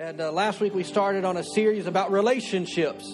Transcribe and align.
And 0.00 0.18
uh, 0.18 0.32
last 0.32 0.60
week 0.60 0.74
we 0.74 0.82
started 0.82 1.26
on 1.26 1.36
a 1.36 1.44
series 1.44 1.86
about 1.86 2.10
relationships. 2.10 3.04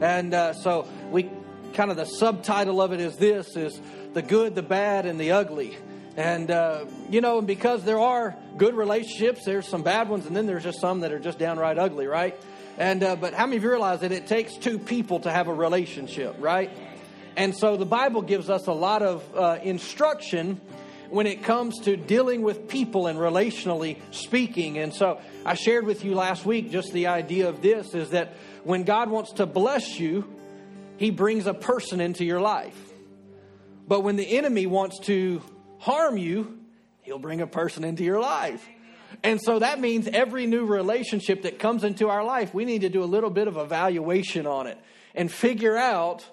And 0.00 0.32
uh, 0.32 0.52
so 0.52 0.86
we 1.10 1.28
kind 1.74 1.90
of 1.90 1.96
the 1.96 2.04
subtitle 2.04 2.80
of 2.80 2.92
it 2.92 3.00
is 3.00 3.16
this 3.16 3.56
is 3.56 3.80
the 4.12 4.22
good, 4.22 4.54
the 4.54 4.62
bad, 4.62 5.06
and 5.06 5.18
the 5.18 5.32
ugly. 5.32 5.76
And 6.16 6.48
uh, 6.48 6.84
you 7.08 7.20
know, 7.20 7.42
because 7.42 7.82
there 7.82 7.98
are 7.98 8.36
good 8.56 8.76
relationships, 8.76 9.44
there's 9.44 9.66
some 9.66 9.82
bad 9.82 10.08
ones, 10.08 10.24
and 10.26 10.36
then 10.36 10.46
there's 10.46 10.62
just 10.62 10.78
some 10.78 11.00
that 11.00 11.10
are 11.10 11.18
just 11.18 11.40
downright 11.40 11.78
ugly, 11.78 12.06
right? 12.06 12.40
And 12.78 13.02
uh, 13.02 13.16
but 13.16 13.34
how 13.34 13.46
many 13.46 13.56
of 13.56 13.64
you 13.64 13.70
realize 13.70 14.02
that 14.02 14.12
it 14.12 14.28
takes 14.28 14.54
two 14.54 14.78
people 14.78 15.18
to 15.18 15.32
have 15.32 15.48
a 15.48 15.52
relationship, 15.52 16.36
right? 16.38 16.70
And 17.36 17.56
so 17.56 17.76
the 17.76 17.86
Bible 17.86 18.22
gives 18.22 18.48
us 18.48 18.68
a 18.68 18.72
lot 18.72 19.02
of 19.02 19.24
uh, 19.34 19.58
instruction 19.64 20.60
when 21.10 21.26
it 21.26 21.42
comes 21.42 21.80
to 21.80 21.96
dealing 21.96 22.42
with 22.42 22.68
people 22.68 23.06
and 23.06 23.18
relationally 23.18 23.98
speaking. 24.12 24.78
And 24.78 24.94
so 24.94 25.20
I 25.44 25.54
shared 25.54 25.84
with 25.84 26.04
you 26.04 26.14
last 26.14 26.46
week 26.46 26.70
just 26.70 26.92
the 26.92 27.08
idea 27.08 27.48
of 27.48 27.62
this 27.62 27.94
is 27.94 28.10
that 28.10 28.34
when 28.64 28.84
God 28.84 29.10
wants 29.10 29.32
to 29.34 29.46
bless 29.46 29.98
you, 29.98 30.28
he 30.96 31.10
brings 31.10 31.46
a 31.46 31.54
person 31.54 32.00
into 32.00 32.24
your 32.24 32.40
life. 32.40 32.78
But 33.88 34.00
when 34.00 34.16
the 34.16 34.36
enemy 34.36 34.66
wants 34.66 35.00
to 35.00 35.42
harm 35.78 36.16
you, 36.16 36.58
he'll 37.02 37.18
bring 37.18 37.40
a 37.40 37.46
person 37.46 37.84
into 37.84 38.04
your 38.04 38.20
life. 38.20 38.64
And 39.22 39.40
so 39.40 39.58
that 39.58 39.80
means 39.80 40.06
every 40.06 40.46
new 40.46 40.64
relationship 40.64 41.42
that 41.42 41.58
comes 41.58 41.84
into 41.84 42.08
our 42.08 42.24
life, 42.24 42.54
we 42.54 42.64
need 42.64 42.82
to 42.82 42.88
do 42.88 43.02
a 43.02 43.06
little 43.06 43.30
bit 43.30 43.48
of 43.48 43.56
evaluation 43.56 44.46
on 44.46 44.66
it 44.66 44.78
and 45.14 45.30
figure 45.30 45.76
out 45.76 46.24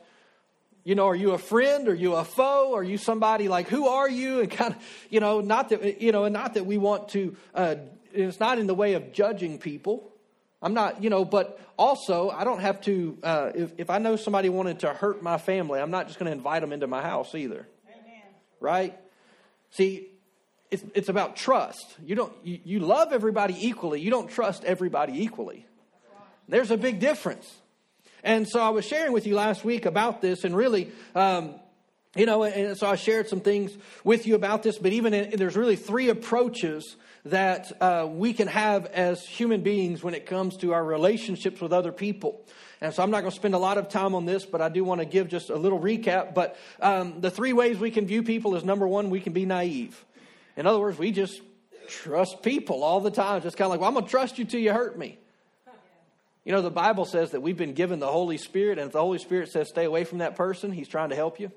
you 0.87 0.95
know, 0.95 1.07
are 1.07 1.15
you 1.15 1.31
a 1.31 1.37
friend? 1.37 1.89
Are 1.89 1.93
you 1.93 2.15
a 2.15 2.23
foe? 2.23 2.73
Are 2.73 2.81
you 2.81 2.97
somebody 2.97 3.49
like, 3.49 3.67
who 3.67 3.89
are 3.89 4.09
you? 4.09 4.39
And 4.39 4.49
kind 4.49 4.73
of, 4.73 4.81
you 5.09 5.19
know, 5.19 5.41
not 5.41 5.67
that, 5.67 6.01
you 6.01 6.13
know, 6.13 6.23
and 6.23 6.31
not 6.31 6.53
that 6.53 6.65
we 6.65 6.77
want 6.77 7.09
to, 7.09 7.35
uh, 7.53 7.75
it's 8.13 8.39
not 8.39 8.57
in 8.57 8.67
the 8.67 8.73
way 8.73 8.93
of 8.93 9.11
judging 9.11 9.57
people. 9.57 10.09
I'm 10.61 10.73
not, 10.73 11.03
you 11.03 11.09
know, 11.09 11.25
but 11.25 11.59
also 11.77 12.29
I 12.29 12.45
don't 12.45 12.61
have 12.61 12.79
to, 12.83 13.17
uh, 13.21 13.51
if, 13.53 13.71
if 13.77 13.89
I 13.89 13.97
know 13.97 14.15
somebody 14.15 14.47
wanted 14.47 14.79
to 14.79 14.93
hurt 14.93 15.21
my 15.21 15.37
family, 15.37 15.81
I'm 15.81 15.91
not 15.91 16.07
just 16.07 16.19
going 16.19 16.31
to 16.31 16.37
invite 16.37 16.61
them 16.61 16.71
into 16.71 16.87
my 16.87 17.01
house 17.01 17.35
either. 17.35 17.67
Amen. 17.89 18.21
Right? 18.61 18.97
See, 19.71 20.07
it's, 20.71 20.85
it's 20.95 21.09
about 21.09 21.35
trust. 21.35 21.97
You 22.01 22.15
don't, 22.15 22.33
you, 22.45 22.59
you 22.63 22.79
love 22.79 23.11
everybody 23.11 23.57
equally. 23.67 23.99
You 23.99 24.09
don't 24.09 24.29
trust 24.29 24.63
everybody 24.63 25.21
equally. 25.21 25.65
There's 26.47 26.71
a 26.71 26.77
big 26.77 27.01
difference. 27.01 27.53
And 28.27 28.45
so 28.45 28.59
I 28.59 28.71
was 28.71 28.83
sharing 28.83 29.13
with 29.13 29.25
you 29.25 29.35
last 29.35 29.63
week 29.63 29.85
about 29.85 30.21
this, 30.21 30.43
and 30.43 30.53
really, 30.53 30.91
um, 31.15 31.55
you 32.13 32.25
know, 32.25 32.43
and 32.43 32.77
so 32.77 32.85
I 32.85 32.97
shared 32.97 33.29
some 33.29 33.39
things 33.39 33.71
with 34.03 34.27
you 34.27 34.35
about 34.35 34.63
this, 34.63 34.77
but 34.77 34.91
even 34.91 35.13
in, 35.13 35.39
there's 35.39 35.55
really 35.55 35.77
three 35.77 36.09
approaches 36.09 36.97
that 37.23 37.71
uh, 37.81 38.05
we 38.11 38.33
can 38.33 38.49
have 38.49 38.85
as 38.87 39.25
human 39.25 39.61
beings 39.61 40.03
when 40.03 40.13
it 40.13 40.25
comes 40.25 40.57
to 40.57 40.73
our 40.73 40.83
relationships 40.83 41.61
with 41.61 41.71
other 41.71 41.93
people. 41.93 42.45
And 42.81 42.93
so 42.93 43.01
I'm 43.01 43.11
not 43.11 43.21
going 43.21 43.31
to 43.31 43.37
spend 43.37 43.53
a 43.53 43.59
lot 43.59 43.77
of 43.77 43.87
time 43.87 44.13
on 44.13 44.25
this, 44.25 44.45
but 44.45 44.61
I 44.61 44.67
do 44.67 44.83
want 44.83 44.99
to 44.99 45.05
give 45.05 45.29
just 45.29 45.49
a 45.49 45.55
little 45.55 45.79
recap. 45.79 46.33
But 46.33 46.57
um, 46.81 47.21
the 47.21 47.31
three 47.31 47.53
ways 47.53 47.79
we 47.79 47.91
can 47.91 48.05
view 48.07 48.23
people 48.23 48.57
is 48.57 48.65
number 48.65 48.89
one, 48.89 49.09
we 49.09 49.21
can 49.21 49.31
be 49.31 49.45
naive. 49.45 50.03
In 50.57 50.67
other 50.67 50.79
words, 50.79 50.97
we 50.97 51.13
just 51.13 51.41
trust 51.87 52.43
people 52.43 52.83
all 52.83 52.99
the 52.99 53.09
time. 53.09 53.41
Just 53.41 53.55
kind 53.55 53.67
of 53.67 53.71
like, 53.71 53.79
well, 53.79 53.87
I'm 53.87 53.93
going 53.93 54.03
to 54.03 54.11
trust 54.11 54.37
you 54.37 54.43
till 54.43 54.59
you 54.59 54.73
hurt 54.73 54.99
me. 54.99 55.17
You 56.47 56.53
know, 56.53 56.61
the 56.61 56.71
Bible 56.71 57.03
says 57.03 57.31
that 57.31 57.41
we've 57.41 57.57
been 57.57 57.73
given 57.73 57.99
the 57.99 58.07
Holy 58.07 58.37
Spirit, 58.37 58.79
and 58.79 58.87
if 58.87 58.93
the 58.93 59.01
Holy 59.01 59.17
Spirit 59.17 59.51
says 59.51 59.67
stay 59.67 59.83
away 59.83 60.05
from 60.05 60.19
that 60.19 60.37
person, 60.37 60.71
He's 60.71 60.87
trying 60.87 61.09
to 61.09 61.15
help 61.15 61.41
you. 61.41 61.51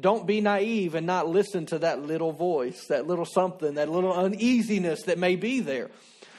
Don't 0.00 0.26
be 0.26 0.40
naive 0.40 0.94
and 0.94 1.06
not 1.06 1.28
listen 1.28 1.66
to 1.66 1.80
that 1.80 2.00
little 2.00 2.32
voice, 2.32 2.86
that 2.86 3.06
little 3.06 3.26
something, 3.26 3.74
that 3.74 3.90
little 3.90 4.14
uneasiness 4.14 5.02
that 5.02 5.18
may 5.18 5.36
be 5.36 5.60
there. 5.60 5.90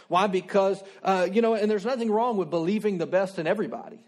Why? 0.08 0.25
Because, 0.25 0.81
uh, 1.03 1.28
you 1.31 1.44
know, 1.44 1.53
and 1.53 1.70
there's 1.70 1.86
nothing 1.86 2.09
wrong 2.09 2.38
with 2.38 2.50
believing 2.50 2.97
the 2.97 3.06
best 3.06 3.38
in 3.38 3.45
everybody. 3.45 4.00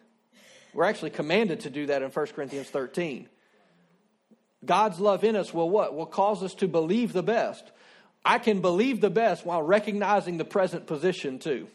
We're 0.73 0.85
actually 0.85 1.11
commanded 1.11 1.59
to 1.59 1.69
do 1.69 1.85
that 1.85 2.01
in 2.01 2.09
1 2.09 2.27
Corinthians 2.29 2.67
13. 2.69 3.29
God's 4.65 4.99
love 4.99 5.23
in 5.23 5.35
us 5.35 5.53
will 5.53 5.69
what? 5.69 5.93
Will 5.95 6.07
cause 6.07 6.41
us 6.41 6.55
to 6.55 6.67
believe 6.67 7.13
the 7.13 7.21
best. 7.21 7.71
I 8.25 8.39
can 8.39 8.59
believe 8.59 9.01
the 9.01 9.11
best 9.11 9.45
while 9.45 9.61
recognizing 9.61 10.37
the 10.37 10.45
present 10.45 10.87
position 10.87 11.37
too. 11.37 11.67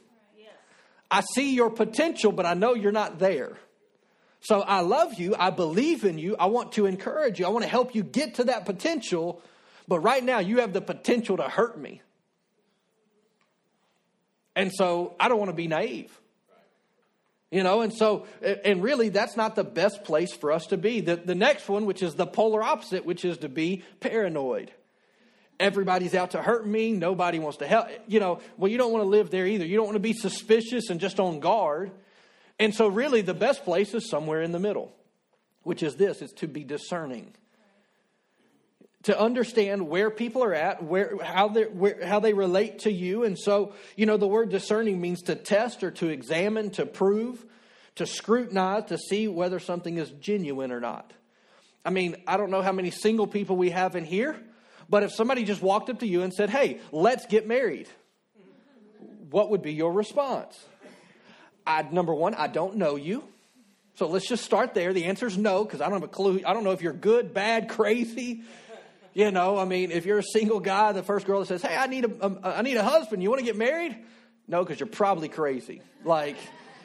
I 1.11 1.21
see 1.21 1.55
your 1.55 1.71
potential, 1.71 2.33
but 2.33 2.47
I 2.47 2.55
know 2.55 2.75
you're 2.75 2.93
not 2.93 3.19
there. 3.19 3.57
So 4.41 4.61
I 4.61 4.81
love 4.81 5.15
you. 5.15 5.35
I 5.39 5.51
believe 5.51 6.05
in 6.05 6.19
you. 6.19 6.37
I 6.39 6.47
want 6.47 6.73
to 6.73 6.87
encourage 6.87 7.39
you. 7.41 7.47
I 7.47 7.49
want 7.49 7.65
to 7.65 7.71
help 7.71 7.95
you 7.95 8.03
get 8.03 8.37
to 8.37 8.45
that 8.45 8.65
potential. 8.65 9.43
But 9.89 10.01
right 10.01 10.23
now, 10.23 10.39
you 10.39 10.61
have 10.61 10.73
the 10.73 10.81
potential 10.81 11.37
to 11.37 11.45
hurt 11.45 11.79
me. 11.79 12.03
And 14.55 14.73
so 14.73 15.15
I 15.21 15.29
don't 15.29 15.39
want 15.39 15.51
to 15.51 15.57
be 15.57 15.69
naive. 15.69 16.17
You 17.51 17.63
know, 17.63 17.83
and 17.83 17.95
so, 17.95 18.27
and 18.43 18.83
really, 18.83 19.09
that's 19.09 19.37
not 19.37 19.55
the 19.55 19.65
best 19.65 20.03
place 20.03 20.33
for 20.33 20.51
us 20.51 20.67
to 20.67 20.77
be. 20.77 21.01
The, 21.01 21.17
the 21.17 21.35
next 21.35 21.69
one, 21.69 21.87
which 21.87 22.03
is 22.03 22.15
the 22.15 22.27
polar 22.27 22.63
opposite, 22.63 23.05
which 23.05 23.25
is 23.25 23.39
to 23.39 23.49
be 23.49 23.85
paranoid 24.01 24.73
everybody's 25.59 26.15
out 26.15 26.33
to 26.33 26.43
hurt 26.43 26.67
me. 26.67 26.93
Nobody 26.93 27.39
wants 27.39 27.59
to 27.59 27.67
help. 27.67 27.89
You 28.07 28.21
know, 28.21 28.41
well, 28.57 28.71
you 28.71 28.79
don't 28.79 28.93
want 28.93 29.05
to 29.05 29.09
live 29.09 29.31
there 29.31 29.47
either. 29.47 29.65
You 29.65 29.77
don't 29.77 29.87
want 29.87 29.97
to 29.97 30.01
be 30.01 30.13
suspicious 30.13 30.91
and 30.91 31.01
just 31.01 31.21
on 31.21 31.41
guard. 31.41 31.91
And 32.59 32.75
so, 32.75 32.89
really, 32.89 33.21
the 33.21 33.35
best 33.35 33.65
place 33.65 33.95
is 33.95 34.09
somewhere 34.09 34.43
in 34.43 34.53
the 34.53 34.59
middle, 34.59 34.93
which 35.63 35.83
is 35.83 35.97
this: 35.97 36.23
is 36.23 36.33
to 36.33 36.49
be 36.49 36.65
discerning, 36.65 37.35
to 39.03 39.19
understand 39.19 39.89
where 39.89 40.11
people 40.11 40.43
are 40.43 40.55
at, 40.55 40.83
where 40.83 41.19
how 41.23 41.49
they 41.49 41.65
where, 41.65 42.05
how 42.05 42.21
they 42.21 42.33
relate 42.33 42.81
to 42.81 42.93
you. 42.93 43.25
And 43.25 43.39
so, 43.39 43.75
you 43.95 44.07
know, 44.07 44.17
the 44.17 44.27
word 44.27 44.49
discerning 44.49 45.01
means 45.01 45.23
to 45.23 45.35
test 45.35 45.85
or 45.85 45.91
to 45.93 46.09
examine, 46.09 46.71
to 46.71 46.87
prove, 46.87 47.45
to 47.97 48.07
scrutinize, 48.07 48.85
to 48.87 48.97
see 48.97 49.29
whether 49.29 49.59
something 49.59 49.99
is 49.99 50.11
genuine 50.13 50.73
or 50.73 50.81
not. 50.81 51.13
I 51.85 51.91
mean, 51.91 52.17
I 52.27 52.37
don't 52.37 52.51
know 52.51 52.63
how 52.63 52.73
many 52.73 52.91
single 52.91 53.27
people 53.27 53.57
we 53.57 53.71
have 53.71 53.97
in 53.97 54.05
here. 54.05 54.37
But 54.89 55.03
if 55.03 55.13
somebody 55.13 55.45
just 55.45 55.63
walked 55.63 55.91
up 55.91 56.01
to 56.01 56.07
you 56.07 56.23
and 56.23 56.33
said, 56.33 56.51
hey, 56.51 56.81
let's 56.93 57.27
get 57.27 57.47
married, 57.47 57.89
what 59.31 59.51
would 59.51 59.63
be 59.63 59.73
your 59.73 59.93
response? 59.93 60.57
I, 61.67 61.83
number 61.83 62.15
one, 62.15 62.35
I 62.35 62.47
don't 62.47 62.77
know 62.77 62.97
you. 62.97 63.25
So 63.97 64.07
let's 64.07 64.29
just 64.29 64.45
start 64.45 64.75
there. 64.75 64.93
The 64.93 65.07
answer 65.07 65.27
is 65.27 65.39
no, 65.39 65.65
because 65.65 65.81
I 65.81 65.85
don't 65.85 65.95
have 65.95 66.03
a 66.03 66.09
clue. 66.09 66.43
I 66.47 66.53
don't 66.53 66.65
know 66.65 66.73
if 66.73 66.83
you're 66.83 66.93
good, 66.93 67.35
bad, 67.35 67.69
crazy. 67.71 68.43
You 69.15 69.31
know, 69.31 69.59
I 69.59 69.65
mean, 69.65 69.91
if 69.91 70.05
you're 70.05 70.19
a 70.19 70.23
single 70.23 70.61
guy, 70.61 70.93
the 70.93 71.03
first 71.03 71.27
girl 71.27 71.41
that 71.41 71.47
says, 71.47 71.63
"Hey, 71.63 71.75
I 71.75 71.87
need 71.87 72.05
a, 72.05 72.27
a 72.27 72.57
I 72.59 72.63
need 72.63 72.77
a 72.77 72.83
husband. 72.83 73.23
You 73.23 73.31
want 73.31 73.41
to 73.41 73.47
get 73.47 73.57
married?" 73.57 73.97
No, 74.47 74.63
because 74.63 74.79
you're 74.79 74.87
probably 74.87 75.31
crazy. 75.31 75.81
Like, 76.05 76.37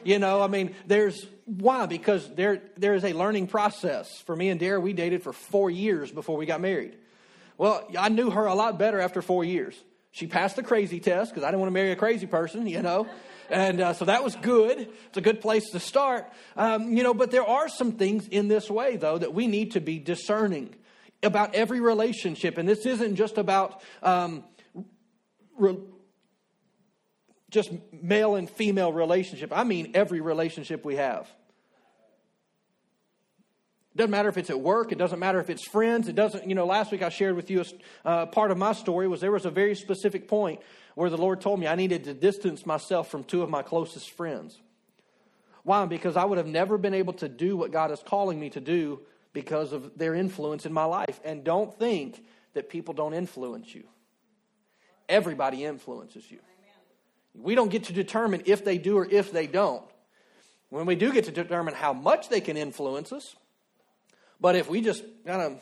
you 0.02 0.18
know, 0.18 0.40
I 0.40 0.46
mean, 0.46 0.74
there's 0.86 1.26
why? 1.44 1.84
Because 1.84 2.26
there 2.34 2.62
there 2.78 2.94
is 2.94 3.04
a 3.04 3.12
learning 3.12 3.48
process. 3.48 4.08
For 4.20 4.34
me 4.34 4.48
and 4.48 4.58
Dara, 4.58 4.80
we 4.80 4.94
dated 4.94 5.22
for 5.22 5.34
four 5.34 5.70
years 5.70 6.10
before 6.10 6.38
we 6.38 6.46
got 6.46 6.62
married. 6.62 6.96
Well, 7.62 7.88
I 7.96 8.08
knew 8.08 8.28
her 8.28 8.46
a 8.46 8.56
lot 8.56 8.76
better 8.76 8.98
after 8.98 9.22
four 9.22 9.44
years. 9.44 9.80
She 10.10 10.26
passed 10.26 10.56
the 10.56 10.64
crazy 10.64 10.98
test 10.98 11.30
because 11.30 11.44
I 11.44 11.46
didn't 11.46 11.60
want 11.60 11.68
to 11.68 11.74
marry 11.74 11.92
a 11.92 11.96
crazy 11.96 12.26
person, 12.26 12.66
you 12.66 12.82
know. 12.82 13.06
And 13.50 13.80
uh, 13.80 13.92
so 13.92 14.04
that 14.06 14.24
was 14.24 14.34
good. 14.34 14.88
It's 15.06 15.16
a 15.16 15.20
good 15.20 15.40
place 15.40 15.70
to 15.70 15.78
start. 15.78 16.28
Um, 16.56 16.92
you 16.92 17.04
know, 17.04 17.14
but 17.14 17.30
there 17.30 17.46
are 17.46 17.68
some 17.68 17.92
things 17.92 18.26
in 18.26 18.48
this 18.48 18.68
way, 18.68 18.96
though, 18.96 19.16
that 19.16 19.32
we 19.32 19.46
need 19.46 19.70
to 19.74 19.80
be 19.80 20.00
discerning 20.00 20.74
about 21.22 21.54
every 21.54 21.78
relationship. 21.78 22.58
And 22.58 22.68
this 22.68 22.84
isn't 22.84 23.14
just 23.14 23.38
about 23.38 23.80
um, 24.02 24.42
re- 25.56 25.78
just 27.48 27.70
male 27.92 28.34
and 28.34 28.50
female 28.50 28.92
relationship. 28.92 29.56
I 29.56 29.62
mean 29.62 29.92
every 29.94 30.20
relationship 30.20 30.84
we 30.84 30.96
have. 30.96 31.30
It 33.94 33.98
doesn't 33.98 34.10
matter 34.10 34.30
if 34.30 34.38
it's 34.38 34.48
at 34.48 34.58
work. 34.58 34.90
It 34.90 34.96
doesn't 34.96 35.18
matter 35.18 35.38
if 35.38 35.50
it's 35.50 35.66
friends. 35.68 36.08
It 36.08 36.14
doesn't, 36.14 36.48
you 36.48 36.54
know, 36.54 36.64
last 36.64 36.92
week 36.92 37.02
I 37.02 37.10
shared 37.10 37.36
with 37.36 37.50
you 37.50 37.62
a 38.04 38.08
uh, 38.08 38.26
part 38.26 38.50
of 38.50 38.56
my 38.56 38.72
story 38.72 39.06
was 39.06 39.20
there 39.20 39.30
was 39.30 39.44
a 39.44 39.50
very 39.50 39.74
specific 39.74 40.28
point 40.28 40.60
where 40.94 41.10
the 41.10 41.18
Lord 41.18 41.42
told 41.42 41.60
me 41.60 41.66
I 41.66 41.74
needed 41.74 42.04
to 42.04 42.14
distance 42.14 42.64
myself 42.64 43.10
from 43.10 43.22
two 43.22 43.42
of 43.42 43.50
my 43.50 43.62
closest 43.62 44.10
friends. 44.10 44.58
Why? 45.62 45.84
Because 45.84 46.16
I 46.16 46.24
would 46.24 46.38
have 46.38 46.46
never 46.46 46.78
been 46.78 46.94
able 46.94 47.12
to 47.14 47.28
do 47.28 47.56
what 47.56 47.70
God 47.70 47.90
is 47.90 48.02
calling 48.02 48.40
me 48.40 48.48
to 48.50 48.60
do 48.60 49.00
because 49.34 49.72
of 49.72 49.96
their 49.98 50.14
influence 50.14 50.64
in 50.64 50.72
my 50.72 50.84
life. 50.84 51.20
And 51.22 51.44
don't 51.44 51.78
think 51.78 52.24
that 52.54 52.70
people 52.70 52.94
don't 52.94 53.14
influence 53.14 53.74
you. 53.74 53.84
Everybody 55.06 55.64
influences 55.64 56.30
you. 56.30 56.38
We 57.34 57.54
don't 57.54 57.70
get 57.70 57.84
to 57.84 57.92
determine 57.92 58.42
if 58.46 58.64
they 58.64 58.78
do 58.78 58.96
or 58.98 59.06
if 59.06 59.32
they 59.32 59.46
don't. 59.46 59.84
When 60.70 60.86
we 60.86 60.94
do 60.94 61.12
get 61.12 61.26
to 61.26 61.30
determine 61.30 61.74
how 61.74 61.92
much 61.92 62.30
they 62.30 62.40
can 62.40 62.56
influence 62.56 63.12
us, 63.12 63.36
but 64.42 64.56
if 64.56 64.68
we 64.68 64.80
just 64.80 65.04
kind 65.24 65.40
of 65.40 65.60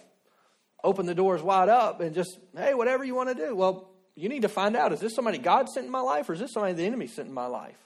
open 0.83 1.05
the 1.05 1.15
doors 1.15 1.43
wide 1.43 1.69
up 1.69 2.01
and 2.01 2.15
just, 2.15 2.39
hey, 2.57 2.73
whatever 2.73 3.05
you 3.05 3.15
want 3.15 3.29
to 3.29 3.35
do, 3.35 3.55
well, 3.55 3.91
you 4.17 4.29
need 4.29 4.43
to 4.43 4.49
find 4.49 4.75
out 4.75 4.93
is 4.93 5.01
this 5.01 5.15
somebody 5.15 5.39
God 5.39 5.69
sent 5.69 5.87
in 5.87 5.93
my 5.93 6.01
life 6.01 6.29
or 6.29 6.33
is 6.33 6.41
this 6.41 6.53
somebody 6.53 6.73
the 6.73 6.85
enemy 6.85 7.07
sent 7.07 7.29
in 7.29 7.35
my 7.35 7.47
life? 7.47 7.77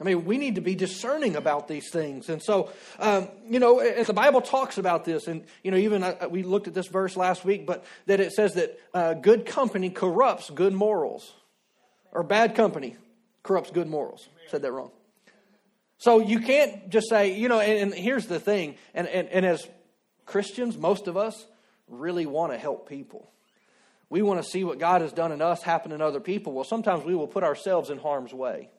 I 0.00 0.04
mean, 0.04 0.24
we 0.24 0.36
need 0.36 0.56
to 0.56 0.60
be 0.60 0.74
discerning 0.74 1.36
about 1.36 1.68
these 1.68 1.88
things. 1.90 2.28
And 2.28 2.42
so, 2.42 2.72
um, 2.98 3.28
you 3.48 3.60
know, 3.60 3.78
as 3.78 4.08
the 4.08 4.12
Bible 4.12 4.40
talks 4.40 4.76
about 4.76 5.04
this, 5.04 5.28
and, 5.28 5.44
you 5.62 5.70
know, 5.70 5.76
even 5.76 6.02
uh, 6.02 6.26
we 6.28 6.42
looked 6.42 6.66
at 6.66 6.74
this 6.74 6.88
verse 6.88 7.16
last 7.16 7.44
week, 7.44 7.66
but 7.66 7.84
that 8.06 8.18
it 8.18 8.32
says 8.32 8.54
that 8.54 8.80
uh, 8.92 9.14
good 9.14 9.46
company 9.46 9.90
corrupts 9.90 10.50
good 10.50 10.72
morals, 10.72 11.32
or 12.10 12.24
bad 12.24 12.56
company 12.56 12.96
corrupts 13.44 13.70
good 13.70 13.86
morals. 13.86 14.28
Said 14.50 14.62
that 14.62 14.72
wrong. 14.72 14.90
So 15.98 16.18
you 16.18 16.40
can't 16.40 16.88
just 16.88 17.08
say, 17.08 17.38
you 17.38 17.48
know, 17.48 17.60
and, 17.60 17.92
and 17.92 17.94
here's 17.94 18.26
the 18.26 18.40
thing, 18.40 18.74
and, 18.94 19.06
and, 19.06 19.28
and 19.28 19.46
as 19.46 19.68
Christians, 20.32 20.78
most 20.78 21.08
of 21.08 21.16
us 21.16 21.46
really 21.88 22.24
want 22.24 22.52
to 22.52 22.58
help 22.58 22.88
people. 22.88 23.30
We 24.08 24.22
want 24.22 24.42
to 24.42 24.48
see 24.48 24.64
what 24.64 24.78
God 24.78 25.02
has 25.02 25.12
done 25.12 25.30
in 25.30 25.42
us 25.42 25.62
happen 25.62 25.92
in 25.92 26.00
other 26.00 26.20
people. 26.20 26.54
Well, 26.54 26.64
sometimes 26.64 27.04
we 27.04 27.14
will 27.14 27.26
put 27.26 27.44
ourselves 27.44 27.90
in 27.90 27.98
harm's 27.98 28.32
way. 28.32 28.70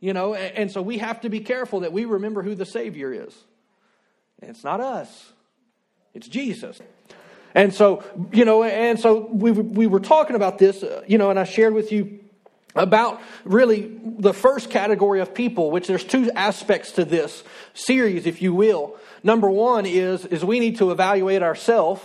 You 0.00 0.14
know, 0.14 0.34
and, 0.34 0.56
and 0.56 0.70
so 0.72 0.80
we 0.80 0.96
have 0.98 1.20
to 1.20 1.28
be 1.28 1.40
careful 1.40 1.80
that 1.80 1.92
we 1.92 2.06
remember 2.06 2.42
who 2.42 2.54
the 2.54 2.64
Savior 2.64 3.12
is. 3.12 3.34
And 4.40 4.50
it's 4.50 4.64
not 4.64 4.80
us, 4.80 5.32
it's 6.14 6.26
Jesus. 6.26 6.80
And 7.54 7.72
so, 7.72 8.02
you 8.32 8.46
know, 8.46 8.62
and 8.62 8.98
so 8.98 9.26
we, 9.26 9.50
we 9.50 9.86
were 9.86 10.00
talking 10.00 10.36
about 10.36 10.58
this, 10.58 10.82
uh, 10.82 11.02
you 11.06 11.18
know, 11.18 11.30
and 11.30 11.38
I 11.38 11.44
shared 11.44 11.74
with 11.74 11.92
you 11.92 12.20
about 12.74 13.20
really 13.44 13.98
the 14.04 14.34
first 14.34 14.70
category 14.70 15.20
of 15.20 15.34
people, 15.34 15.70
which 15.70 15.86
there's 15.86 16.04
two 16.04 16.30
aspects 16.32 16.92
to 16.92 17.04
this 17.04 17.42
series, 17.74 18.26
if 18.26 18.42
you 18.42 18.54
will. 18.54 18.96
Number 19.26 19.50
one 19.50 19.86
is, 19.86 20.24
is 20.24 20.44
we 20.44 20.60
need 20.60 20.76
to 20.76 20.92
evaluate 20.92 21.42
ourselves, 21.42 22.00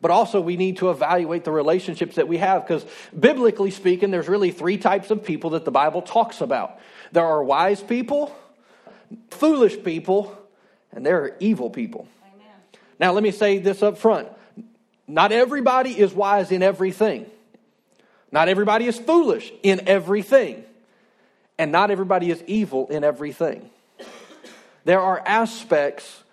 but 0.00 0.10
also 0.10 0.40
we 0.40 0.56
need 0.56 0.78
to 0.78 0.90
evaluate 0.90 1.44
the 1.44 1.52
relationships 1.52 2.16
that 2.16 2.26
we 2.26 2.38
have. 2.38 2.66
Because 2.66 2.84
biblically 3.16 3.70
speaking, 3.70 4.10
there's 4.10 4.26
really 4.26 4.50
three 4.50 4.76
types 4.76 5.12
of 5.12 5.22
people 5.22 5.50
that 5.50 5.64
the 5.64 5.70
Bible 5.70 6.02
talks 6.02 6.40
about. 6.40 6.80
There 7.12 7.24
are 7.24 7.40
wise 7.40 7.80
people, 7.80 8.36
foolish 9.30 9.80
people, 9.84 10.36
and 10.90 11.06
there 11.06 11.22
are 11.22 11.36
evil 11.38 11.70
people. 11.70 12.08
Amen. 12.34 12.48
Now, 12.98 13.12
let 13.12 13.22
me 13.22 13.30
say 13.30 13.58
this 13.58 13.80
up 13.80 13.96
front. 13.96 14.26
Not 15.06 15.30
everybody 15.30 15.96
is 15.96 16.12
wise 16.12 16.50
in 16.50 16.64
everything. 16.64 17.26
Not 18.32 18.48
everybody 18.48 18.86
is 18.86 18.98
foolish 18.98 19.52
in 19.62 19.86
everything. 19.86 20.64
And 21.58 21.70
not 21.70 21.92
everybody 21.92 22.28
is 22.28 22.42
evil 22.48 22.88
in 22.88 23.04
everything. 23.04 23.70
There 24.84 25.00
are 25.00 25.22
aspects 25.24 26.24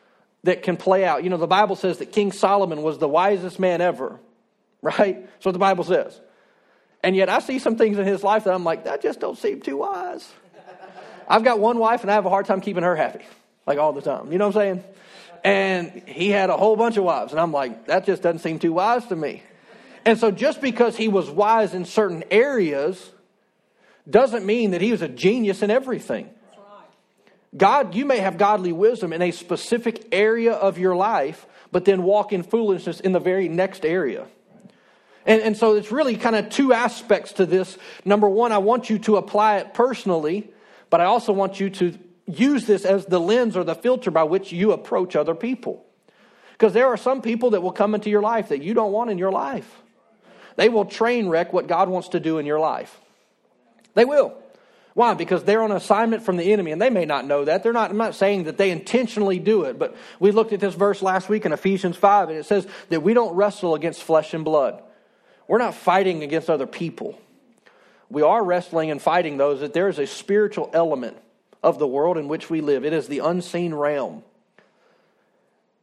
that 0.43 0.63
can 0.63 0.77
play 0.77 1.05
out. 1.05 1.23
You 1.23 1.29
know, 1.29 1.37
the 1.37 1.47
Bible 1.47 1.75
says 1.75 1.99
that 1.99 2.11
King 2.11 2.31
Solomon 2.31 2.81
was 2.81 2.97
the 2.97 3.07
wisest 3.07 3.59
man 3.59 3.81
ever, 3.81 4.19
right? 4.81 5.25
That's 5.33 5.45
what 5.45 5.53
the 5.53 5.59
Bible 5.59 5.83
says. 5.83 6.19
And 7.01 7.15
yet 7.15 7.29
I 7.29 7.39
see 7.39 7.59
some 7.59 7.75
things 7.75 7.97
in 7.97 8.05
his 8.05 8.23
life 8.23 8.45
that 8.45 8.53
I'm 8.53 8.63
like, 8.63 8.85
that 8.85 9.01
just 9.01 9.19
don't 9.19 9.37
seem 9.37 9.61
too 9.61 9.77
wise. 9.77 10.29
I've 11.27 11.43
got 11.43 11.59
one 11.59 11.77
wife 11.77 12.01
and 12.01 12.11
I 12.11 12.15
have 12.15 12.25
a 12.25 12.29
hard 12.29 12.45
time 12.45 12.61
keeping 12.61 12.83
her 12.83 12.95
happy, 12.95 13.25
like 13.65 13.77
all 13.77 13.93
the 13.93 14.01
time. 14.01 14.31
You 14.31 14.37
know 14.37 14.47
what 14.47 14.55
I'm 14.55 14.61
saying? 14.61 14.83
And 15.43 16.07
he 16.07 16.29
had 16.29 16.49
a 16.49 16.57
whole 16.57 16.75
bunch 16.75 16.95
of 16.97 17.03
wives. 17.03 17.31
And 17.31 17.41
I'm 17.41 17.51
like, 17.51 17.87
that 17.87 18.05
just 18.05 18.21
doesn't 18.21 18.39
seem 18.39 18.59
too 18.59 18.73
wise 18.73 19.05
to 19.07 19.15
me. 19.15 19.43
And 20.05 20.17
so 20.17 20.31
just 20.31 20.61
because 20.61 20.97
he 20.97 21.07
was 21.07 21.29
wise 21.29 21.73
in 21.73 21.85
certain 21.85 22.23
areas 22.31 23.11
doesn't 24.09 24.45
mean 24.45 24.71
that 24.71 24.81
he 24.81 24.91
was 24.91 25.01
a 25.01 25.07
genius 25.07 25.61
in 25.61 25.71
everything. 25.71 26.29
God, 27.55 27.93
you 27.93 28.05
may 28.05 28.17
have 28.17 28.37
godly 28.37 28.71
wisdom 28.71 29.13
in 29.13 29.21
a 29.21 29.31
specific 29.31 30.07
area 30.11 30.53
of 30.53 30.77
your 30.77 30.95
life, 30.95 31.45
but 31.71 31.85
then 31.85 32.03
walk 32.03 32.33
in 32.33 32.43
foolishness 32.43 32.99
in 32.99 33.11
the 33.11 33.19
very 33.19 33.47
next 33.47 33.85
area. 33.85 34.25
And, 35.25 35.41
and 35.41 35.57
so 35.57 35.75
it's 35.75 35.91
really 35.91 36.17
kind 36.17 36.35
of 36.35 36.49
two 36.49 36.73
aspects 36.73 37.33
to 37.33 37.45
this. 37.45 37.77
Number 38.03 38.27
one, 38.27 38.51
I 38.51 38.57
want 38.57 38.89
you 38.89 38.99
to 38.99 39.17
apply 39.17 39.57
it 39.57 39.73
personally, 39.73 40.49
but 40.89 40.99
I 40.99 41.05
also 41.05 41.31
want 41.31 41.59
you 41.59 41.69
to 41.69 41.97
use 42.25 42.65
this 42.65 42.85
as 42.85 43.05
the 43.05 43.19
lens 43.19 43.55
or 43.55 43.63
the 43.63 43.75
filter 43.75 44.11
by 44.11 44.23
which 44.23 44.51
you 44.51 44.71
approach 44.71 45.15
other 45.15 45.35
people. 45.35 45.85
Because 46.53 46.73
there 46.73 46.87
are 46.87 46.97
some 46.97 47.21
people 47.21 47.51
that 47.51 47.61
will 47.61 47.71
come 47.71 47.95
into 47.95 48.09
your 48.09 48.21
life 48.21 48.49
that 48.49 48.61
you 48.61 48.73
don't 48.73 48.91
want 48.91 49.11
in 49.11 49.17
your 49.17 49.31
life. 49.31 49.81
They 50.55 50.69
will 50.69 50.85
train 50.85 51.27
wreck 51.27 51.51
what 51.53 51.67
God 51.67 51.89
wants 51.89 52.09
to 52.09 52.19
do 52.19 52.37
in 52.37 52.45
your 52.45 52.59
life. 52.59 52.99
They 53.95 54.05
will. 54.05 54.37
Why? 54.93 55.15
Because 55.15 55.43
they're 55.43 55.63
on 55.63 55.71
assignment 55.71 56.23
from 56.23 56.37
the 56.37 56.53
enemy, 56.53 56.71
and 56.71 56.81
they 56.81 56.91
may 56.91 57.05
not 57.05 57.25
know 57.25 57.45
that. 57.45 57.63
They're 57.63 57.73
not, 57.73 57.89
I'm 57.89 57.97
not 57.97 58.13
saying 58.13 58.43
that 58.43 58.57
they 58.57 58.69
intentionally 58.69 59.39
do 59.39 59.63
it, 59.63 59.79
but 59.79 59.95
we 60.19 60.31
looked 60.31 60.53
at 60.53 60.59
this 60.59 60.75
verse 60.75 61.01
last 61.01 61.29
week 61.29 61.45
in 61.45 61.51
Ephesians 61.51 61.97
5, 61.97 62.29
and 62.29 62.37
it 62.37 62.45
says 62.45 62.67
that 62.89 63.01
we 63.01 63.13
don't 63.13 63.35
wrestle 63.35 63.73
against 63.73 64.03
flesh 64.03 64.33
and 64.33 64.45
blood. 64.45 64.81
We're 65.47 65.57
not 65.57 65.73
fighting 65.73 66.21
against 66.23 66.49
other 66.49 66.67
people. 66.67 67.19
We 68.09 68.21
are 68.21 68.43
wrestling 68.43 68.91
and 68.91 69.01
fighting 69.01 69.37
those 69.37 69.61
that 69.61 69.73
there 69.73 69.89
is 69.89 69.97
a 69.97 70.05
spiritual 70.05 70.69
element 70.73 71.17
of 71.63 71.79
the 71.79 71.87
world 71.87 72.17
in 72.17 72.27
which 72.27 72.49
we 72.49 72.61
live. 72.61 72.85
It 72.85 72.93
is 72.93 73.07
the 73.07 73.19
unseen 73.19 73.73
realm. 73.73 74.23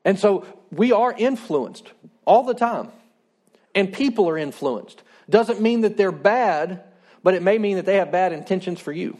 And 0.04 0.18
so 0.18 0.46
we 0.70 0.92
are 0.92 1.12
influenced 1.12 1.90
all 2.24 2.44
the 2.44 2.54
time, 2.54 2.92
and 3.74 3.92
people 3.92 4.28
are 4.28 4.38
influenced. 4.38 5.02
Doesn't 5.28 5.60
mean 5.60 5.80
that 5.80 5.96
they're 5.96 6.12
bad 6.12 6.84
but 7.22 7.34
it 7.34 7.42
may 7.42 7.58
mean 7.58 7.76
that 7.76 7.86
they 7.86 7.96
have 7.96 8.10
bad 8.10 8.32
intentions 8.32 8.80
for 8.80 8.92
you. 8.92 9.18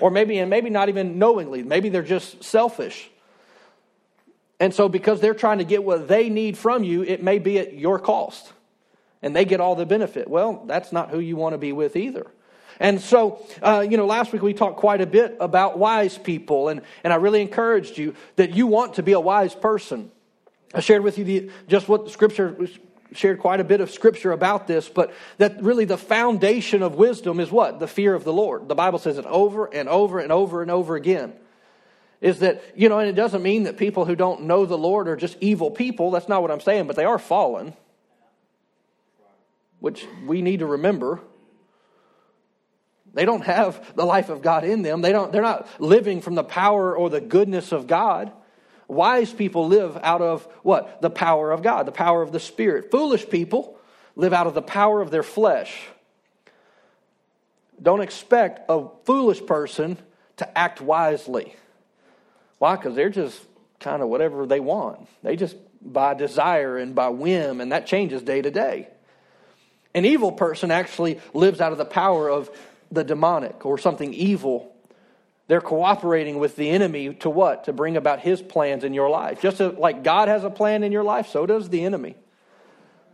Or 0.00 0.10
maybe, 0.10 0.38
and 0.38 0.50
maybe 0.50 0.70
not 0.70 0.88
even 0.88 1.18
knowingly, 1.18 1.62
maybe 1.62 1.88
they're 1.88 2.02
just 2.02 2.44
selfish. 2.44 3.10
And 4.60 4.72
so, 4.72 4.88
because 4.88 5.20
they're 5.20 5.34
trying 5.34 5.58
to 5.58 5.64
get 5.64 5.82
what 5.82 6.06
they 6.06 6.28
need 6.28 6.56
from 6.56 6.84
you, 6.84 7.02
it 7.02 7.22
may 7.22 7.38
be 7.38 7.58
at 7.58 7.74
your 7.74 7.98
cost. 7.98 8.52
And 9.20 9.34
they 9.34 9.44
get 9.44 9.60
all 9.60 9.74
the 9.74 9.86
benefit. 9.86 10.28
Well, 10.28 10.64
that's 10.66 10.92
not 10.92 11.10
who 11.10 11.18
you 11.18 11.36
want 11.36 11.54
to 11.54 11.58
be 11.58 11.72
with 11.72 11.96
either. 11.96 12.26
And 12.78 13.00
so, 13.00 13.44
uh, 13.62 13.84
you 13.88 13.96
know, 13.96 14.06
last 14.06 14.32
week 14.32 14.42
we 14.42 14.54
talked 14.54 14.76
quite 14.76 15.00
a 15.00 15.06
bit 15.06 15.36
about 15.40 15.78
wise 15.78 16.18
people, 16.18 16.68
and, 16.68 16.82
and 17.04 17.12
I 17.12 17.16
really 17.16 17.40
encouraged 17.40 17.98
you 17.98 18.14
that 18.36 18.54
you 18.54 18.66
want 18.66 18.94
to 18.94 19.02
be 19.02 19.12
a 19.12 19.20
wise 19.20 19.54
person. 19.54 20.10
I 20.74 20.80
shared 20.80 21.02
with 21.02 21.18
you 21.18 21.24
the, 21.24 21.50
just 21.68 21.88
what 21.88 22.10
Scripture 22.10 22.56
shared 23.14 23.38
quite 23.38 23.60
a 23.60 23.64
bit 23.64 23.80
of 23.80 23.90
scripture 23.90 24.32
about 24.32 24.66
this, 24.66 24.88
but 24.88 25.12
that 25.38 25.62
really 25.62 25.84
the 25.84 25.98
foundation 25.98 26.82
of 26.82 26.94
wisdom 26.94 27.40
is 27.40 27.50
what? 27.50 27.80
The 27.80 27.86
fear 27.86 28.14
of 28.14 28.24
the 28.24 28.32
Lord. 28.32 28.68
The 28.68 28.74
Bible 28.74 28.98
says 28.98 29.18
it 29.18 29.26
over 29.26 29.66
and 29.66 29.88
over 29.88 30.18
and 30.18 30.32
over 30.32 30.62
and 30.62 30.70
over 30.70 30.96
again. 30.96 31.34
Is 32.20 32.38
that, 32.38 32.62
you 32.76 32.88
know, 32.88 33.00
and 33.00 33.08
it 33.08 33.14
doesn't 33.14 33.42
mean 33.42 33.64
that 33.64 33.76
people 33.76 34.04
who 34.04 34.14
don't 34.14 34.42
know 34.42 34.64
the 34.64 34.78
Lord 34.78 35.08
are 35.08 35.16
just 35.16 35.36
evil 35.40 35.70
people. 35.70 36.10
That's 36.12 36.28
not 36.28 36.40
what 36.40 36.50
I'm 36.50 36.60
saying, 36.60 36.86
but 36.86 36.94
they 36.94 37.04
are 37.04 37.18
fallen, 37.18 37.74
which 39.80 40.06
we 40.26 40.40
need 40.40 40.60
to 40.60 40.66
remember. 40.66 41.20
They 43.14 43.24
don't 43.24 43.42
have 43.42 43.94
the 43.94 44.04
life 44.04 44.28
of 44.28 44.40
God 44.40 44.64
in 44.64 44.82
them. 44.82 45.02
They 45.02 45.12
don't, 45.12 45.32
they're 45.32 45.42
not 45.42 45.68
living 45.80 46.20
from 46.20 46.34
the 46.34 46.44
power 46.44 46.96
or 46.96 47.10
the 47.10 47.20
goodness 47.20 47.72
of 47.72 47.86
God. 47.86 48.32
Wise 48.92 49.32
people 49.32 49.68
live 49.68 49.98
out 50.02 50.20
of 50.20 50.44
what? 50.62 51.00
The 51.00 51.10
power 51.10 51.50
of 51.50 51.62
God, 51.62 51.86
the 51.86 51.92
power 51.92 52.22
of 52.22 52.32
the 52.32 52.40
Spirit. 52.40 52.90
Foolish 52.90 53.28
people 53.28 53.78
live 54.16 54.32
out 54.32 54.46
of 54.46 54.54
the 54.54 54.62
power 54.62 55.00
of 55.00 55.10
their 55.10 55.22
flesh. 55.22 55.82
Don't 57.80 58.00
expect 58.00 58.60
a 58.68 58.86
foolish 59.04 59.44
person 59.44 59.96
to 60.36 60.58
act 60.58 60.80
wisely. 60.80 61.54
Why? 62.58 62.76
Because 62.76 62.94
they're 62.94 63.10
just 63.10 63.40
kind 63.80 64.02
of 64.02 64.08
whatever 64.08 64.46
they 64.46 64.60
want. 64.60 65.08
They 65.22 65.36
just 65.36 65.56
by 65.80 66.14
desire 66.14 66.76
and 66.76 66.94
by 66.94 67.08
whim, 67.08 67.60
and 67.60 67.72
that 67.72 67.86
changes 67.86 68.22
day 68.22 68.40
to 68.40 68.50
day. 68.50 68.88
An 69.94 70.04
evil 70.04 70.32
person 70.32 70.70
actually 70.70 71.20
lives 71.34 71.60
out 71.60 71.72
of 71.72 71.78
the 71.78 71.84
power 71.84 72.28
of 72.28 72.50
the 72.90 73.04
demonic 73.04 73.66
or 73.66 73.78
something 73.78 74.14
evil 74.14 74.71
they're 75.52 75.60
cooperating 75.60 76.38
with 76.38 76.56
the 76.56 76.70
enemy 76.70 77.12
to 77.16 77.28
what? 77.28 77.64
To 77.64 77.74
bring 77.74 77.98
about 77.98 78.20
his 78.20 78.40
plans 78.40 78.84
in 78.84 78.94
your 78.94 79.10
life. 79.10 79.42
Just 79.42 79.60
like 79.60 80.02
God 80.02 80.28
has 80.28 80.44
a 80.44 80.48
plan 80.48 80.82
in 80.82 80.92
your 80.92 81.04
life, 81.04 81.28
so 81.28 81.44
does 81.44 81.68
the 81.68 81.84
enemy. 81.84 82.16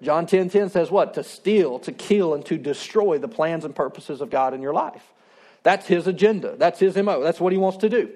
John 0.02 0.24
10 0.24 0.48
10 0.48 0.70
says 0.70 0.88
what? 0.88 1.14
To 1.14 1.24
steal, 1.24 1.80
to 1.80 1.90
kill, 1.90 2.34
and 2.34 2.46
to 2.46 2.56
destroy 2.56 3.18
the 3.18 3.26
plans 3.26 3.64
and 3.64 3.74
purposes 3.74 4.20
of 4.20 4.30
God 4.30 4.54
in 4.54 4.62
your 4.62 4.72
life. 4.72 5.02
That's 5.64 5.88
his 5.88 6.06
agenda. 6.06 6.54
That's 6.56 6.78
his 6.78 6.94
MO. 6.94 7.24
That's 7.24 7.40
what 7.40 7.52
he 7.52 7.58
wants 7.58 7.78
to 7.78 7.88
do. 7.88 8.08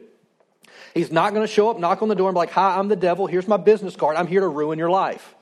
He's 0.94 1.10
not 1.10 1.34
going 1.34 1.44
to 1.44 1.52
show 1.52 1.68
up, 1.68 1.80
knock 1.80 2.00
on 2.00 2.08
the 2.08 2.14
door, 2.14 2.28
and 2.28 2.36
be 2.36 2.38
like, 2.38 2.52
Hi, 2.52 2.78
I'm 2.78 2.86
the 2.86 2.94
devil. 2.94 3.26
Here's 3.26 3.48
my 3.48 3.56
business 3.56 3.96
card. 3.96 4.14
I'm 4.16 4.28
here 4.28 4.42
to 4.42 4.46
ruin 4.46 4.78
your 4.78 4.90
life. 4.90 5.34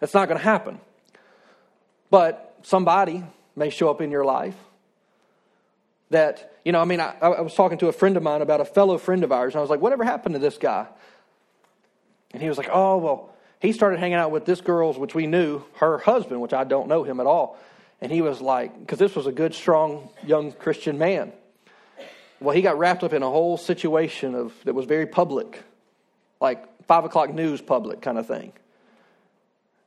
That's 0.00 0.14
not 0.14 0.26
going 0.26 0.38
to 0.38 0.44
happen. 0.44 0.80
But 2.08 2.56
somebody 2.62 3.24
may 3.54 3.68
show 3.68 3.90
up 3.90 4.00
in 4.00 4.10
your 4.10 4.24
life 4.24 4.56
that 6.12 6.52
you 6.64 6.72
know, 6.72 6.80
I 6.80 6.84
mean, 6.84 7.00
I, 7.00 7.14
I, 7.20 7.40
was 7.40 7.54
talking 7.54 7.78
to 7.78 7.88
a 7.88 7.92
friend 7.92 8.16
of 8.16 8.22
mine 8.22 8.40
about 8.40 8.60
a 8.60 8.64
fellow 8.64 8.96
friend 8.96 9.24
of 9.24 9.32
ours, 9.32 9.54
and 9.54 9.58
I 9.58 9.60
was 9.60 9.70
like, 9.70 9.80
whatever 9.80 10.04
happened 10.04 10.34
to 10.34 10.38
this 10.38 10.58
guy? 10.58 10.86
And 12.30 12.40
he 12.40 12.48
was 12.48 12.56
like, 12.56 12.68
oh, 12.72 12.98
well, 12.98 13.34
he 13.60 13.72
started 13.72 13.98
hanging 13.98 14.16
out 14.16 14.30
with 14.30 14.44
this 14.44 14.60
girl's, 14.60 14.98
which 14.98 15.14
we 15.14 15.26
knew, 15.26 15.62
her 15.76 15.98
husband, 15.98 16.40
which 16.40 16.52
I 16.52 16.64
don't 16.64 16.88
know 16.88 17.02
him 17.02 17.20
at 17.20 17.26
all. 17.26 17.58
And 18.00 18.10
he 18.10 18.22
was 18.22 18.40
like, 18.40 18.78
because 18.78 18.98
this 18.98 19.14
was 19.14 19.26
a 19.26 19.32
good, 19.32 19.54
strong, 19.54 20.08
young 20.24 20.52
Christian 20.52 20.98
man. 20.98 21.32
Well, 22.40 22.54
he 22.54 22.62
got 22.62 22.78
wrapped 22.78 23.04
up 23.04 23.12
in 23.12 23.22
a 23.22 23.30
whole 23.30 23.56
situation 23.56 24.34
of 24.34 24.52
that 24.64 24.74
was 24.74 24.86
very 24.86 25.06
public, 25.06 25.62
like 26.40 26.64
five 26.86 27.04
o'clock 27.04 27.32
news 27.32 27.60
public 27.60 28.00
kind 28.00 28.18
of 28.18 28.26
thing. 28.26 28.52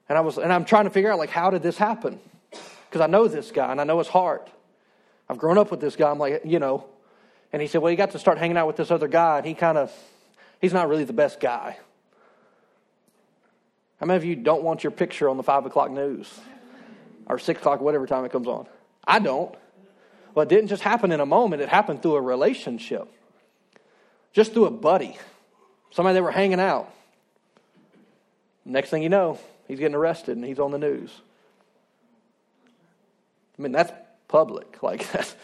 And 0.07 0.17
I 0.17 0.21
was, 0.21 0.37
and 0.37 0.53
I'm 0.53 0.65
trying 0.65 0.85
to 0.85 0.89
figure 0.89 1.11
out 1.11 1.19
like, 1.19 1.31
how 1.31 1.49
did 1.49 1.63
this 1.63 1.77
happen? 1.77 2.19
Because 2.89 3.01
I 3.01 3.07
know 3.07 3.27
this 3.27 3.51
guy 3.51 3.71
and 3.71 3.81
I 3.81 3.83
know 3.83 3.97
his 3.97 4.07
heart. 4.07 4.49
I've 5.29 5.37
grown 5.37 5.57
up 5.57 5.71
with 5.71 5.79
this 5.79 5.95
guy. 5.95 6.09
I'm 6.09 6.19
like, 6.19 6.41
you 6.45 6.59
know. 6.59 6.85
And 7.51 7.61
he 7.61 7.67
said, 7.67 7.81
well, 7.81 7.89
he 7.89 7.95
got 7.95 8.11
to 8.11 8.19
start 8.19 8.37
hanging 8.37 8.57
out 8.57 8.67
with 8.67 8.75
this 8.75 8.91
other 8.91 9.07
guy, 9.07 9.37
and 9.37 9.45
he 9.45 9.53
kind 9.53 9.77
of, 9.77 9.91
he's 10.59 10.73
not 10.73 10.89
really 10.89 11.05
the 11.05 11.13
best 11.13 11.39
guy. 11.39 11.77
How 13.99 14.05
many 14.05 14.17
of 14.17 14.25
you 14.25 14.35
don't 14.35 14.63
want 14.63 14.83
your 14.83 14.91
picture 14.91 15.29
on 15.29 15.37
the 15.37 15.43
five 15.43 15.65
o'clock 15.65 15.89
news 15.89 16.29
or 17.27 17.39
six 17.39 17.59
o'clock, 17.59 17.79
whatever 17.79 18.05
time 18.05 18.25
it 18.25 18.31
comes 18.31 18.47
on? 18.47 18.67
I 19.07 19.19
don't. 19.19 19.55
Well, 20.33 20.43
it 20.43 20.49
didn't 20.49 20.67
just 20.67 20.83
happen 20.83 21.13
in 21.13 21.21
a 21.21 21.25
moment, 21.25 21.61
it 21.61 21.69
happened 21.69 22.01
through 22.01 22.15
a 22.15 22.21
relationship, 22.21 23.07
just 24.33 24.53
through 24.53 24.65
a 24.65 24.71
buddy, 24.71 25.17
somebody 25.91 26.15
that 26.15 26.23
were 26.23 26.31
hanging 26.31 26.59
out. 26.59 26.93
Next 28.65 28.89
thing 28.89 29.01
you 29.01 29.09
know, 29.09 29.39
he's 29.67 29.79
getting 29.79 29.95
arrested 29.95 30.35
and 30.35 30.45
he's 30.45 30.59
on 30.59 30.71
the 30.71 30.77
news. 30.77 31.09
I 33.57 33.61
mean, 33.61 33.71
that's 33.71 33.93
public. 34.27 34.77
Like, 34.81 35.11
that's, 35.11 35.35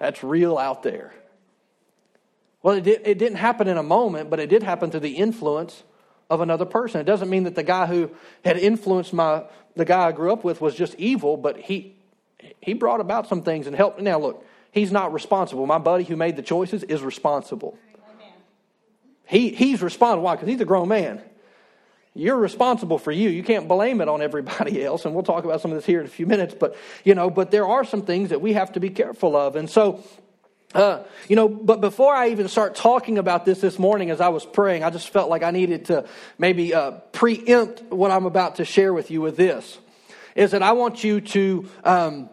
that's 0.00 0.24
real 0.24 0.58
out 0.58 0.82
there. 0.82 1.14
Well, 2.62 2.76
it, 2.76 2.82
did, 2.82 3.02
it 3.04 3.18
didn't 3.18 3.38
happen 3.38 3.68
in 3.68 3.76
a 3.76 3.82
moment, 3.82 4.28
but 4.28 4.40
it 4.40 4.48
did 4.48 4.64
happen 4.64 4.90
through 4.90 5.00
the 5.00 5.16
influence 5.16 5.84
of 6.30 6.40
another 6.40 6.64
person. 6.64 7.00
It 7.00 7.04
doesn't 7.04 7.28
mean 7.28 7.44
that 7.44 7.54
the 7.54 7.62
guy 7.62 7.86
who 7.86 8.10
had 8.44 8.56
influenced 8.56 9.12
my 9.12 9.44
the 9.74 9.84
guy 9.84 10.08
I 10.08 10.12
grew 10.12 10.32
up 10.32 10.44
with 10.44 10.60
was 10.60 10.74
just 10.74 10.94
evil, 10.96 11.36
but 11.36 11.58
he 11.58 11.94
he 12.60 12.74
brought 12.74 13.00
about 13.00 13.28
some 13.28 13.42
things 13.42 13.66
and 13.66 13.76
helped. 13.76 14.00
Now 14.00 14.18
look, 14.18 14.44
he's 14.70 14.92
not 14.92 15.12
responsible. 15.12 15.66
My 15.66 15.78
buddy 15.78 16.04
who 16.04 16.16
made 16.16 16.36
the 16.36 16.42
choices 16.42 16.82
is 16.84 17.02
responsible. 17.02 17.78
He 19.26 19.50
he's 19.50 19.82
responsible. 19.82 20.22
Why? 20.22 20.34
Because 20.34 20.48
he's 20.48 20.60
a 20.60 20.64
grown 20.64 20.88
man. 20.88 21.22
You're 22.14 22.36
responsible 22.36 22.98
for 22.98 23.10
you. 23.10 23.30
You 23.30 23.42
can't 23.42 23.68
blame 23.68 24.00
it 24.00 24.08
on 24.08 24.20
everybody 24.20 24.84
else. 24.84 25.04
And 25.04 25.14
we'll 25.14 25.24
talk 25.24 25.44
about 25.44 25.60
some 25.60 25.70
of 25.70 25.78
this 25.78 25.86
here 25.86 26.00
in 26.00 26.06
a 26.06 26.10
few 26.10 26.26
minutes. 26.26 26.54
But 26.58 26.76
you 27.04 27.14
know, 27.14 27.30
but 27.30 27.50
there 27.50 27.66
are 27.66 27.84
some 27.84 28.02
things 28.02 28.30
that 28.30 28.40
we 28.40 28.52
have 28.52 28.72
to 28.72 28.80
be 28.80 28.90
careful 28.90 29.36
of. 29.36 29.56
And 29.56 29.68
so 29.68 30.02
uh, 30.74 31.04
you 31.28 31.36
know, 31.36 31.48
but 31.48 31.80
before 31.80 32.14
I 32.14 32.30
even 32.30 32.48
start 32.48 32.74
talking 32.74 33.18
about 33.18 33.44
this 33.44 33.60
this 33.60 33.78
morning 33.78 34.10
as 34.10 34.20
I 34.20 34.28
was 34.28 34.44
praying, 34.44 34.84
I 34.84 34.90
just 34.90 35.10
felt 35.10 35.28
like 35.28 35.42
I 35.42 35.50
needed 35.50 35.86
to 35.86 36.06
maybe 36.38 36.72
uh, 36.72 36.92
preempt 37.12 37.82
what 37.92 38.10
I'm 38.10 38.24
about 38.24 38.56
to 38.56 38.64
share 38.64 38.94
with 38.94 39.10
you 39.10 39.20
with 39.20 39.36
this. 39.36 39.78
Is 40.34 40.52
that 40.52 40.62
I 40.62 40.72
want 40.72 41.04
you 41.04 41.20
to 41.20 41.68
um, 41.84 42.30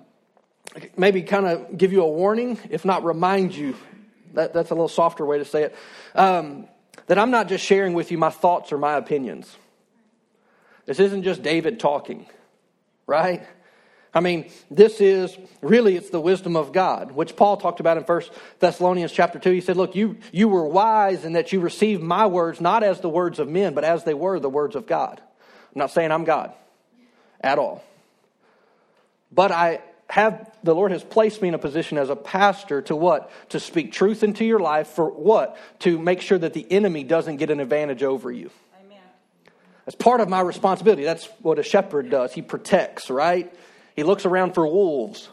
maybe 0.95 1.21
kind 1.21 1.47
of 1.47 1.77
give 1.77 1.91
you 1.91 2.01
a 2.01 2.09
warning, 2.09 2.57
if 2.69 2.85
not 2.85 3.03
remind 3.03 3.53
you. 3.53 3.75
That, 4.35 4.53
that's 4.53 4.69
a 4.69 4.73
little 4.73 4.87
softer 4.87 5.25
way 5.25 5.39
to 5.39 5.45
say 5.45 5.63
it. 5.63 5.75
Um, 6.15 6.67
that 7.07 7.17
I'm 7.17 7.31
not 7.31 7.49
just 7.49 7.65
sharing 7.65 7.93
with 7.93 8.11
you 8.11 8.17
my 8.17 8.29
thoughts 8.29 8.71
or 8.71 8.77
my 8.77 8.93
opinions. 8.93 9.57
This 10.89 10.99
isn't 10.99 11.21
just 11.21 11.43
David 11.43 11.79
talking, 11.79 12.25
right? 13.05 13.45
I 14.11 14.21
mean, 14.21 14.49
this 14.71 14.99
is 14.99 15.37
really 15.61 15.95
it's 15.95 16.09
the 16.09 16.19
wisdom 16.19 16.55
of 16.55 16.73
God, 16.73 17.11
which 17.11 17.35
Paul 17.35 17.57
talked 17.57 17.79
about 17.79 17.97
in 17.97 18.05
First 18.05 18.31
Thessalonians 18.57 19.11
chapter 19.11 19.37
2. 19.37 19.51
He 19.51 19.61
said, 19.61 19.77
Look, 19.77 19.95
you, 19.95 20.17
you 20.31 20.47
were 20.47 20.65
wise 20.65 21.25
in 21.25 21.33
that 21.33 21.53
you 21.53 21.59
received 21.59 22.01
my 22.01 22.25
words 22.25 22.59
not 22.59 22.81
as 22.81 23.01
the 23.01 23.09
words 23.09 23.37
of 23.37 23.47
men, 23.47 23.75
but 23.75 23.83
as 23.83 24.03
they 24.03 24.15
were 24.15 24.39
the 24.39 24.49
words 24.49 24.75
of 24.75 24.87
God. 24.87 25.21
I'm 25.21 25.77
not 25.77 25.91
saying 25.91 26.11
I'm 26.11 26.23
God 26.23 26.53
at 27.39 27.59
all. 27.59 27.83
But 29.31 29.51
I 29.51 29.81
have 30.09 30.49
the 30.63 30.73
Lord 30.73 30.91
has 30.91 31.03
placed 31.03 31.39
me 31.39 31.49
in 31.49 31.53
a 31.53 31.59
position 31.59 31.99
as 31.99 32.09
a 32.09 32.15
pastor 32.15 32.81
to 32.81 32.95
what? 32.95 33.29
To 33.49 33.59
speak 33.59 33.91
truth 33.91 34.23
into 34.23 34.43
your 34.43 34.59
life 34.59 34.87
for 34.87 35.07
what? 35.07 35.55
To 35.81 35.99
make 35.99 36.21
sure 36.21 36.39
that 36.39 36.55
the 36.55 36.65
enemy 36.71 37.03
doesn't 37.03 37.35
get 37.35 37.51
an 37.51 37.59
advantage 37.59 38.01
over 38.01 38.31
you. 38.31 38.49
That's 39.85 39.95
part 39.95 40.21
of 40.21 40.29
my 40.29 40.41
responsibility. 40.41 41.03
That's 41.03 41.25
what 41.41 41.59
a 41.59 41.63
shepherd 41.63 42.09
does. 42.09 42.33
He 42.33 42.41
protects, 42.41 43.09
right? 43.09 43.53
He 43.95 44.03
looks 44.03 44.25
around 44.25 44.53
for 44.53 44.67
wolves. 44.67 45.29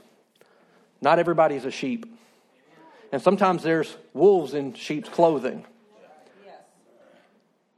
Not 1.00 1.18
everybody's 1.18 1.64
a 1.64 1.70
sheep. 1.70 2.06
And 3.12 3.22
sometimes 3.22 3.62
there's 3.62 3.96
wolves 4.14 4.54
in 4.54 4.74
sheep's 4.74 5.08
clothing. 5.08 5.64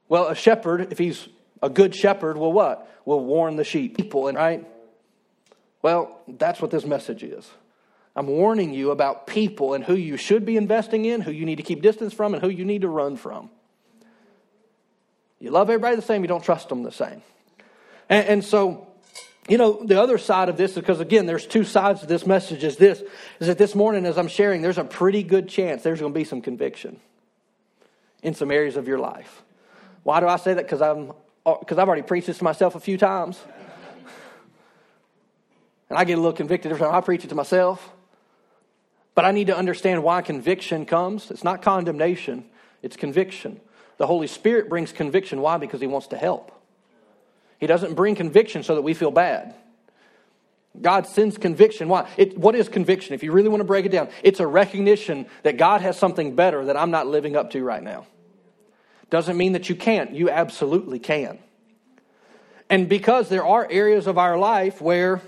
Well, 0.08 0.28
a 0.28 0.34
shepherd, 0.34 0.90
if 0.90 0.98
he's 0.98 1.28
a 1.62 1.68
good 1.68 1.94
shepherd, 1.94 2.38
will 2.38 2.52
what? 2.52 2.88
Will 3.04 3.24
warn 3.24 3.56
the 3.56 3.64
sheep. 3.64 3.96
People, 3.96 4.32
right? 4.32 4.66
Well, 5.82 6.20
that's 6.26 6.62
what 6.62 6.70
this 6.70 6.84
message 6.84 7.22
is. 7.22 7.50
I'm 8.16 8.26
warning 8.26 8.72
you 8.72 8.90
about 8.90 9.26
people 9.26 9.74
and 9.74 9.84
who 9.84 9.94
you 9.94 10.16
should 10.16 10.44
be 10.44 10.56
investing 10.56 11.04
in, 11.04 11.20
who 11.20 11.30
you 11.30 11.44
need 11.44 11.56
to 11.56 11.62
keep 11.62 11.82
distance 11.82 12.12
from, 12.12 12.34
and 12.34 12.42
who 12.42 12.48
you 12.48 12.64
need 12.64 12.82
to 12.82 12.88
run 12.88 13.16
from. 13.16 13.50
You 15.40 15.50
love 15.50 15.70
everybody 15.70 15.96
the 15.96 16.02
same, 16.02 16.22
you 16.22 16.28
don't 16.28 16.42
trust 16.42 16.68
them 16.68 16.82
the 16.82 16.92
same. 16.92 17.22
And, 18.08 18.26
and 18.26 18.44
so 18.44 18.88
you 19.48 19.56
know, 19.56 19.82
the 19.82 20.00
other 20.00 20.18
side 20.18 20.50
of 20.50 20.58
this, 20.58 20.72
is 20.72 20.76
because 20.76 21.00
again, 21.00 21.24
there's 21.24 21.46
two 21.46 21.64
sides 21.64 22.00
to 22.00 22.06
this 22.06 22.26
message, 22.26 22.64
is 22.64 22.76
this, 22.76 23.02
is 23.40 23.46
that 23.46 23.56
this 23.56 23.74
morning 23.74 24.04
as 24.04 24.18
I'm 24.18 24.28
sharing, 24.28 24.60
there's 24.60 24.76
a 24.76 24.84
pretty 24.84 25.22
good 25.22 25.48
chance 25.48 25.82
there's 25.82 26.00
going 26.00 26.12
to 26.12 26.18
be 26.18 26.24
some 26.24 26.42
conviction 26.42 27.00
in 28.22 28.34
some 28.34 28.50
areas 28.50 28.76
of 28.76 28.86
your 28.86 28.98
life. 28.98 29.42
Why 30.02 30.20
do 30.20 30.28
I 30.28 30.36
say 30.36 30.54
that? 30.54 30.64
Because 30.64 30.82
I'm 30.82 31.12
uh, 31.46 31.56
because 31.60 31.78
I've 31.78 31.88
already 31.88 32.02
preached 32.02 32.26
this 32.26 32.38
to 32.38 32.44
myself 32.44 32.74
a 32.74 32.80
few 32.80 32.98
times. 32.98 33.40
And 35.88 35.98
I 35.98 36.04
get 36.04 36.14
a 36.14 36.20
little 36.20 36.34
convicted 36.34 36.70
every 36.70 36.84
time 36.84 36.94
I 36.94 37.00
preach 37.00 37.24
it 37.24 37.28
to 37.28 37.34
myself. 37.34 37.90
But 39.14 39.24
I 39.24 39.32
need 39.32 39.46
to 39.46 39.56
understand 39.56 40.02
why 40.02 40.20
conviction 40.20 40.84
comes. 40.84 41.30
It's 41.30 41.42
not 41.42 41.62
condemnation, 41.62 42.44
it's 42.82 42.96
conviction. 42.96 43.60
The 43.98 44.06
Holy 44.06 44.26
Spirit 44.26 44.68
brings 44.68 44.92
conviction. 44.92 45.40
Why? 45.40 45.58
Because 45.58 45.80
He 45.80 45.86
wants 45.86 46.08
to 46.08 46.16
help. 46.16 46.52
He 47.58 47.66
doesn't 47.66 47.94
bring 47.94 48.14
conviction 48.14 48.62
so 48.62 48.74
that 48.76 48.82
we 48.82 48.94
feel 48.94 49.10
bad. 49.10 49.54
God 50.80 51.06
sends 51.06 51.36
conviction. 51.38 51.88
Why? 51.88 52.08
It, 52.16 52.38
what 52.38 52.54
is 52.54 52.68
conviction? 52.68 53.14
If 53.14 53.22
you 53.22 53.32
really 53.32 53.48
want 53.48 53.60
to 53.60 53.66
break 53.66 53.84
it 53.84 53.90
down, 53.90 54.08
it's 54.22 54.40
a 54.40 54.46
recognition 54.46 55.26
that 55.42 55.56
God 55.56 55.80
has 55.80 55.98
something 55.98 56.34
better 56.34 56.66
that 56.66 56.76
I'm 56.76 56.90
not 56.90 57.06
living 57.06 57.36
up 57.36 57.50
to 57.50 57.62
right 57.62 57.82
now. 57.82 58.06
Doesn't 59.10 59.36
mean 59.36 59.52
that 59.52 59.68
you 59.68 59.74
can't. 59.74 60.12
You 60.12 60.30
absolutely 60.30 60.98
can. 60.98 61.38
And 62.70 62.88
because 62.88 63.28
there 63.28 63.44
are 63.44 63.66
areas 63.68 64.06
of 64.06 64.18
our 64.18 64.38
life 64.38 64.80
where 64.80 65.22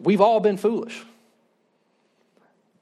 we've 0.00 0.20
all 0.20 0.40
been 0.40 0.56
foolish, 0.56 1.04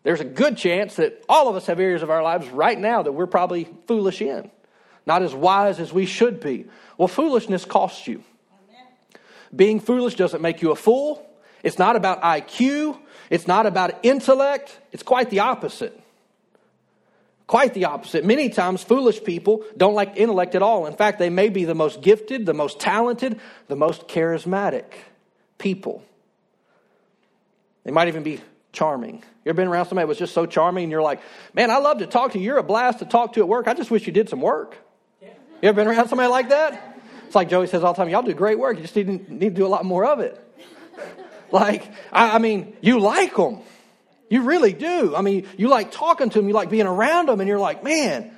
there's 0.04 0.20
a 0.20 0.24
good 0.24 0.56
chance 0.56 0.96
that 0.96 1.22
all 1.28 1.48
of 1.48 1.56
us 1.56 1.66
have 1.66 1.80
areas 1.80 2.02
of 2.02 2.08
our 2.08 2.22
lives 2.22 2.48
right 2.48 2.78
now 2.78 3.02
that 3.02 3.12
we're 3.12 3.26
probably 3.26 3.68
foolish 3.86 4.22
in, 4.22 4.50
not 5.10 5.22
as 5.22 5.34
wise 5.34 5.80
as 5.80 5.92
we 5.92 6.06
should 6.06 6.38
be. 6.38 6.66
Well, 6.96 7.08
foolishness 7.08 7.64
costs 7.64 8.06
you. 8.06 8.22
Being 9.54 9.80
foolish 9.80 10.14
doesn't 10.14 10.40
make 10.40 10.62
you 10.62 10.70
a 10.70 10.76
fool. 10.76 11.26
It's 11.64 11.80
not 11.80 11.96
about 11.96 12.22
IQ. 12.22 12.96
It's 13.28 13.48
not 13.48 13.66
about 13.66 14.04
intellect. 14.04 14.78
It's 14.92 15.02
quite 15.02 15.28
the 15.28 15.40
opposite. 15.40 16.00
Quite 17.48 17.74
the 17.74 17.86
opposite. 17.86 18.24
Many 18.24 18.50
times, 18.50 18.84
foolish 18.84 19.24
people 19.24 19.64
don't 19.76 19.94
like 19.94 20.16
intellect 20.16 20.54
at 20.54 20.62
all. 20.62 20.86
In 20.86 20.94
fact, 20.94 21.18
they 21.18 21.28
may 21.28 21.48
be 21.48 21.64
the 21.64 21.74
most 21.74 22.02
gifted, 22.02 22.46
the 22.46 22.54
most 22.54 22.78
talented, 22.78 23.40
the 23.66 23.74
most 23.74 24.06
charismatic 24.06 24.84
people. 25.58 26.04
They 27.82 27.90
might 27.90 28.06
even 28.06 28.22
be 28.22 28.40
charming. 28.70 29.16
You 29.16 29.50
ever 29.50 29.56
been 29.56 29.66
around 29.66 29.86
somebody 29.86 30.04
that 30.04 30.08
was 30.08 30.18
just 30.18 30.34
so 30.34 30.46
charming 30.46 30.84
and 30.84 30.92
you're 30.92 31.02
like, 31.02 31.20
man, 31.52 31.72
I 31.72 31.78
love 31.78 31.98
to 31.98 32.06
talk 32.06 32.30
to 32.32 32.38
you. 32.38 32.44
You're 32.44 32.58
a 32.58 32.62
blast 32.62 33.00
to 33.00 33.04
talk 33.04 33.32
to 33.32 33.40
at 33.40 33.48
work. 33.48 33.66
I 33.66 33.74
just 33.74 33.90
wish 33.90 34.06
you 34.06 34.12
did 34.12 34.28
some 34.28 34.40
work. 34.40 34.76
You 35.62 35.68
ever 35.68 35.76
been 35.76 35.88
around 35.88 36.08
somebody 36.08 36.30
like 36.30 36.48
that? 36.48 36.98
It's 37.26 37.34
like 37.34 37.48
Joey 37.48 37.66
says 37.66 37.84
all 37.84 37.92
the 37.92 37.96
time, 37.98 38.08
y'all 38.08 38.22
do 38.22 38.34
great 38.34 38.58
work. 38.58 38.76
You 38.76 38.82
just 38.82 38.96
need, 38.96 39.30
need 39.30 39.54
to 39.54 39.60
do 39.60 39.66
a 39.66 39.68
lot 39.68 39.84
more 39.84 40.04
of 40.04 40.20
it. 40.20 40.42
like, 41.52 41.86
I, 42.12 42.36
I 42.36 42.38
mean, 42.38 42.76
you 42.80 42.98
like 42.98 43.36
them. 43.36 43.58
You 44.30 44.42
really 44.42 44.72
do. 44.72 45.14
I 45.14 45.22
mean, 45.22 45.46
you 45.56 45.68
like 45.68 45.92
talking 45.92 46.30
to 46.30 46.38
them, 46.38 46.48
you 46.48 46.54
like 46.54 46.70
being 46.70 46.86
around 46.86 47.28
them, 47.28 47.40
and 47.40 47.48
you're 47.48 47.58
like, 47.58 47.84
man, 47.84 48.32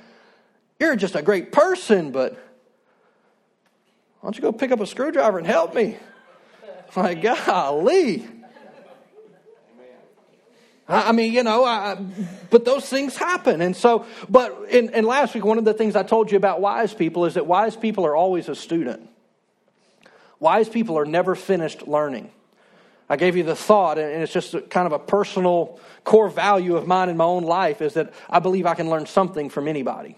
you're 0.79 0.95
just 0.95 1.15
a 1.15 1.21
great 1.21 1.51
person, 1.51 2.11
but 2.11 2.33
why 4.19 4.27
don't 4.27 4.35
you 4.35 4.41
go 4.41 4.51
pick 4.51 4.71
up 4.71 4.79
a 4.79 4.87
screwdriver 4.87 5.37
and 5.37 5.47
help 5.47 5.73
me? 5.73 5.97
My 6.95 7.13
golly. 7.13 8.27
I 10.87 11.13
mean, 11.13 11.31
you 11.31 11.43
know, 11.43 11.63
I, 11.63 11.95
but 12.49 12.65
those 12.65 12.85
things 12.87 13.15
happen. 13.15 13.61
And 13.61 13.75
so, 13.75 14.05
but 14.29 14.65
in, 14.69 14.93
in 14.93 15.05
last 15.05 15.33
week, 15.33 15.45
one 15.45 15.57
of 15.57 15.63
the 15.63 15.73
things 15.73 15.95
I 15.95 16.03
told 16.03 16.29
you 16.29 16.37
about 16.37 16.59
wise 16.59 16.93
people 16.93 17.25
is 17.25 17.35
that 17.35 17.47
wise 17.47 17.77
people 17.77 18.05
are 18.05 18.15
always 18.15 18.49
a 18.49 18.55
student. 18.55 19.09
Wise 20.39 20.67
people 20.67 20.97
are 20.97 21.05
never 21.05 21.35
finished 21.35 21.87
learning. 21.87 22.31
I 23.09 23.15
gave 23.15 23.37
you 23.37 23.43
the 23.43 23.55
thought, 23.55 23.97
and 23.97 24.23
it's 24.23 24.33
just 24.33 24.55
kind 24.69 24.85
of 24.85 24.91
a 24.91 24.99
personal 24.99 25.79
core 26.03 26.29
value 26.29 26.75
of 26.75 26.85
mine 26.85 27.09
in 27.09 27.15
my 27.15 27.23
own 27.23 27.43
life 27.43 27.81
is 27.81 27.93
that 27.93 28.13
I 28.29 28.39
believe 28.39 28.65
I 28.65 28.75
can 28.75 28.89
learn 28.89 29.05
something 29.05 29.49
from 29.49 29.69
anybody. 29.69 30.17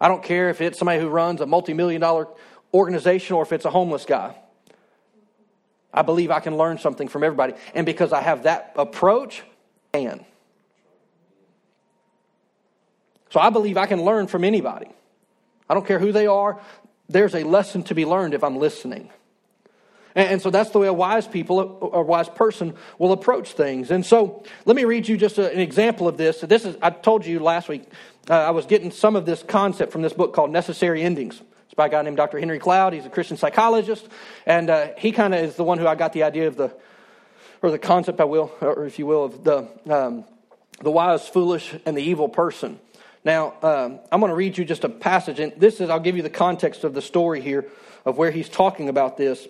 I 0.00 0.08
don't 0.08 0.22
care 0.22 0.48
if 0.48 0.60
it's 0.60 0.78
somebody 0.78 1.00
who 1.00 1.08
runs 1.08 1.40
a 1.40 1.46
multi 1.46 1.74
million 1.74 2.00
dollar 2.00 2.28
organization 2.72 3.36
or 3.36 3.42
if 3.42 3.52
it's 3.52 3.64
a 3.64 3.70
homeless 3.70 4.04
guy. 4.06 4.36
I 5.92 6.02
believe 6.02 6.30
I 6.30 6.40
can 6.40 6.56
learn 6.56 6.78
something 6.78 7.08
from 7.08 7.24
everybody. 7.24 7.54
And 7.74 7.84
because 7.84 8.12
I 8.12 8.20
have 8.20 8.44
that 8.44 8.72
approach, 8.76 9.42
can. 9.92 10.24
So 13.30 13.40
I 13.40 13.50
believe 13.50 13.76
I 13.76 13.86
can 13.86 14.02
learn 14.02 14.26
from 14.26 14.44
anybody. 14.44 14.88
I 15.68 15.74
don't 15.74 15.86
care 15.86 15.98
who 15.98 16.12
they 16.12 16.26
are. 16.26 16.60
There's 17.08 17.34
a 17.34 17.44
lesson 17.44 17.82
to 17.84 17.94
be 17.94 18.04
learned 18.04 18.34
if 18.34 18.42
I'm 18.42 18.56
listening. 18.56 19.10
And, 20.14 20.42
so 20.42 20.50
that's 20.50 20.70
the 20.70 20.80
way 20.80 20.88
a 20.88 20.92
wise 20.92 21.28
people, 21.28 21.92
a 21.92 22.02
wise 22.02 22.28
person 22.28 22.74
will 22.98 23.12
approach 23.12 23.52
things. 23.52 23.90
And 23.92 24.04
so 24.04 24.42
let 24.64 24.74
me 24.74 24.84
read 24.84 25.06
you 25.06 25.16
just 25.16 25.38
an 25.38 25.60
example 25.60 26.08
of 26.08 26.16
this. 26.16 26.40
This 26.40 26.64
is, 26.64 26.76
I 26.82 26.90
told 26.90 27.24
you 27.24 27.38
last 27.38 27.68
week, 27.68 27.84
uh, 28.28 28.34
I 28.34 28.50
was 28.50 28.66
getting 28.66 28.90
some 28.90 29.14
of 29.14 29.26
this 29.26 29.44
concept 29.44 29.92
from 29.92 30.02
this 30.02 30.12
book 30.12 30.34
called 30.34 30.50
Necessary 30.50 31.02
Endings. 31.02 31.40
It's 31.66 31.74
by 31.74 31.86
a 31.86 31.88
guy 31.88 32.02
named 32.02 32.16
Dr. 32.16 32.40
Henry 32.40 32.58
Cloud. 32.58 32.94
He's 32.94 33.06
a 33.06 33.10
Christian 33.10 33.36
psychologist. 33.36 34.08
And 34.44 34.70
uh, 34.70 34.88
he 34.96 35.12
kind 35.12 35.34
of 35.34 35.40
is 35.44 35.54
the 35.54 35.64
one 35.64 35.78
who 35.78 35.86
I 35.86 35.94
got 35.94 36.12
the 36.14 36.24
idea 36.24 36.48
of 36.48 36.56
the 36.56 36.74
or 37.62 37.70
the 37.70 37.78
concept, 37.78 38.20
I 38.20 38.24
will, 38.24 38.52
or 38.60 38.86
if 38.86 38.98
you 38.98 39.06
will, 39.06 39.24
of 39.24 39.44
the 39.44 39.68
um, 39.88 40.24
the 40.80 40.90
wise, 40.90 41.26
foolish, 41.28 41.74
and 41.86 41.96
the 41.96 42.02
evil 42.02 42.28
person. 42.28 42.78
Now, 43.24 43.54
um, 43.62 43.98
I'm 44.12 44.20
going 44.20 44.30
to 44.30 44.36
read 44.36 44.56
you 44.56 44.64
just 44.64 44.84
a 44.84 44.88
passage, 44.88 45.40
and 45.40 45.52
this 45.56 45.80
is, 45.80 45.90
I'll 45.90 46.00
give 46.00 46.16
you 46.16 46.22
the 46.22 46.30
context 46.30 46.84
of 46.84 46.94
the 46.94 47.02
story 47.02 47.40
here 47.40 47.66
of 48.04 48.16
where 48.16 48.30
he's 48.30 48.48
talking 48.48 48.88
about 48.88 49.16
this. 49.16 49.46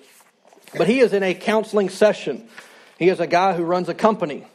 But 0.76 0.88
he 0.88 1.00
is 1.00 1.12
in 1.12 1.22
a 1.22 1.34
counseling 1.34 1.90
session. 1.90 2.48
He 2.98 3.08
is 3.08 3.20
a 3.20 3.26
guy 3.26 3.54
who 3.54 3.62
runs 3.62 3.88
a 3.88 3.94
company, 3.94 4.46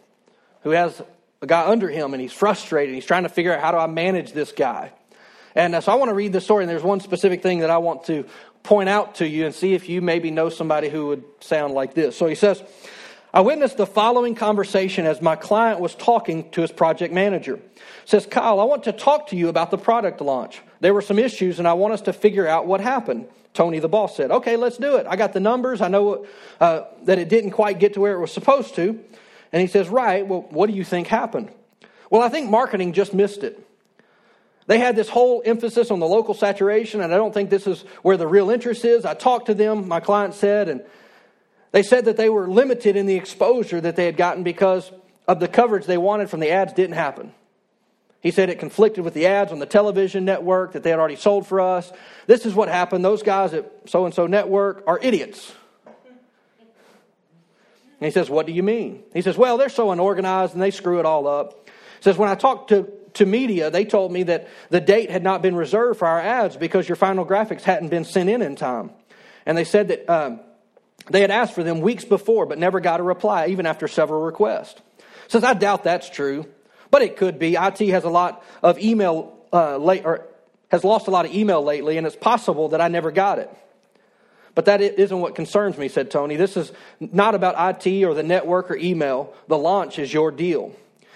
who 0.63 0.71
has 0.71 1.01
a 1.41 1.47
guy 1.47 1.67
under 1.67 1.89
him, 1.89 2.13
and 2.13 2.21
he's 2.21 2.33
frustrated. 2.33 2.95
He's 2.95 3.05
trying 3.05 3.23
to 3.23 3.29
figure 3.29 3.53
out 3.53 3.61
how 3.61 3.71
do 3.71 3.77
I 3.77 3.87
manage 3.87 4.33
this 4.33 4.51
guy. 4.51 4.91
And 5.55 5.75
uh, 5.75 5.81
so 5.81 5.91
I 5.91 5.95
want 5.95 6.09
to 6.09 6.15
read 6.15 6.33
this 6.33 6.43
story, 6.43 6.63
and 6.63 6.69
there's 6.69 6.83
one 6.83 6.99
specific 6.99 7.43
thing 7.43 7.59
that 7.59 7.69
I 7.69 7.77
want 7.77 8.05
to 8.05 8.25
point 8.63 8.89
out 8.89 9.15
to 9.15 9.27
you 9.27 9.45
and 9.45 9.53
see 9.53 9.73
if 9.73 9.89
you 9.89 10.01
maybe 10.01 10.31
know 10.31 10.49
somebody 10.49 10.89
who 10.89 11.07
would 11.07 11.23
sound 11.41 11.73
like 11.73 11.93
this. 11.93 12.17
So 12.17 12.27
he 12.27 12.35
says, 12.35 12.63
I 13.33 13.41
witnessed 13.41 13.77
the 13.77 13.87
following 13.87 14.35
conversation 14.35 15.07
as 15.07 15.19
my 15.19 15.35
client 15.35 15.79
was 15.79 15.95
talking 15.95 16.51
to 16.51 16.61
his 16.61 16.71
project 16.71 17.11
manager. 17.11 17.59
Says, 18.05 18.27
Kyle, 18.27 18.59
I 18.59 18.65
want 18.65 18.83
to 18.83 18.91
talk 18.91 19.27
to 19.29 19.35
you 19.35 19.49
about 19.49 19.71
the 19.71 19.77
product 19.77 20.21
launch. 20.21 20.61
There 20.81 20.93
were 20.93 21.01
some 21.01 21.17
issues, 21.17 21.57
and 21.57 21.67
I 21.67 21.73
want 21.73 21.95
us 21.95 22.01
to 22.01 22.13
figure 22.13 22.47
out 22.47 22.67
what 22.67 22.79
happened. 22.79 23.27
Tony, 23.55 23.79
the 23.79 23.89
boss, 23.89 24.15
said, 24.15 24.29
Okay, 24.29 24.55
let's 24.55 24.77
do 24.77 24.97
it. 24.97 25.07
I 25.09 25.15
got 25.15 25.33
the 25.33 25.39
numbers. 25.39 25.81
I 25.81 25.87
know 25.87 26.27
uh, 26.59 26.83
that 27.05 27.17
it 27.17 27.27
didn't 27.27 27.51
quite 27.51 27.79
get 27.79 27.95
to 27.95 28.01
where 28.01 28.13
it 28.13 28.19
was 28.19 28.31
supposed 28.31 28.75
to. 28.75 28.99
And 29.51 29.61
he 29.61 29.67
says, 29.67 29.89
Right. 29.89 30.27
Well, 30.27 30.41
what 30.51 30.69
do 30.69 30.75
you 30.75 30.83
think 30.83 31.07
happened? 31.07 31.51
Well, 32.11 32.21
I 32.21 32.29
think 32.29 32.51
marketing 32.51 32.93
just 32.93 33.15
missed 33.15 33.43
it. 33.43 33.67
They 34.67 34.77
had 34.77 34.95
this 34.95 35.09
whole 35.09 35.41
emphasis 35.43 35.89
on 35.89 35.99
the 35.99 36.07
local 36.07 36.35
saturation, 36.35 37.01
and 37.01 37.11
I 37.11 37.17
don't 37.17 37.33
think 37.33 37.49
this 37.49 37.65
is 37.65 37.81
where 38.03 38.15
the 38.15 38.27
real 38.27 38.51
interest 38.51 38.85
is. 38.85 39.05
I 39.05 39.15
talked 39.15 39.47
to 39.47 39.55
them, 39.55 39.87
my 39.87 39.99
client 39.99 40.35
said, 40.35 40.69
and 40.69 40.83
they 41.73 41.83
said 41.83 42.05
that 42.05 42.17
they 42.17 42.29
were 42.29 42.47
limited 42.47 42.95
in 42.95 43.07
the 43.07 43.15
exposure 43.15 43.81
that 43.81 43.95
they 43.95 44.05
had 44.05 44.15
gotten 44.15 44.43
because 44.43 44.91
of 45.27 45.39
the 45.39 45.47
coverage 45.47 45.85
they 45.85 45.97
wanted 45.97 46.29
from 46.29 46.39
the 46.39 46.51
ads 46.51 46.71
didn't 46.71 46.95
happen. 46.95 47.33
He 48.21 48.31
said 48.31 48.49
it 48.49 48.59
conflicted 48.59 49.03
with 49.03 49.13
the 49.13 49.25
ads 49.25 49.51
on 49.51 49.59
the 49.59 49.65
television 49.65 50.23
network 50.23 50.73
that 50.73 50.83
they 50.83 50.91
had 50.91 50.99
already 50.99 51.17
sold 51.17 51.45
for 51.45 51.59
us. 51.59 51.91
This 52.27 52.45
is 52.45 52.53
what 52.53 52.69
happened. 52.69 53.03
Those 53.03 53.23
guys 53.23 53.53
at 53.53 53.69
so 53.87 54.05
and 54.05 54.13
so 54.13 54.27
network 54.27 54.83
are 54.87 54.99
idiots. 55.01 55.51
And 55.85 58.05
he 58.05 58.11
says, 58.11 58.29
What 58.29 58.45
do 58.45 58.53
you 58.53 58.63
mean? 58.63 59.03
He 59.13 59.21
says, 59.21 59.35
Well, 59.35 59.57
they're 59.57 59.67
so 59.67 59.91
unorganized 59.91 60.53
and 60.53 60.61
they 60.61 60.71
screw 60.71 60.99
it 60.99 61.05
all 61.05 61.27
up. 61.27 61.67
He 61.67 62.03
says, 62.03 62.17
When 62.17 62.29
I 62.29 62.35
talked 62.35 62.69
to 62.69 62.89
to 63.15 63.25
media, 63.25 63.69
they 63.69 63.85
told 63.85 64.11
me 64.11 64.23
that 64.23 64.47
the 64.69 64.81
date 64.81 65.09
had 65.09 65.23
not 65.23 65.41
been 65.41 65.55
reserved 65.55 65.99
for 65.99 66.07
our 66.07 66.19
ads 66.19 66.55
because 66.55 66.87
your 66.87 66.95
final 66.95 67.25
graphics 67.25 67.61
hadn't 67.61 67.89
been 67.89 68.05
sent 68.05 68.29
in 68.29 68.41
in 68.41 68.55
time. 68.55 68.91
And 69.45 69.57
they 69.57 69.65
said 69.65 69.89
that 69.89 70.09
um, 70.09 70.39
they 71.09 71.21
had 71.21 71.31
asked 71.31 71.53
for 71.53 71.63
them 71.63 71.81
weeks 71.81 72.05
before, 72.05 72.45
but 72.45 72.57
never 72.57 72.79
got 72.79 72.99
a 72.99 73.03
reply, 73.03 73.47
even 73.47 73.65
after 73.65 73.87
several 73.87 74.21
requests. 74.21 74.81
Says, 75.27 75.43
I 75.43 75.53
doubt 75.53 75.83
that's 75.83 76.09
true, 76.09 76.45
but 76.91 77.01
it 77.01 77.17
could 77.17 77.39
be. 77.39 77.55
IT 77.55 77.79
has 77.89 78.03
a 78.03 78.09
lot 78.09 78.43
of 78.61 78.79
email 78.79 79.37
uh, 79.51 79.77
late, 79.77 80.05
or 80.05 80.25
has 80.69 80.83
lost 80.83 81.07
a 81.07 81.11
lot 81.11 81.25
of 81.25 81.33
email 81.33 81.63
lately, 81.63 81.97
and 81.97 82.07
it's 82.07 82.15
possible 82.15 82.69
that 82.69 82.81
I 82.81 82.87
never 82.87 83.11
got 83.11 83.39
it. 83.39 83.49
But 84.55 84.65
that 84.65 84.81
isn't 84.81 85.19
what 85.19 85.35
concerns 85.35 85.77
me, 85.77 85.87
said 85.87 86.11
Tony. 86.11 86.35
This 86.35 86.55
is 86.55 86.71
not 86.99 87.33
about 87.33 87.85
IT 87.85 88.03
or 88.03 88.13
the 88.13 88.23
network 88.23 88.69
or 88.69 88.75
email. 88.75 89.33
The 89.47 89.57
launch 89.57 89.97
is 89.97 90.13
your 90.13 90.31
deal. 90.31 90.75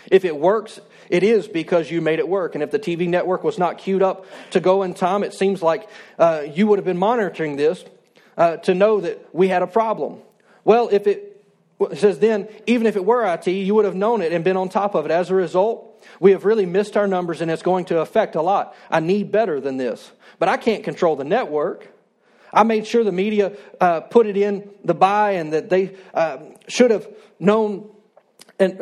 If 0.10 0.26
it 0.26 0.36
works, 0.36 0.80
it 1.10 1.24
is 1.24 1.48
because 1.48 1.92
you 1.92 2.02
made 2.02 2.20
it 2.20 2.28
work. 2.28 2.56
And 2.56 2.64
if 2.64 2.72
the 2.72 2.80
TV 2.80 3.08
network 3.08 3.44
was 3.44 3.58
not 3.58 3.78
queued 3.78 4.02
up 4.02 4.26
to 4.52 4.60
go 4.60 4.84
in 4.84 4.94
time, 4.94 5.24
it 5.24 5.34
seems 5.34 5.62
like 5.62 5.88
uh, 6.18 6.46
you 6.52 6.66
would 6.68 6.80
have 6.80 6.86
been 6.86 6.98
monitoring 6.98 7.58
this 7.58 7.84
uh, 8.38 8.58
to 8.58 8.74
know 8.74 9.02
that 9.02 9.34
we 9.34 9.48
had 9.48 9.62
a 9.62 9.68
problem. 9.68 10.20
Well, 10.64 10.90
if 10.92 11.08
it, 11.08 11.46
it 11.80 11.98
says 11.98 12.20
then, 12.20 12.48
even 12.66 12.88
if 12.88 12.96
it 12.96 13.06
were 13.06 13.26
IT, 13.34 13.48
you 13.48 13.76
would 13.76 13.86
have 13.86 13.96
known 13.96 14.22
it 14.22 14.32
and 14.32 14.44
been 14.44 14.58
on 14.58 14.70
top 14.70 14.96
of 14.96 15.06
it. 15.06 15.12
As 15.12 15.30
a 15.30 15.36
result, 15.36 16.06
we 16.20 16.32
have 16.32 16.46
really 16.46 16.66
missed 16.66 16.98
our 16.98 17.08
numbers 17.08 17.42
and 17.42 17.50
it's 17.50 17.62
going 17.62 17.86
to 17.86 18.00
affect 18.00 18.36
a 18.36 18.42
lot. 18.42 18.76
I 18.90 19.00
need 19.00 19.32
better 19.32 19.60
than 19.60 19.78
this. 19.78 20.12
But 20.40 20.50
I 20.50 20.58
can't 20.58 20.84
control 20.84 21.16
the 21.16 21.24
network. 21.24 21.88
I 22.54 22.64
made 22.64 22.88
sure 22.88 23.04
the 23.04 23.12
media 23.12 23.54
uh, 23.82 24.02
put 24.02 24.28
it 24.28 24.38
in 24.38 24.70
the 24.84 24.94
buy 24.94 25.32
and 25.32 25.54
that 25.54 25.70
they 25.70 25.96
uh, 26.14 26.40
should 26.68 26.92
have 26.92 27.08
known 27.40 27.90
and, 28.60 28.80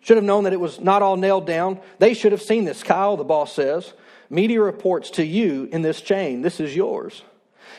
should 0.00 0.16
have 0.16 0.24
known 0.24 0.44
that 0.44 0.52
it 0.52 0.60
was 0.60 0.80
not 0.80 1.02
all 1.02 1.16
nailed 1.16 1.46
down. 1.46 1.80
They 1.98 2.14
should 2.14 2.32
have 2.32 2.42
seen 2.42 2.64
this. 2.64 2.82
Kyle, 2.82 3.16
the 3.16 3.24
boss 3.24 3.54
says, 3.54 3.94
media 4.28 4.60
reports 4.60 5.10
to 5.12 5.24
you 5.24 5.68
in 5.72 5.82
this 5.82 6.00
chain. 6.00 6.42
This 6.42 6.60
is 6.60 6.76
yours. 6.76 7.22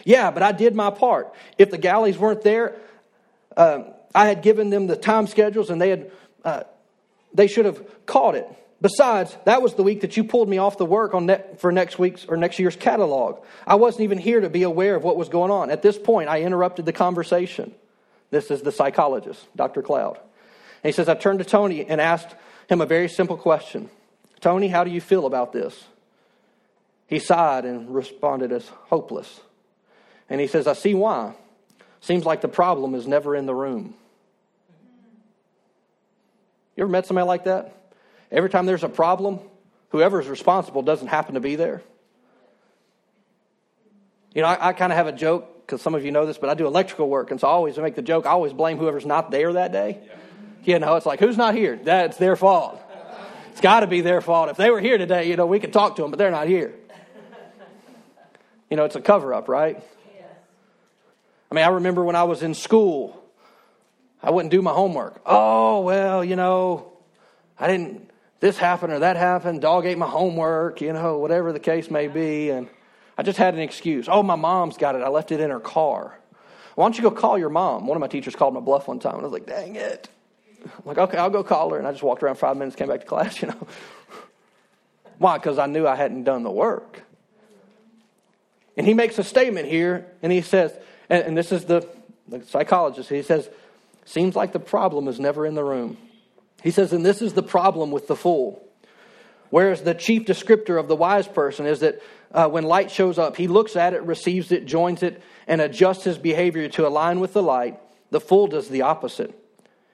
Yeah, 0.06 0.32
but 0.32 0.44
I 0.44 0.54
did 0.54 0.76
my 0.76 0.92
part. 0.92 1.34
If 1.58 1.72
the 1.72 1.78
galleys 1.78 2.18
weren't 2.18 2.44
there, 2.44 2.78
uh, 3.58 3.84
I 4.14 4.28
had 4.28 4.42
given 4.42 4.70
them 4.70 4.88
the 4.88 4.96
time 4.96 5.28
schedules 5.28 5.70
and 5.70 5.82
they 5.82 5.90
had, 5.90 6.12
uh, 6.46 6.64
they 7.34 7.48
should 7.48 7.66
have 7.66 8.06
caught 8.06 8.36
it. 8.36 8.48
Besides, 8.82 9.36
that 9.46 9.62
was 9.62 9.74
the 9.74 9.84
week 9.84 10.02
that 10.02 10.16
you 10.16 10.24
pulled 10.24 10.48
me 10.48 10.58
off 10.60 10.78
the 10.78 10.86
work 10.86 11.14
on 11.14 11.26
net, 11.26 11.60
for 11.60 11.72
next 11.72 11.98
week's 11.98 12.26
or 12.26 12.38
next 12.38 12.60
year's 12.60 12.76
catalog. 12.76 13.44
I 13.66 13.76
wasn't 13.76 14.04
even 14.04 14.20
here 14.20 14.42
to 14.42 14.50
be 14.50 14.64
aware 14.64 14.96
of 14.96 15.04
what 15.04 15.18
was 15.18 15.28
going 15.28 15.50
on. 15.50 15.72
At 15.72 15.82
this 15.82 15.98
point, 15.98 16.30
I 16.30 16.42
interrupted 16.42 16.86
the 16.86 16.94
conversation. 16.94 17.74
This 18.30 18.52
is 18.52 18.62
the 18.62 18.72
psychologist, 18.72 19.44
Dr. 19.56 19.82
Cloud. 19.82 20.18
And 20.84 20.90
he 20.90 20.92
says, 20.92 21.10
I 21.10 21.16
turned 21.16 21.40
to 21.40 21.46
Tony 21.46 21.86
and 21.86 22.00
asked 22.00 22.36
him 22.70 22.80
a 22.80 22.86
very 22.86 23.10
simple 23.10 23.38
question 23.38 23.90
Tony, 24.40 24.68
how 24.68 24.84
do 24.84 24.92
you 24.92 25.02
feel 25.02 25.26
about 25.26 25.52
this? 25.52 25.86
He 27.08 27.18
sighed 27.18 27.66
and 27.66 27.94
responded 27.94 28.52
as 28.52 28.68
hopeless. 28.68 29.40
And 30.30 30.42
he 30.42 30.48
says, 30.48 30.68
I 30.68 30.74
see 30.74 30.94
why. 30.94 31.34
Seems 32.02 32.26
like 32.26 32.42
the 32.42 32.48
problem 32.48 32.96
is 32.96 33.08
never 33.08 33.36
in 33.36 33.46
the 33.46 33.56
room. 33.56 33.96
You 36.76 36.84
ever 36.84 36.92
met 36.92 37.06
somebody 37.06 37.28
like 37.28 37.46
that? 37.46 37.76
Every 38.32 38.50
time 38.50 38.66
there's 38.66 38.84
a 38.84 38.90
problem, 38.90 39.40
whoever 39.90 40.20
is 40.20 40.28
responsible 40.28 40.82
doesn't 40.82 41.08
happen 41.08 41.36
to 41.36 41.40
be 41.40 41.56
there. 41.56 41.82
You 44.34 44.42
know, 44.42 44.50
I, 44.50 44.70
I 44.70 44.74
kind 44.74 44.92
of 44.92 44.98
have 44.98 45.08
a 45.08 45.14
joke 45.14 45.66
because 45.66 45.82
some 45.82 45.96
of 45.96 46.04
you 46.04 46.12
know 46.12 46.26
this, 46.26 46.38
but 46.38 46.50
I 46.50 46.54
do 46.54 46.68
electrical 46.68 47.10
work, 47.10 47.32
and 47.32 47.40
so 47.40 47.48
I 47.48 47.52
always 47.52 47.78
make 47.78 47.96
the 47.96 48.02
joke. 48.02 48.26
I 48.26 48.32
always 48.32 48.54
blame 48.54 48.78
whoever's 48.78 49.06
not 49.06 49.32
there 49.32 49.54
that 49.54 49.72
day. 49.72 50.00
Yeah. 50.04 50.74
You 50.74 50.80
know, 50.80 50.96
it's 50.96 51.06
like, 51.06 51.20
who's 51.20 51.38
not 51.38 51.56
here? 51.56 51.80
That's 51.82 52.18
their 52.18 52.36
fault. 52.36 52.82
It's 53.52 53.62
got 53.62 53.80
to 53.80 53.88
be 53.88 54.02
their 54.02 54.20
fault. 54.20 54.50
If 54.50 54.58
they 54.58 54.70
were 54.70 54.82
here 54.82 54.98
today, 54.98 55.30
you 55.30 55.38
know, 55.38 55.46
we 55.46 55.60
could 55.60 55.72
talk 55.72 55.96
to 55.96 56.02
them, 56.02 56.12
but 56.12 56.18
they're 56.18 56.32
not 56.32 56.48
here. 56.48 56.74
You 58.70 58.76
know, 58.76 58.84
it's 58.84 58.96
a 58.96 59.02
cover 59.02 59.34
up, 59.34 59.48
right? 59.48 59.82
I 61.56 61.60
mean, 61.60 61.64
I 61.64 61.70
remember 61.70 62.04
when 62.04 62.18
I 62.18 62.26
was 62.26 62.44
in 62.44 62.54
school, 62.54 63.24
I 64.22 64.30
wouldn't 64.30 64.52
do 64.52 64.62
my 64.62 64.74
homework. 64.74 65.22
Oh, 65.26 65.80
well, 65.84 66.22
you 66.22 66.36
know, 66.36 66.92
I 67.58 67.68
didn't, 67.68 68.12
this 68.42 68.58
happened 68.58 68.92
or 68.92 69.00
that 69.00 69.16
happened. 69.16 69.62
Dog 69.62 69.86
ate 69.86 69.98
my 69.98 70.06
homework, 70.06 70.82
you 70.82 70.92
know, 70.92 71.18
whatever 71.18 71.54
the 71.54 71.62
case 71.62 71.90
may 71.90 72.10
be. 72.10 72.50
And 72.50 72.68
I 73.18 73.24
just 73.24 73.38
had 73.38 73.54
an 73.54 73.62
excuse. 73.62 74.10
Oh, 74.10 74.22
my 74.22 74.36
mom's 74.36 74.76
got 74.76 74.96
it. 74.96 75.02
I 75.02 75.08
left 75.08 75.32
it 75.32 75.40
in 75.40 75.50
her 75.50 75.62
car. 75.62 76.20
Why 76.76 76.84
don't 76.84 76.98
you 76.98 77.04
go 77.04 77.12
call 77.12 77.38
your 77.38 77.48
mom? 77.48 77.88
One 77.88 77.96
of 77.96 78.02
my 78.02 78.08
teachers 78.08 78.36
called 78.36 78.54
my 78.54 78.60
bluff 78.60 78.90
one 78.90 79.00
time, 79.00 79.14
and 79.14 79.22
I 79.22 79.24
was 79.24 79.32
like, 79.32 79.46
dang 79.46 79.78
it. 79.78 80.10
I'm 80.62 80.72
like, 80.84 80.98
okay, 80.98 81.18
I'll 81.18 81.30
go 81.30 81.42
call 81.42 81.70
her. 81.70 81.78
And 81.78 81.88
I 81.88 81.92
just 81.92 82.04
walked 82.04 82.22
around 82.22 82.36
five 82.36 82.58
minutes, 82.58 82.76
came 82.76 82.90
back 82.90 83.00
to 83.00 83.06
class, 83.06 83.42
you 83.42 83.48
know. 83.48 83.68
Why? 85.20 85.38
Because 85.38 85.58
I 85.58 85.68
knew 85.68 85.88
I 85.88 85.96
hadn't 85.96 86.26
done 86.26 86.44
the 86.44 86.52
work. 86.52 87.04
And 88.76 88.86
he 88.86 88.94
makes 88.94 89.18
a 89.20 89.24
statement 89.24 89.70
here, 89.70 90.06
and 90.22 90.34
he 90.34 90.42
says, 90.42 90.78
and, 91.10 91.24
and 91.24 91.38
this 91.38 91.52
is 91.52 91.66
the, 91.66 91.88
the 92.28 92.44
psychologist, 92.46 93.10
he 93.10 93.22
says, 93.22 93.50
seems 94.06 94.36
like 94.36 94.54
the 94.54 94.60
problem 94.60 95.08
is 95.08 95.20
never 95.20 95.46
in 95.46 95.56
the 95.56 95.64
room. 95.64 95.98
He 96.64 96.72
says, 96.72 96.94
and 96.94 97.06
this 97.06 97.22
is 97.22 97.34
the 97.34 97.44
problem 97.44 97.92
with 97.92 98.08
the 98.08 98.16
fool. 98.16 98.62
Whereas 99.50 99.82
the 99.82 99.94
chief 99.94 100.26
descriptor 100.26 100.80
of 100.80 100.88
the 100.88 100.96
wise 100.96 101.28
person 101.28 101.66
is 101.66 101.80
that 101.82 102.02
uh, 102.32 102.50
when 102.50 102.64
light 102.64 102.92
shows 102.92 103.18
up, 103.18 103.38
he 103.38 103.48
looks 103.48 103.76
at 103.76 103.94
it, 103.94 104.04
receives 104.04 104.52
it, 104.52 104.66
joins 104.66 105.04
it, 105.04 105.22
and 105.48 105.62
adjusts 105.62 106.04
his 106.04 106.18
behavior 106.18 106.68
to 106.70 106.88
align 106.88 107.20
with 107.20 107.34
the 107.34 107.44
light. 107.44 107.80
The 108.10 108.20
fool 108.20 108.48
does 108.48 108.68
the 108.68 108.82
opposite. 108.82 109.40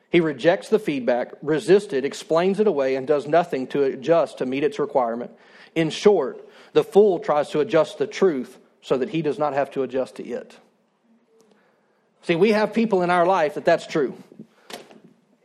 He 0.10 0.20
rejects 0.20 0.70
the 0.70 0.80
feedback, 0.80 1.34
resists 1.42 1.94
it, 1.94 2.06
explains 2.06 2.60
it 2.60 2.68
away, 2.68 2.96
and 2.96 3.08
does 3.08 3.28
nothing 3.28 3.68
to 3.68 3.84
adjust 3.84 4.40
to 4.40 4.46
meet 4.46 4.64
its 4.64 4.80
requirement. 4.80 5.32
In 5.76 5.90
short, 5.90 6.46
the 6.74 6.84
fool 6.84 7.20
tries 7.20 7.50
to 7.52 7.60
adjust 7.60 7.98
the 7.98 8.08
truth 8.08 8.58
so 8.82 8.98
that 8.98 9.10
he 9.10 9.22
does 9.22 9.40
not 9.40 9.54
have 9.54 9.72
to 9.72 9.84
adjust 9.84 10.16
to 10.16 10.24
it. 10.24 10.58
See, 12.24 12.36
we 12.36 12.52
have 12.52 12.74
people 12.74 13.02
in 13.02 13.10
our 13.10 13.26
life 13.26 13.56
that 13.56 13.66
that's 13.66 13.88
true. 13.88 14.16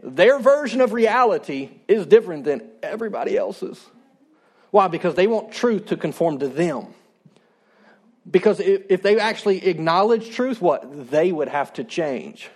Their 0.03 0.39
version 0.39 0.81
of 0.81 0.93
reality 0.93 1.71
is 1.89 2.07
different 2.07 2.45
than 2.45 2.71
everybody 2.83 3.37
else's. 3.37 3.85
Why? 4.71 4.89
Because 4.89 5.15
they 5.15 5.27
want 5.27 5.53
truth 5.53 5.87
to 5.87 5.97
conform 5.97 6.39
to 6.39 6.49
them. 6.49 6.95
Because 8.31 8.61
if, 8.61 8.83
if 8.91 9.03
they 9.03 9.19
actually 9.19 9.67
acknowledge 9.67 10.31
truth, 10.31 10.61
what? 10.61 11.11
They 11.11 11.33
would 11.33 11.49
have 11.49 11.73
to 11.75 11.85
change. 11.85 12.51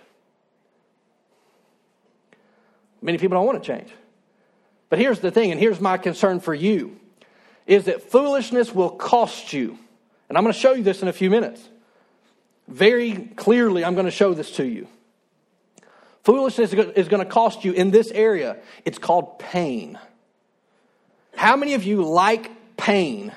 Many 3.01 3.17
people 3.17 3.37
don't 3.37 3.45
want 3.45 3.63
to 3.63 3.67
change. 3.67 3.91
But 4.89 4.99
here's 4.99 5.19
the 5.19 5.31
thing, 5.31 5.51
and 5.51 5.59
here's 5.59 5.79
my 5.79 5.97
concern 5.97 6.39
for 6.39 6.53
you 6.53 6.97
is 7.65 7.85
that 7.85 8.09
foolishness 8.11 8.73
will 8.73 8.89
cost 8.89 9.53
you. 9.53 9.77
And 10.27 10.37
I'm 10.37 10.43
going 10.43 10.53
to 10.53 10.59
show 10.59 10.73
you 10.73 10.83
this 10.83 11.01
in 11.01 11.07
a 11.07 11.13
few 11.13 11.29
minutes. 11.29 11.61
Very 12.67 13.13
clearly, 13.35 13.83
I'm 13.83 13.95
going 13.95 14.05
to 14.05 14.11
show 14.11 14.33
this 14.33 14.51
to 14.57 14.65
you. 14.65 14.87
Foolishness 16.23 16.73
is 16.73 17.07
going 17.07 17.23
to 17.23 17.29
cost 17.29 17.65
you 17.65 17.71
in 17.71 17.91
this 17.91 18.11
area. 18.11 18.57
It's 18.85 18.99
called 18.99 19.39
pain. 19.39 19.97
How 21.35 21.55
many 21.55 21.73
of 21.73 21.83
you 21.83 22.03
like 22.03 22.77
pain? 22.77 23.33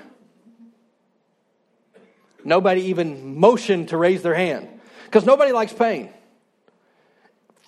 Nobody 2.44 2.82
even 2.82 3.38
motioned 3.38 3.88
to 3.88 3.96
raise 3.96 4.22
their 4.22 4.34
hand 4.34 4.68
because 5.06 5.24
nobody 5.24 5.52
likes 5.52 5.72
pain. 5.72 6.10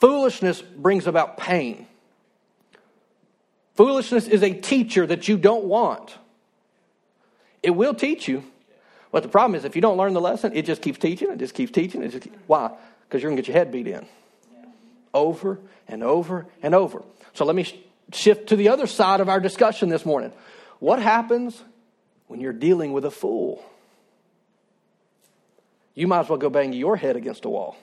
Foolishness 0.00 0.60
brings 0.60 1.06
about 1.06 1.38
pain. 1.38 1.86
Foolishness 3.74 4.28
is 4.28 4.42
a 4.42 4.52
teacher 4.52 5.06
that 5.06 5.28
you 5.28 5.38
don't 5.38 5.64
want. 5.64 6.14
It 7.62 7.70
will 7.70 7.94
teach 7.94 8.28
you. 8.28 8.44
But 9.16 9.22
the 9.22 9.31
problem 9.31 9.55
is, 9.55 9.64
if 9.64 9.74
you 9.74 9.81
don't 9.81 9.96
learn 9.96 10.12
the 10.12 10.20
lesson, 10.20 10.52
it 10.55 10.66
just 10.66 10.83
keeps 10.83 10.98
teaching, 10.98 11.31
it 11.31 11.38
just 11.38 11.55
keeps 11.55 11.72
teaching. 11.72 12.02
It 12.02 12.11
just 12.11 12.24
keeps, 12.24 12.37
why? 12.46 12.70
Because 13.00 13.22
you're 13.22 13.31
going 13.31 13.38
to 13.38 13.42
get 13.42 13.48
your 13.48 13.57
head 13.57 13.72
beat 13.72 13.87
in 13.87 14.05
over 15.14 15.59
and 15.88 16.02
over 16.02 16.46
and 16.62 16.74
over. 16.74 17.02
So 17.33 17.46
let 17.46 17.57
me 17.57 17.62
sh- 17.62 17.76
shift 18.12 18.50
to 18.50 18.57
the 18.57 18.68
other 18.68 18.87
side 18.87 19.20
of 19.20 19.31
our 19.31 19.40
discussion 19.40 19.88
this 19.88 20.05
morning. 20.05 20.35
What 20.81 21.00
happens 21.00 21.59
when 22.26 22.42
you're 22.42 22.52
dealing 22.52 22.92
with 22.92 23.07
a 23.07 23.11
fool? 23.11 23.64
You 25.94 26.07
might 26.09 26.20
as 26.20 26.29
well 26.29 26.37
go 26.37 26.50
bang 26.50 26.74
your 26.74 26.96
head 26.96 27.16
against 27.16 27.46
a 27.46 27.48
wall. 27.48 27.74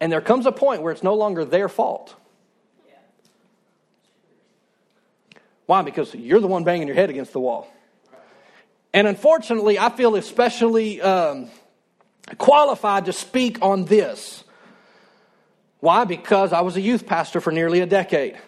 And 0.00 0.10
there 0.10 0.20
comes 0.20 0.46
a 0.46 0.52
point 0.52 0.82
where 0.82 0.92
it's 0.92 1.04
no 1.04 1.14
longer 1.14 1.44
their 1.44 1.68
fault. 1.68 2.12
Why? 5.66 5.82
Because 5.82 6.12
you're 6.12 6.40
the 6.40 6.48
one 6.48 6.64
banging 6.64 6.88
your 6.88 6.96
head 6.96 7.08
against 7.08 7.32
the 7.32 7.38
wall. 7.38 7.70
And 8.94 9.08
unfortunately, 9.08 9.76
I 9.76 9.90
feel 9.90 10.14
especially 10.14 11.02
um, 11.02 11.50
qualified 12.38 13.06
to 13.06 13.12
speak 13.12 13.58
on 13.60 13.86
this. 13.86 14.44
Why? 15.80 16.04
Because 16.04 16.52
I 16.52 16.60
was 16.60 16.76
a 16.76 16.80
youth 16.80 17.04
pastor 17.04 17.40
for 17.40 17.50
nearly 17.50 17.80
a 17.80 17.86
decade. 17.86 18.38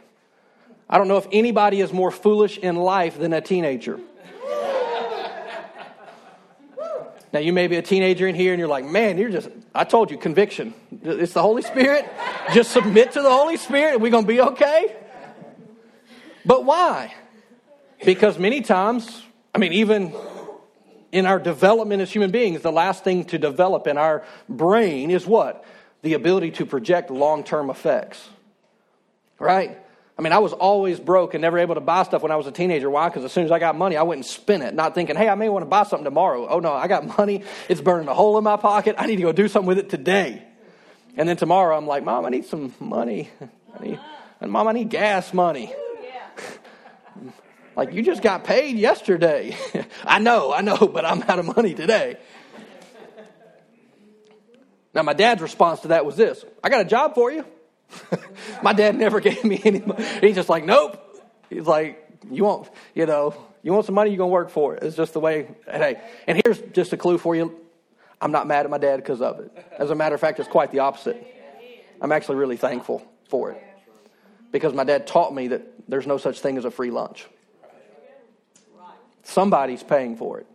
I 0.88 0.98
don't 0.98 1.09
know 1.09 1.16
if 1.16 1.26
anybody 1.32 1.80
is 1.80 1.92
more 1.92 2.12
foolish 2.12 2.59
in 2.59 2.76
life 2.76 3.18
than 3.18 3.32
a 3.32 3.40
teenager. 3.40 3.98
Now, 7.32 7.40
you 7.40 7.52
may 7.52 7.66
be 7.66 7.76
a 7.76 7.82
teenager 7.82 8.28
in 8.28 8.37
here 8.37 8.52
and 8.52 8.61
you're 8.61 8.68
like, 8.68 8.85
man, 8.85 9.18
you're 9.18 9.28
just, 9.30 9.50
I 9.74 9.82
told 9.82 10.12
you, 10.12 10.16
conviction. 10.16 10.74
It's 11.02 11.32
the 11.32 11.42
Holy 11.42 11.62
Spirit. 11.62 12.09
just 12.54 12.70
submit 12.70 13.12
to 13.12 13.20
the 13.20 13.30
Holy 13.30 13.56
Spirit 13.56 13.94
and 13.94 14.02
we're 14.02 14.12
going 14.12 14.24
to 14.24 14.28
be 14.28 14.40
okay. 14.40 14.94
But 16.46 16.64
why? 16.64 17.12
Because 18.04 18.38
many 18.38 18.61
times, 18.61 19.24
I 19.52 19.59
mean, 19.59 19.72
even 19.72 20.14
in 21.16 21.24
our 21.24 21.38
development 21.38 22.02
as 22.02 22.12
human 22.12 22.31
beings, 22.31 22.61
the 22.61 22.70
last 22.70 23.02
thing 23.02 23.24
to 23.24 23.38
develop 23.38 23.87
in 23.87 23.96
our 23.96 24.22
brain 24.50 25.11
is 25.11 25.26
what? 25.26 25.64
The 26.02 26.12
ability 26.12 26.50
to 26.52 26.66
project 26.66 27.11
long 27.11 27.42
term 27.42 27.70
effects. 27.70 28.29
Right? 29.38 29.79
I 30.18 30.22
mean, 30.22 30.35
I 30.35 30.38
was 30.38 30.52
always 30.52 31.00
broke 31.00 31.33
and 31.33 31.40
never 31.40 31.59
able 31.59 31.74
to 31.74 31.81
buy 31.81 32.02
stuff 32.02 32.22
when 32.22 32.33
I 32.33 32.37
was 32.37 32.46
a 32.46 32.52
teenager. 32.52 32.90
Why? 32.90 33.09
Because 33.09 33.24
as 33.24 33.33
soon 33.33 33.46
as 33.46 33.50
I 33.50 33.59
got 33.59 33.76
money, 33.76 33.96
I 33.96 34.02
went 34.02 34.18
and 34.18 34.26
spent 34.26 34.62
it, 34.62 34.74
not 34.74 34.94
thinking, 34.94 35.16
hey, 35.16 35.29
I 35.29 35.37
may 35.37 35.48
want 35.48 35.62
to 35.62 35.68
buy 35.68 35.85
something 35.85 36.05
tomorrow. 36.05 36.46
Oh, 36.48 36.61
no, 36.61 36.74
I 36.74 36.87
got 36.87 37.18
money. 37.18 37.44
It's 37.66 37.81
burning 37.81 38.09
a 38.09 38.14
hole 38.14 38.37
in 38.37 38.44
my 38.44 38.59
pocket. 38.59 38.96
I 38.98 39.07
need 39.07 39.16
to 39.16 39.22
go 39.22 39.33
do 39.33 39.48
something 39.48 39.68
with 39.68 39.79
it 39.79 39.88
today. 39.88 40.42
And 41.16 41.26
then 41.26 41.38
tomorrow, 41.38 41.79
I'm 41.79 41.87
like, 41.87 42.05
Mom, 42.05 42.26
I 42.26 42.29
need 42.29 42.44
some 42.44 42.74
money. 42.79 43.31
I 43.79 43.83
need, 43.83 44.00
and 44.42 44.52
Mom, 44.52 44.68
I 44.68 44.72
need 44.72 44.90
gas 44.90 45.33
money. 45.33 45.74
Like, 47.77 47.93
you 47.93 48.03
just 48.03 48.23
got 48.23 48.45
paid 48.45 48.77
yesterday. 48.77 49.57
I 50.05 50.19
know, 50.19 50.53
I 50.53 50.62
know, 50.62 50.77
but 50.77 51.05
I'm 51.05 51.23
out 51.23 51.39
of 51.39 51.57
money 51.57 51.75
today. 51.75 52.17
Now, 54.95 55.03
my 55.03 55.12
dad's 55.12 55.43
response 55.43 55.81
to 55.81 55.89
that 55.89 56.07
was 56.07 56.17
this 56.17 56.43
I 56.65 56.71
got 56.71 56.81
a 56.81 56.87
job 56.87 57.15
for 57.15 57.31
you. 57.31 57.45
My 58.62 58.73
dad 58.73 58.97
never 58.97 59.21
gave 59.29 59.45
me 59.45 59.61
any 59.65 59.81
money. 59.81 60.05
He's 60.21 60.35
just 60.35 60.49
like, 60.49 60.65
nope. 60.65 61.01
He's 61.51 61.67
like, 61.67 62.05
you 62.31 62.45
want, 62.45 62.69
you 62.95 63.07
know, 63.07 63.35
you 63.62 63.73
want 63.73 63.87
some 63.87 63.95
money, 63.95 64.11
you're 64.11 64.19
going 64.19 64.31
to 64.31 64.33
work 64.33 64.51
for 64.51 64.75
it. 64.75 64.83
It's 64.83 64.97
just 64.97 65.12
the 65.12 65.21
way, 65.21 65.55
hey. 65.71 66.01
And 66.27 66.41
here's 66.45 66.61
just 66.73 66.93
a 66.93 66.97
clue 66.97 67.19
for 67.19 67.37
you. 67.37 67.55
I'm 68.21 68.33
not 68.33 68.47
mad 68.47 68.65
at 68.65 68.71
my 68.71 68.79
dad 68.79 68.97
because 68.97 69.21
of 69.21 69.39
it. 69.39 69.53
As 69.79 69.91
a 69.91 69.95
matter 69.95 70.15
of 70.15 70.21
fact, 70.21 70.41
it's 70.41 70.49
quite 70.49 70.73
the 70.73 70.81
opposite. 70.81 71.25
I'm 72.01 72.11
actually 72.11 72.37
really 72.37 72.57
thankful 72.57 73.07
for 73.29 73.53
it. 73.53 73.62
Because 74.51 74.73
my 74.73 74.85
dad 74.85 75.07
taught 75.07 75.35
me 75.35 75.49
that 75.49 75.62
there's 75.89 76.07
no 76.07 76.17
such 76.17 76.41
thing 76.41 76.57
as 76.57 76.65
a 76.65 76.71
free 76.71 76.91
lunch. 76.91 77.27
Somebody's 79.27 79.83
paying 79.83 80.17
for 80.17 80.39
it. 80.39 80.47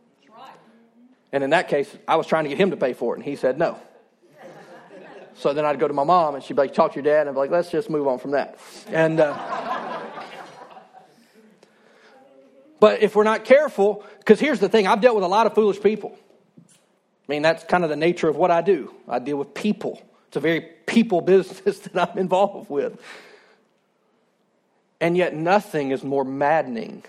And 1.34 1.44
in 1.44 1.50
that 1.50 1.68
case, 1.68 1.94
I 2.08 2.16
was 2.16 2.26
trying 2.26 2.46
to 2.46 2.50
get 2.50 2.58
him 2.58 2.72
to 2.72 2.78
pay 2.78 2.94
for 2.94 3.14
it, 3.14 3.18
and 3.18 3.26
he 3.26 3.36
said 3.36 3.58
no. 3.58 3.80
So 5.36 5.54
then 5.54 5.66
I'd 5.66 5.80
go 5.80 5.88
to 5.88 5.94
my 5.94 6.04
mom 6.04 6.36
and 6.36 6.44
she'd 6.44 6.54
be 6.54 6.62
like, 6.62 6.74
talk 6.74 6.92
to 6.94 7.02
your 7.02 7.04
dad. 7.04 7.22
And 7.22 7.30
I'd 7.30 7.34
be 7.34 7.40
like, 7.40 7.50
let's 7.50 7.72
just 7.72 7.90
move 7.90 8.08
on 8.08 8.20
from 8.20 8.32
that. 8.32 8.60
And, 8.88 9.20
uh, 9.20 10.00
but 12.80 13.02
if 13.02 13.16
we're 13.16 13.24
not 13.24 13.44
careful, 13.44 14.06
because 14.20 14.40
here's 14.40 14.60
the 14.60 14.70
thing 14.70 14.86
I've 14.86 15.02
dealt 15.02 15.16
with 15.16 15.24
a 15.24 15.28
lot 15.28 15.48
of 15.48 15.56
foolish 15.56 15.82
people. 15.82 16.16
I 16.60 16.64
mean, 17.28 17.42
that's 17.42 17.64
kind 17.64 17.84
of 17.84 17.90
the 17.90 17.96
nature 17.96 18.30
of 18.30 18.36
what 18.36 18.52
I 18.52 18.62
do. 18.62 18.94
I 19.08 19.18
deal 19.18 19.38
with 19.38 19.56
people. 19.56 20.02
It's 20.28 20.38
a 20.38 20.42
very 20.42 20.62
people 20.86 21.22
business 21.34 21.80
that 21.80 22.10
I'm 22.10 22.18
involved 22.20 22.70
with. 22.70 23.02
And 25.00 25.18
yet, 25.18 25.34
nothing 25.34 25.90
is 25.90 26.04
more 26.04 26.24
maddening 26.24 27.04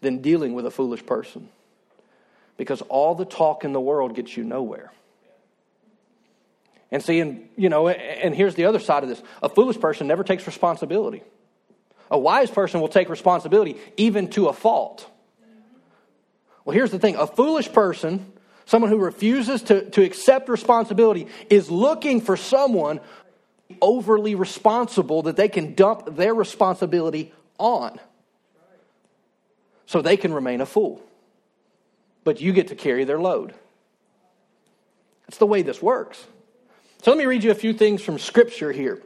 than 0.00 0.18
dealing 0.18 0.54
with 0.54 0.66
a 0.66 0.70
foolish 0.70 1.04
person. 1.04 1.48
Because 2.56 2.82
all 2.82 3.14
the 3.14 3.24
talk 3.24 3.64
in 3.64 3.72
the 3.72 3.80
world 3.80 4.14
gets 4.14 4.36
you 4.36 4.44
nowhere. 4.44 4.92
And 6.90 7.02
see, 7.02 7.20
and, 7.20 7.48
you 7.56 7.68
know, 7.68 7.88
and 7.88 8.34
here's 8.34 8.56
the 8.56 8.64
other 8.64 8.80
side 8.80 9.02
of 9.02 9.08
this 9.08 9.22
a 9.42 9.48
foolish 9.48 9.78
person 9.78 10.06
never 10.06 10.24
takes 10.24 10.46
responsibility. 10.46 11.22
A 12.10 12.18
wise 12.18 12.50
person 12.50 12.80
will 12.80 12.88
take 12.88 13.08
responsibility 13.08 13.76
even 13.96 14.28
to 14.30 14.48
a 14.48 14.52
fault. 14.52 15.08
Well, 16.64 16.74
here's 16.74 16.90
the 16.90 16.98
thing 16.98 17.16
a 17.16 17.26
foolish 17.26 17.72
person, 17.72 18.32
someone 18.66 18.90
who 18.90 18.98
refuses 18.98 19.62
to, 19.64 19.88
to 19.90 20.02
accept 20.02 20.48
responsibility, 20.48 21.28
is 21.48 21.70
looking 21.70 22.20
for 22.20 22.36
someone 22.36 23.00
overly 23.80 24.34
responsible 24.34 25.22
that 25.22 25.36
they 25.36 25.48
can 25.48 25.74
dump 25.74 26.16
their 26.16 26.34
responsibility 26.34 27.32
on 27.56 28.00
so 29.90 30.00
they 30.00 30.16
can 30.16 30.32
remain 30.32 30.60
a 30.60 30.66
fool. 30.66 31.02
But 32.22 32.40
you 32.40 32.52
get 32.52 32.68
to 32.68 32.76
carry 32.76 33.02
their 33.02 33.18
load. 33.18 33.54
That's 35.26 35.38
the 35.38 35.48
way 35.48 35.62
this 35.62 35.82
works. 35.82 36.24
So 37.02 37.10
let 37.10 37.18
me 37.18 37.26
read 37.26 37.42
you 37.42 37.50
a 37.50 37.56
few 37.56 37.72
things 37.72 38.00
from 38.00 38.20
Scripture 38.20 38.70
here 38.70 39.02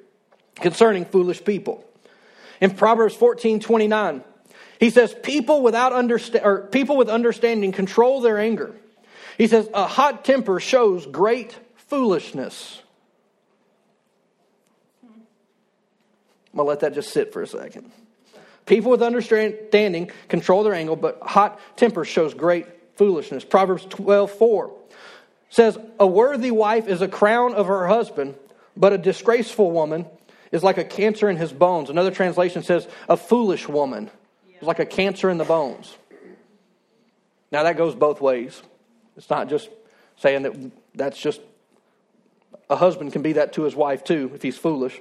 concerning 0.56 1.06
foolish 1.06 1.42
people. 1.42 1.82
In 2.60 2.70
Proverbs 2.70 3.14
14 3.14 3.60
29, 3.60 4.22
he 4.78 4.90
says, 4.90 5.16
People 5.22 5.62
without 5.62 5.92
understa- 5.92 6.44
or 6.44 6.66
people 6.66 6.98
with 6.98 7.08
understanding 7.08 7.72
control 7.72 8.20
their 8.20 8.38
anger. 8.38 8.74
He 9.38 9.46
says, 9.46 9.66
A 9.72 9.86
hot 9.86 10.22
temper 10.22 10.60
shows 10.60 11.06
great 11.06 11.58
foolishness. 11.76 12.82
I'm 15.02 15.08
going 16.56 16.66
to 16.66 16.68
let 16.68 16.80
that 16.80 16.92
just 16.92 17.10
sit 17.10 17.32
for 17.32 17.40
a 17.40 17.46
second. 17.46 17.90
People 18.66 18.90
with 18.90 19.02
understanding 19.02 20.10
control 20.28 20.62
their 20.62 20.74
anger, 20.74 20.96
but 20.96 21.18
hot 21.22 21.60
temper 21.76 22.04
shows 22.04 22.32
great 22.32 22.66
foolishness. 22.96 23.44
Proverbs 23.44 23.84
12 23.86 24.30
4 24.30 24.72
says, 25.50 25.78
A 26.00 26.06
worthy 26.06 26.50
wife 26.50 26.88
is 26.88 27.02
a 27.02 27.08
crown 27.08 27.54
of 27.54 27.66
her 27.66 27.86
husband, 27.86 28.34
but 28.76 28.92
a 28.92 28.98
disgraceful 28.98 29.70
woman 29.70 30.06
is 30.50 30.62
like 30.62 30.78
a 30.78 30.84
cancer 30.84 31.28
in 31.28 31.36
his 31.36 31.52
bones. 31.52 31.90
Another 31.90 32.10
translation 32.10 32.62
says, 32.62 32.88
A 33.08 33.16
foolish 33.16 33.68
woman 33.68 34.10
is 34.60 34.66
like 34.66 34.78
a 34.78 34.86
cancer 34.86 35.28
in 35.28 35.38
the 35.38 35.44
bones. 35.44 35.96
Now, 37.52 37.64
that 37.64 37.76
goes 37.76 37.94
both 37.94 38.20
ways. 38.20 38.62
It's 39.16 39.30
not 39.30 39.48
just 39.48 39.68
saying 40.16 40.42
that 40.42 40.72
that's 40.94 41.20
just 41.20 41.40
a 42.70 42.76
husband 42.76 43.12
can 43.12 43.22
be 43.22 43.34
that 43.34 43.52
to 43.54 43.62
his 43.62 43.74
wife 43.76 44.04
too 44.04 44.30
if 44.34 44.42
he's 44.42 44.56
foolish. 44.56 45.00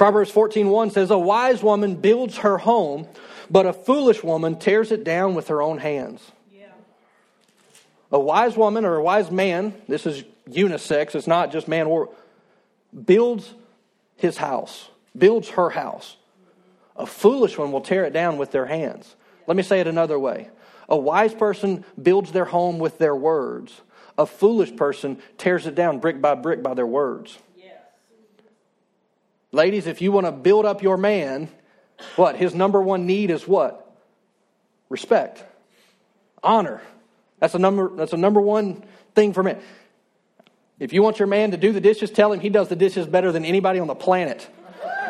Proverbs 0.00 0.32
14:1 0.32 0.92
says 0.92 1.10
a 1.10 1.18
wise 1.18 1.62
woman 1.62 1.94
builds 1.94 2.38
her 2.38 2.56
home 2.56 3.06
but 3.50 3.66
a 3.66 3.74
foolish 3.74 4.24
woman 4.24 4.58
tears 4.58 4.92
it 4.92 5.04
down 5.04 5.34
with 5.34 5.48
her 5.48 5.60
own 5.60 5.76
hands. 5.76 6.22
A 8.10 8.18
wise 8.18 8.56
woman 8.56 8.86
or 8.86 8.96
a 8.96 9.02
wise 9.02 9.30
man, 9.30 9.74
this 9.88 10.06
is 10.06 10.24
unisex, 10.48 11.14
it's 11.14 11.26
not 11.26 11.52
just 11.52 11.68
man 11.68 11.86
or 11.86 12.08
builds 13.04 13.52
his 14.16 14.38
house, 14.38 14.88
builds 15.18 15.50
her 15.50 15.68
house. 15.68 16.16
A 16.96 17.04
foolish 17.04 17.58
one 17.58 17.70
will 17.70 17.82
tear 17.82 18.06
it 18.06 18.14
down 18.14 18.38
with 18.38 18.52
their 18.52 18.64
hands. 18.64 19.16
Let 19.46 19.54
me 19.54 19.62
say 19.62 19.80
it 19.80 19.86
another 19.86 20.18
way. 20.18 20.48
A 20.88 20.96
wise 20.96 21.34
person 21.34 21.84
builds 22.02 22.32
their 22.32 22.46
home 22.46 22.78
with 22.78 22.96
their 22.96 23.14
words. 23.14 23.82
A 24.16 24.24
foolish 24.24 24.74
person 24.74 25.20
tears 25.36 25.66
it 25.66 25.74
down 25.74 25.98
brick 25.98 26.22
by 26.22 26.36
brick 26.36 26.62
by 26.62 26.72
their 26.72 26.86
words. 26.86 27.36
Ladies, 29.52 29.86
if 29.86 30.00
you 30.00 30.12
want 30.12 30.26
to 30.26 30.32
build 30.32 30.64
up 30.64 30.82
your 30.82 30.96
man, 30.96 31.48
what? 32.16 32.36
His 32.36 32.54
number 32.54 32.80
one 32.80 33.06
need 33.06 33.30
is 33.30 33.46
what? 33.46 33.86
Respect, 34.88 35.44
honor, 36.42 36.80
that's 37.38 37.54
a 37.54 37.58
number, 37.58 37.94
that's 37.96 38.12
a 38.12 38.16
number 38.16 38.40
one 38.40 38.84
thing 39.14 39.32
for 39.32 39.42
men. 39.42 39.60
If 40.78 40.92
you 40.92 41.02
want 41.02 41.18
your 41.18 41.28
man 41.28 41.50
to 41.50 41.56
do 41.56 41.72
the 41.72 41.80
dishes, 41.80 42.10
tell 42.10 42.32
him 42.32 42.40
he 42.40 42.48
does 42.48 42.68
the 42.68 42.76
dishes 42.76 43.06
better 43.06 43.32
than 43.32 43.44
anybody 43.44 43.80
on 43.80 43.86
the 43.86 43.94
planet. 43.94 44.48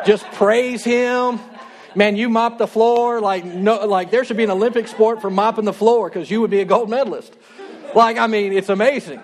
Just 0.05 0.25
praise 0.33 0.83
him. 0.83 1.39
man, 1.95 2.15
you 2.15 2.29
mop 2.29 2.57
the 2.57 2.67
floor 2.67 3.21
like 3.21 3.45
no, 3.45 3.85
like 3.85 4.11
there 4.11 4.23
should 4.23 4.37
be 4.37 4.43
an 4.43 4.51
Olympic 4.51 4.87
sport 4.87 5.21
for 5.21 5.29
mopping 5.29 5.65
the 5.65 5.73
floor 5.73 6.09
because 6.09 6.29
you 6.29 6.41
would 6.41 6.51
be 6.51 6.61
a 6.61 6.65
gold 6.65 6.89
medalist. 6.89 7.33
Like, 7.95 8.17
I 8.17 8.27
mean, 8.27 8.53
it's 8.53 8.69
amazing. 8.69 9.21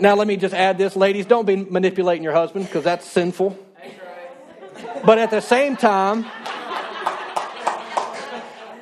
Now, 0.00 0.16
let 0.16 0.26
me 0.26 0.36
just 0.36 0.54
add 0.54 0.76
this, 0.76 0.96
ladies, 0.96 1.24
don't 1.24 1.46
be 1.46 1.56
manipulating 1.56 2.24
your 2.24 2.32
husband 2.32 2.66
because 2.66 2.84
that's 2.84 3.08
sinful. 3.08 3.56
But 5.04 5.18
at 5.18 5.30
the 5.30 5.40
same 5.40 5.76
time, 5.76 6.26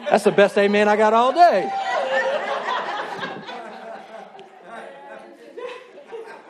that's 0.09 0.25
the 0.25 0.33
best 0.33 0.57
amen 0.57 0.89
I 0.89 0.97
got 0.97 1.13
all 1.13 1.33
day. 1.33 1.71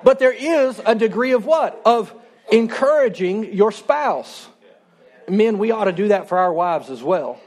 But 0.05 0.19
there 0.19 0.33
is 0.33 0.81
a 0.85 0.95
degree 0.95 1.33
of 1.33 1.45
what? 1.47 1.81
Of 1.85 2.15
encouraging 2.51 3.53
your 3.53 3.73
spouse. 3.73 4.49
Men, 5.29 5.59
we 5.59 5.71
ought 5.71 5.85
to 5.85 5.93
do 5.93 6.09
that 6.09 6.29
for 6.29 6.39
our 6.39 6.53
wives 6.53 6.91
as 6.91 7.03
well. 7.03 7.41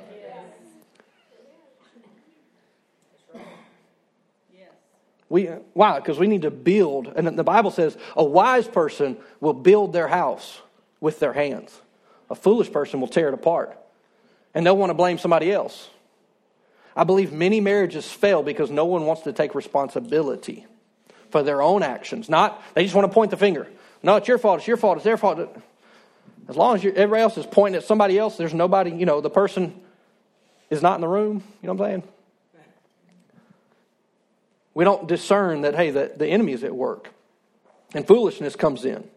We, 5.36 5.48
why? 5.74 6.00
Because 6.00 6.18
we 6.18 6.28
need 6.28 6.44
to 6.44 6.50
build. 6.50 7.12
And 7.14 7.38
the 7.38 7.44
Bible 7.44 7.70
says 7.70 7.98
a 8.16 8.24
wise 8.24 8.70
person 8.70 9.18
will 9.42 9.52
build 9.52 9.92
their 9.92 10.08
house 10.08 10.62
with 11.02 11.20
their 11.20 11.34
hands. 11.34 11.78
A 12.30 12.36
foolish 12.36 12.72
person 12.72 13.02
will 13.02 13.10
tear 13.10 13.28
it 13.28 13.34
apart. 13.34 13.78
And 14.54 14.66
they'll 14.66 14.78
want 14.78 14.92
to 14.92 14.94
blame 14.94 15.18
somebody 15.18 15.52
else. 15.52 15.90
I 16.96 17.04
believe 17.04 17.34
many 17.34 17.60
marriages 17.60 18.10
fail 18.10 18.44
because 18.44 18.72
no 18.72 18.86
one 18.86 19.06
wants 19.06 19.24
to 19.24 19.34
take 19.34 19.56
responsibility 19.56 20.66
for 21.32 21.44
their 21.44 21.62
own 21.62 21.84
actions. 21.84 22.30
Not, 22.30 22.64
they 22.74 22.84
just 22.84 22.96
want 22.96 23.06
to 23.06 23.14
point 23.14 23.30
the 23.30 23.36
finger. 23.36 23.68
No, 24.02 24.16
it's 24.16 24.30
your 24.30 24.38
fault, 24.38 24.60
it's 24.60 24.68
your 24.70 24.78
fault, 24.78 25.00
it's 25.00 25.04
their 25.04 25.18
fault. 25.18 25.54
As 26.48 26.56
long 26.56 26.78
as 26.78 26.86
everybody 26.86 27.22
else 27.22 27.38
is 27.38 27.46
pointing 27.46 27.78
at 27.78 27.84
somebody 27.84 28.18
else, 28.18 28.38
there's 28.38 28.54
nobody, 28.54 28.92
you 28.92 29.06
know, 29.06 29.20
the 29.20 29.30
person 29.30 29.82
is 30.70 30.82
not 30.82 30.96
in 30.96 31.02
the 31.02 31.10
room. 31.10 31.44
You 31.62 31.68
know 31.68 31.74
what 31.74 31.90
I'm 31.90 32.02
saying? 32.02 32.15
We 34.76 34.84
don't 34.84 35.08
discern 35.08 35.62
that, 35.62 35.74
hey, 35.74 35.90
the, 35.90 36.12
the 36.16 36.28
enemy 36.28 36.52
is 36.54 36.64
at 36.64 36.76
work. 36.76 37.10
And 37.96 38.06
foolishness 38.06 38.56
comes 38.56 38.86
in. 38.86 39.10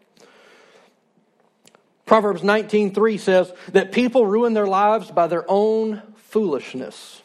Proverbs 2.05 2.41
19:3 2.41 3.19
says 3.19 3.53
that 3.73 3.91
people 3.91 4.25
ruin 4.25 4.53
their 4.53 4.65
lives 4.65 5.11
by 5.11 5.27
their 5.27 5.45
own 5.47 6.01
foolishness. 6.15 7.21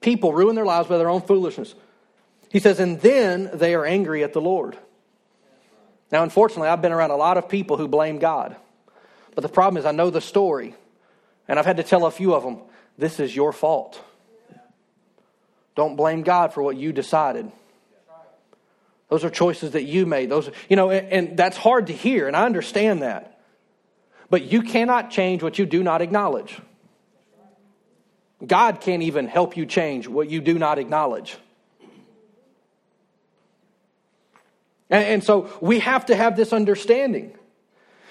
People 0.00 0.32
ruin 0.32 0.54
their 0.54 0.64
lives 0.64 0.88
by 0.88 0.96
their 0.96 1.10
own 1.10 1.20
foolishness. 1.20 1.74
He 2.48 2.60
says, 2.60 2.80
and 2.80 3.00
then 3.00 3.50
they 3.52 3.74
are 3.74 3.84
angry 3.84 4.22
at 4.22 4.32
the 4.32 4.40
Lord. 4.40 4.78
Now, 6.12 6.22
unfortunately, 6.22 6.68
I've 6.68 6.80
been 6.80 6.92
around 6.92 7.10
a 7.10 7.16
lot 7.16 7.36
of 7.36 7.48
people 7.48 7.76
who 7.76 7.88
blame 7.88 8.18
God. 8.18 8.56
But 9.34 9.42
the 9.42 9.48
problem 9.48 9.78
is, 9.78 9.84
I 9.84 9.90
know 9.90 10.08
the 10.08 10.20
story, 10.20 10.74
and 11.48 11.58
I've 11.58 11.66
had 11.66 11.78
to 11.78 11.82
tell 11.82 12.06
a 12.06 12.10
few 12.10 12.34
of 12.34 12.44
them, 12.44 12.60
this 12.96 13.18
is 13.18 13.34
your 13.34 13.52
fault. 13.52 14.02
Don't 15.76 15.94
blame 15.94 16.22
God 16.22 16.52
for 16.52 16.62
what 16.62 16.76
you 16.76 16.92
decided. 16.92 17.52
Those 19.08 19.24
are 19.24 19.30
choices 19.30 19.72
that 19.72 19.84
you 19.84 20.04
made. 20.04 20.30
Those, 20.30 20.50
you 20.68 20.74
know, 20.74 20.90
and, 20.90 21.12
and 21.12 21.36
that's 21.36 21.56
hard 21.56 21.86
to 21.88 21.92
hear, 21.92 22.26
and 22.26 22.34
I 22.34 22.44
understand 22.44 23.02
that. 23.02 23.40
But 24.28 24.50
you 24.50 24.62
cannot 24.62 25.10
change 25.10 25.42
what 25.42 25.58
you 25.58 25.66
do 25.66 25.84
not 25.84 26.02
acknowledge. 26.02 26.58
God 28.44 28.80
can't 28.80 29.02
even 29.02 29.28
help 29.28 29.56
you 29.56 29.64
change 29.64 30.08
what 30.08 30.28
you 30.28 30.40
do 30.40 30.58
not 30.58 30.78
acknowledge. 30.78 31.36
And, 34.90 35.04
and 35.04 35.24
so 35.24 35.50
we 35.60 35.78
have 35.80 36.06
to 36.06 36.16
have 36.16 36.36
this 36.36 36.52
understanding 36.52 37.32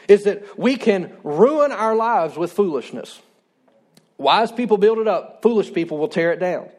is 0.08 0.24
that 0.24 0.58
we 0.58 0.78
can 0.78 1.12
ruin 1.24 1.72
our 1.72 1.96
lives 1.96 2.38
with 2.38 2.54
foolishness. 2.54 3.20
Wise 4.18 4.52
people 4.52 4.78
build 4.78 5.00
it 5.00 5.08
up, 5.08 5.42
foolish 5.42 5.74
people 5.74 5.98
will 5.98 6.08
tear 6.08 6.32
it 6.32 6.40
down. 6.40 6.70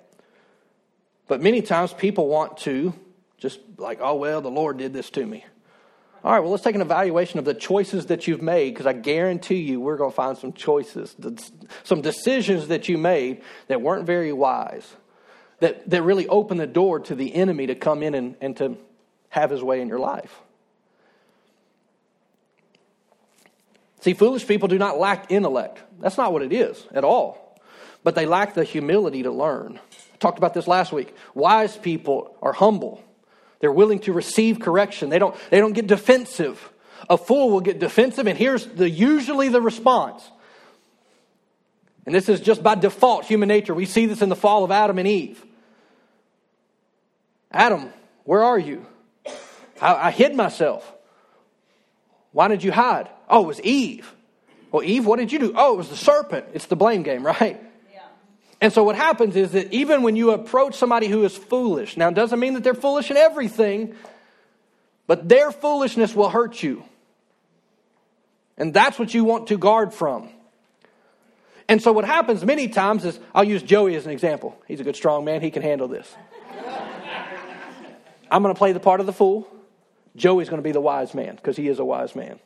But 1.29 1.43
many 1.43 1.63
times 1.63 1.93
people 1.93 2.29
want 2.29 2.59
to 2.59 2.95
just 3.39 3.61
like, 3.79 3.99
oh, 4.01 4.15
well, 4.15 4.41
the 4.41 4.51
Lord 4.51 4.79
did 4.79 4.93
this 4.93 5.11
to 5.11 5.27
me. 5.27 5.45
All 6.25 6.33
right, 6.33 6.41
well, 6.41 6.51
let's 6.51 6.65
take 6.65 6.75
an 6.75 6.81
evaluation 6.81 7.39
of 7.39 7.45
the 7.45 7.55
choices 7.55 8.07
that 8.07 8.27
you've 8.27 8.43
made 8.43 8.71
because 8.75 8.87
I 8.87 8.95
guarantee 8.95 9.61
you 9.61 9.81
we're 9.81 9.97
going 9.97 10.11
to 10.11 10.17
find 10.17 10.37
some 10.37 10.53
choices, 10.53 11.15
some 11.85 12.01
decisions 12.01 12.69
that 12.69 12.89
you 12.89 12.99
made 12.99 13.43
that 13.69 13.81
weren't 13.81 14.07
very 14.07 14.33
wise, 14.33 14.97
that, 15.61 15.89
that 15.89 16.03
really 16.03 16.27
opened 16.27 16.59
the 16.59 16.67
door 16.67 16.99
to 17.01 17.15
the 17.15 17.33
enemy 17.35 17.69
to 17.69 17.77
come 17.77 18.03
in 18.03 18.15
and, 18.15 18.35
and 18.41 18.57
to 18.57 18.77
have 19.29 19.51
his 19.51 19.63
way 19.63 19.81
in 19.81 19.89
your 19.89 20.01
life. 20.01 20.41
See, 24.01 24.15
foolish 24.15 24.47
people 24.47 24.69
do 24.69 24.79
not 24.79 24.99
lack 24.99 25.31
intellect. 25.31 25.79
That's 26.01 26.17
not 26.17 26.33
what 26.33 26.43
it 26.43 26.53
is 26.53 26.87
at 26.93 27.05
all. 27.05 27.61
But 28.03 28.15
they 28.15 28.27
lack 28.27 28.55
the 28.55 28.65
humility 28.65 29.23
to 29.25 29.31
learn. 29.31 29.81
Talked 30.19 30.39
about 30.39 30.55
this 30.55 30.67
last 30.67 30.93
week. 30.93 31.15
Wise 31.35 31.77
people 31.77 32.37
are 32.43 32.53
humble. 32.53 33.03
They're 33.61 33.73
willing 33.73 34.01
to 34.01 34.13
receive 34.13 34.61
correction. 34.61 35.09
They 35.09 35.19
don't, 35.19 35.35
they 35.51 35.59
don't 35.59 35.73
get 35.73 35.87
defensive. 35.87 36.73
A 37.09 37.17
fool 37.17 37.51
will 37.51 37.61
get 37.61 37.79
defensive, 37.79 38.27
and 38.27 38.37
here's 38.37 38.67
the 38.67 38.89
usually 38.89 39.49
the 39.49 39.61
response. 39.61 40.29
And 42.05 42.15
this 42.15 42.29
is 42.29 42.41
just 42.41 42.63
by 42.63 42.75
default 42.77 43.25
human 43.25 43.49
nature. 43.49 43.75
We 43.75 43.85
see 43.85 44.07
this 44.07 44.23
in 44.23 44.29
the 44.29 44.37
fall 44.37 44.65
of 44.65 44.71
Adam 44.71 44.99
and 44.99 45.09
Eve. 45.09 45.45
Adam, 47.51 47.93
where 48.25 48.45
are 48.45 48.59
you? 48.59 48.87
I, 49.81 50.09
I 50.09 50.11
hid 50.11 50.35
myself. 50.35 50.93
Why 52.33 52.49
did 52.49 52.63
you 52.63 52.71
hide? 52.71 53.09
Oh, 53.29 53.45
it 53.45 53.47
was 53.47 53.61
Eve. 53.63 54.13
Well, 54.71 54.83
Eve, 54.83 55.07
what 55.07 55.19
did 55.19 55.33
you 55.33 55.39
do? 55.39 55.55
Oh, 55.57 55.75
it 55.75 55.77
was 55.79 55.89
the 55.89 55.97
serpent. 55.97 56.47
It's 56.55 56.67
the 56.67 56.77
blame 56.77 57.03
game, 57.03 57.25
right? 57.27 57.61
And 58.67 58.73
so 58.73 58.83
what 58.83 58.97
happens 58.97 59.37
is 59.37 59.53
that 59.53 59.73
even 59.73 60.03
when 60.03 60.17
you 60.17 60.33
approach 60.33 60.75
somebody 60.75 61.07
who 61.07 61.23
is 61.23 61.37
foolish, 61.37 61.97
now 61.97 62.09
it 62.09 62.15
doesn't 62.15 62.41
mean 62.41 62.55
that 62.55 62.65
they're 62.65 62.75
foolish 62.75 63.13
in 63.13 63.17
everything, 63.17 63.95
but 65.07 65.29
their 65.29 65.53
foolishness 65.53 66.17
will 66.17 66.29
hurt 66.29 66.61
you. 66.65 66.83
And 68.59 68.75
that's 68.75 68.99
what 68.99 69.15
you 69.15 69.23
want 69.23 69.47
to 69.51 69.57
guard 69.57 69.95
from. 69.95 70.31
And 71.69 71.81
so 71.81 71.93
what 71.93 72.07
happens 72.07 72.45
many 72.45 72.67
times 72.67 73.05
is 73.05 73.21
I'll 73.33 73.45
use 73.45 73.63
Joey 73.63 73.95
as 73.95 74.05
an 74.05 74.11
example. 74.11 74.61
He's 74.67 74.81
a 74.81 74.83
good 74.83 74.97
strong 74.97 75.25
man, 75.25 75.43
he 75.43 75.53
can 75.53 75.63
handle 75.63 75.87
this. 75.87 76.13
I'm 78.33 78.43
going 78.43 78.53
to 78.53 78.59
play 78.59 78.73
the 78.73 78.81
part 78.81 78.99
of 78.99 79.07
the 79.07 79.13
fool. 79.13 79.47
Joey's 80.17 80.49
going 80.49 80.61
to 80.61 80.67
be 80.67 80.73
the 80.73 80.81
wise 80.81 81.15
man 81.15 81.37
because 81.37 81.57
he 81.57 81.69
is 81.69 81.79
a 81.79 81.85
wise 81.85 82.17
man. 82.17 82.41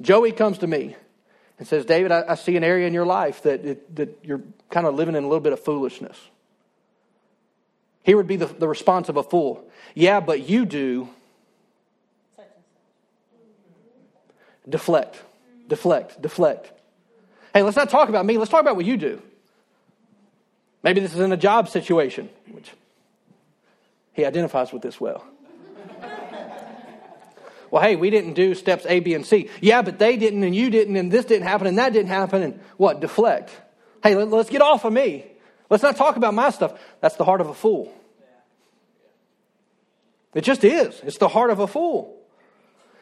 Joey 0.00 0.30
comes 0.30 0.58
to 0.58 0.68
me 0.68 0.94
and 1.58 1.66
says, 1.66 1.84
David, 1.84 2.12
I, 2.12 2.24
I 2.28 2.34
see 2.34 2.56
an 2.56 2.64
area 2.64 2.86
in 2.86 2.94
your 2.94 3.06
life 3.06 3.42
that, 3.42 3.64
it, 3.64 3.96
that 3.96 4.18
you're 4.22 4.42
kind 4.70 4.86
of 4.86 4.94
living 4.94 5.14
in 5.14 5.24
a 5.24 5.26
little 5.26 5.40
bit 5.40 5.52
of 5.52 5.60
foolishness. 5.60 6.18
Here 8.02 8.16
would 8.16 8.26
be 8.26 8.36
the, 8.36 8.46
the 8.46 8.68
response 8.68 9.08
of 9.08 9.16
a 9.16 9.22
fool. 9.22 9.64
Yeah, 9.94 10.20
but 10.20 10.48
you 10.48 10.64
do. 10.64 11.08
Deflect, 14.68 15.22
deflect, 15.68 16.20
deflect. 16.20 16.72
Hey, 17.54 17.62
let's 17.62 17.76
not 17.76 17.88
talk 17.88 18.08
about 18.08 18.26
me. 18.26 18.36
Let's 18.36 18.50
talk 18.50 18.60
about 18.60 18.76
what 18.76 18.84
you 18.84 18.96
do. 18.96 19.22
Maybe 20.82 21.00
this 21.00 21.14
is 21.14 21.20
in 21.20 21.32
a 21.32 21.36
job 21.36 21.68
situation, 21.68 22.28
which 22.50 22.70
he 24.12 24.24
identifies 24.24 24.72
with 24.72 24.82
this 24.82 25.00
well 25.00 25.24
well, 27.70 27.82
hey, 27.82 27.96
we 27.96 28.10
didn't 28.10 28.34
do 28.34 28.54
steps 28.54 28.86
A, 28.88 29.00
B, 29.00 29.14
and 29.14 29.26
C. 29.26 29.50
Yeah, 29.60 29.82
but 29.82 29.98
they 29.98 30.16
didn't, 30.16 30.42
and 30.42 30.54
you 30.54 30.70
didn't, 30.70 30.96
and 30.96 31.10
this 31.10 31.24
didn't 31.24 31.46
happen, 31.46 31.66
and 31.66 31.78
that 31.78 31.92
didn't 31.92 32.08
happen, 32.08 32.42
and 32.42 32.60
what? 32.76 33.00
Deflect. 33.00 33.50
Hey, 34.02 34.14
let, 34.14 34.32
us 34.32 34.48
get 34.48 34.62
off 34.62 34.84
of 34.84 34.92
me. 34.92 35.26
Let's 35.68 35.82
not 35.82 35.96
talk 35.96 36.16
about 36.16 36.34
my 36.34 36.50
stuff. 36.50 36.78
That's 37.00 37.16
the 37.16 37.24
heart 37.24 37.40
of 37.40 37.48
a 37.48 37.54
fool. 37.54 37.92
It 40.34 40.44
just 40.44 40.64
is. 40.64 41.00
It's 41.02 41.18
the 41.18 41.28
heart 41.28 41.50
of 41.50 41.60
a 41.60 41.66
fool. 41.66 42.14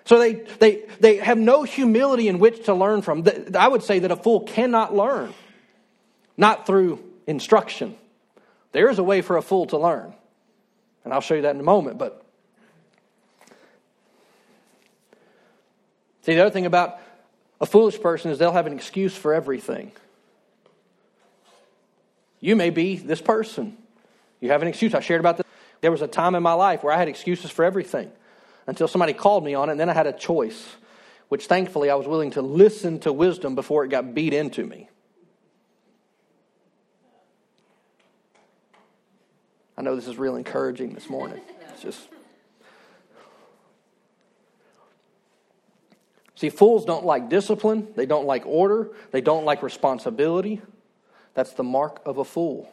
So 0.05 0.19
they, 0.19 0.35
they, 0.35 0.85
they 1.01 1.17
have 1.17 1.39
no 1.39 1.63
humility 1.63 2.29
in 2.29 2.39
which 2.39 2.67
to 2.67 2.75
learn 2.75 3.03
from. 3.03 3.27
I 3.57 3.69
would 3.69 3.83
say 3.83 3.99
that 4.01 4.11
a 4.11 4.17
fool 4.17 4.41
cannot 4.41 4.95
learn, 4.95 5.35
not 6.37 6.67
through 6.67 7.03
instruction. 7.27 7.97
There 8.73 8.89
is 8.89 8.99
a 8.99 9.03
way 9.03 9.23
for 9.23 9.37
a 9.37 9.43
fool 9.43 9.67
to 9.67 9.79
learn. 9.79 10.15
And 11.05 11.13
I'll 11.13 11.21
show 11.21 11.35
you 11.35 11.43
that 11.43 11.55
in 11.55 11.61
a 11.61 11.65
moment. 11.65 11.99
But 11.99 12.24
See, 16.25 16.35
the 16.35 16.41
other 16.41 16.51
thing 16.51 16.65
about 16.65 16.99
a 17.61 17.67
foolish 17.67 18.01
person 18.01 18.31
is 18.31 18.39
they'll 18.39 18.53
have 18.53 18.67
an 18.67 18.73
excuse 18.73 19.15
for 19.15 19.35
everything. 19.35 19.93
You 22.41 22.57
may 22.57 22.71
be 22.71 22.97
this 22.97 23.21
person. 23.21 23.77
You 24.41 24.51
have 24.51 24.63
an 24.63 24.69
excuse. 24.69 24.95
I 24.95 25.01
shared 25.01 25.21
about 25.21 25.37
this. 25.37 25.47
There 25.83 25.91
was 25.91 26.01
a 26.01 26.07
time 26.07 26.35
in 26.35 26.43
my 26.43 26.55
life 26.55 26.83
where 26.83 26.95
I 26.95 26.97
had 26.97 27.09
excuses 27.09 27.51
for 27.51 27.63
everything 27.63 28.11
until 28.67 28.89
somebody 28.89 29.13
called 29.13 29.45
me 29.45 29.53
on 29.53 29.69
it, 29.69 29.73
and 29.73 29.81
then 29.81 29.91
I 29.91 29.93
had 29.93 30.07
a 30.07 30.15
choice, 30.15 30.67
which 31.29 31.45
thankfully 31.45 31.91
I 31.91 31.95
was 31.95 32.07
willing 32.07 32.31
to 32.33 32.43
listen 32.43 33.01
to 33.01 33.13
wisdom 33.13 33.55
before 33.55 33.85
it 33.85 33.89
got 33.89 34.15
beat 34.15 34.33
into 34.33 34.65
me. 34.65 34.89
I 39.77 39.83
know 39.83 39.95
this 39.95 40.09
is 40.09 40.17
real 40.17 40.37
encouraging 40.37 40.95
this 40.95 41.11
morning. 41.11 41.43
It's 41.69 41.83
just 41.83 42.09
See, 46.45 46.51
fools 46.51 46.85
don't 46.85 47.07
like 47.07 47.31
discipline, 47.31 47.89
they 47.97 48.05
don't 48.05 48.27
like 48.27 48.45
order, 48.45 48.91
they 49.13 49.23
don't 49.23 49.47
like 49.47 49.63
responsibility. 49.63 50.61
That's 51.33 51.55
the 51.55 51.63
mark 51.63 52.03
of 52.05 52.19
a 52.19 52.25
fool. 52.25 52.71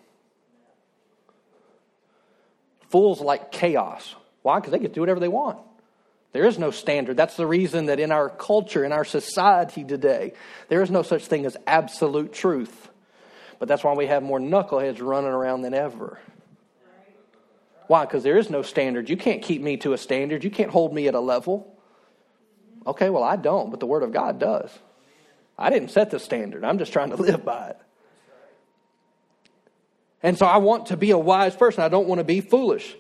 Fools 2.90 3.22
like 3.22 3.50
chaos. 3.50 4.14
Why? 4.42 4.60
Because 4.60 4.74
they 4.74 4.80
can 4.80 4.92
do 4.92 5.00
whatever 5.00 5.22
they 5.22 5.30
want. 5.30 5.58
There 6.34 6.44
is 6.44 6.60
no 6.60 6.72
standard. 6.72 7.16
That's 7.16 7.38
the 7.38 7.48
reason 7.48 7.86
that 7.86 8.02
in 8.02 8.12
our 8.12 8.28
culture, 8.30 8.84
in 8.84 8.92
our 8.92 9.06
society 9.06 9.86
today, 9.86 10.34
there 10.68 10.82
is 10.82 10.92
no 10.92 11.02
such 11.02 11.28
thing 11.28 11.46
as 11.46 11.56
absolute 11.66 12.34
truth. 12.34 12.90
But 13.58 13.70
that's 13.70 13.86
why 13.86 13.94
we 13.94 14.08
have 14.08 14.22
more 14.22 14.40
knuckleheads 14.42 15.02
running 15.02 15.32
around 15.32 15.62
than 15.62 15.74
ever. 15.74 16.20
Why? 17.88 18.04
Because 18.04 18.24
there 18.24 18.38
is 18.38 18.50
no 18.50 18.64
standard. 18.64 19.10
You 19.10 19.16
can't 19.16 19.42
keep 19.42 19.62
me 19.62 19.78
to 19.78 19.94
a 19.94 19.98
standard. 19.98 20.44
You 20.44 20.52
can't 20.52 20.72
hold 20.72 20.94
me 20.94 21.08
at 21.08 21.16
a 21.16 21.22
level. 21.22 21.71
Okay, 22.86 23.10
well, 23.10 23.24
I 23.24 23.36
don't, 23.36 23.70
but 23.70 23.80
the 23.80 23.86
Word 23.86 24.04
of 24.04 24.12
God 24.12 24.40
does. 24.40 24.70
I 25.58 25.70
didn't 25.70 25.90
set 25.90 26.10
the 26.10 26.20
standard. 26.20 26.64
I'm 26.64 26.80
just 26.80 26.92
trying 26.94 27.12
to 27.12 27.16
live 27.22 27.46
by 27.46 27.70
it. 27.70 27.78
And 30.24 30.38
so 30.38 30.46
I 30.46 30.58
want 30.58 30.88
to 30.88 30.98
be 30.98 31.12
a 31.12 31.18
wise 31.18 31.56
person. 31.56 31.84
I 31.84 31.90
don't 31.90 32.08
want 32.08 32.20
to 32.20 32.24
be 32.24 32.42
foolish. 32.42 32.96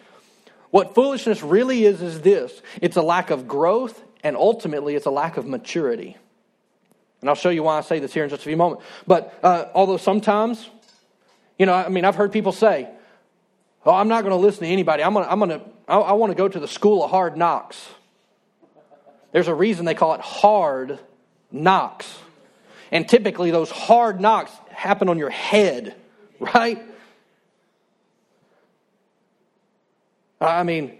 What 0.69 0.95
foolishness 0.95 1.43
really 1.43 1.85
is, 1.85 2.01
is 2.01 2.21
this 2.21 2.61
it's 2.81 2.95
a 2.97 3.01
lack 3.01 3.29
of 3.29 3.47
growth, 3.47 4.03
and 4.23 4.35
ultimately, 4.35 4.95
it's 4.95 5.05
a 5.05 5.11
lack 5.11 5.37
of 5.37 5.45
maturity. 5.45 6.17
And 7.19 7.29
I'll 7.29 7.35
show 7.35 7.49
you 7.49 7.63
why 7.63 7.77
I 7.77 7.81
say 7.81 7.99
this 7.99 8.13
here 8.13 8.23
in 8.23 8.29
just 8.29 8.41
a 8.41 8.45
few 8.45 8.57
moments. 8.57 8.83
But 9.05 9.37
uh, 9.43 9.65
although 9.75 9.97
sometimes, 9.97 10.67
you 11.59 11.67
know, 11.67 11.73
I 11.73 11.89
mean, 11.89 12.03
I've 12.03 12.15
heard 12.15 12.31
people 12.31 12.51
say, 12.51 12.89
Oh, 13.85 13.93
I'm 13.93 14.07
not 14.07 14.21
going 14.21 14.31
to 14.31 14.37
listen 14.37 14.63
to 14.63 14.69
anybody. 14.69 15.03
I'm 15.03 15.13
going 15.13 15.25
to, 15.25 15.31
I'm 15.31 15.39
going 15.39 15.59
to, 15.59 15.61
I, 15.87 15.97
I 15.97 16.11
want 16.13 16.31
to 16.31 16.35
go 16.35 16.47
to 16.47 16.59
the 16.59 16.67
school 16.67 17.03
of 17.03 17.09
hard 17.09 17.35
knocks. 17.35 17.83
There's 19.31 19.47
a 19.47 19.53
reason 19.53 19.85
they 19.85 19.93
call 19.93 20.13
it 20.13 20.21
hard 20.21 20.99
knocks. 21.51 22.13
And 22.91 23.07
typically, 23.07 23.51
those 23.51 23.71
hard 23.71 24.19
knocks 24.19 24.51
happen 24.69 25.07
on 25.09 25.17
your 25.17 25.29
head, 25.29 25.95
right? 26.39 26.81
I 30.39 30.63
mean, 30.63 30.97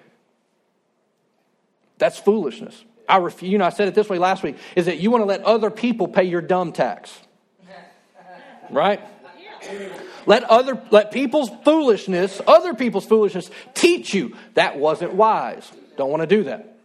that's 1.97 2.17
foolishness. 2.17 2.83
I 3.09 3.17
refuse, 3.17 3.51
you 3.51 3.57
know, 3.57 3.65
I 3.65 3.69
said 3.69 3.87
it 3.87 3.95
this 3.95 4.07
way 4.07 4.19
last 4.19 4.43
week, 4.43 4.57
is 4.75 4.85
that 4.85 4.99
you 4.99 5.11
want 5.11 5.21
to 5.21 5.25
let 5.25 5.43
other 5.43 5.69
people 5.69 6.07
pay 6.07 6.23
your 6.23 6.41
dumb 6.41 6.71
tax. 6.71 7.17
Right? 8.69 9.01
Let 10.25 10.43
other 10.43 10.81
let 10.91 11.11
people's 11.11 11.49
foolishness, 11.65 12.39
other 12.47 12.73
people's 12.73 13.05
foolishness 13.05 13.51
teach 13.73 14.13
you 14.13 14.37
that 14.53 14.77
wasn't 14.77 15.13
wise. 15.13 15.69
Don't 15.97 16.09
want 16.09 16.21
to 16.21 16.27
do 16.27 16.43
that. 16.45 16.77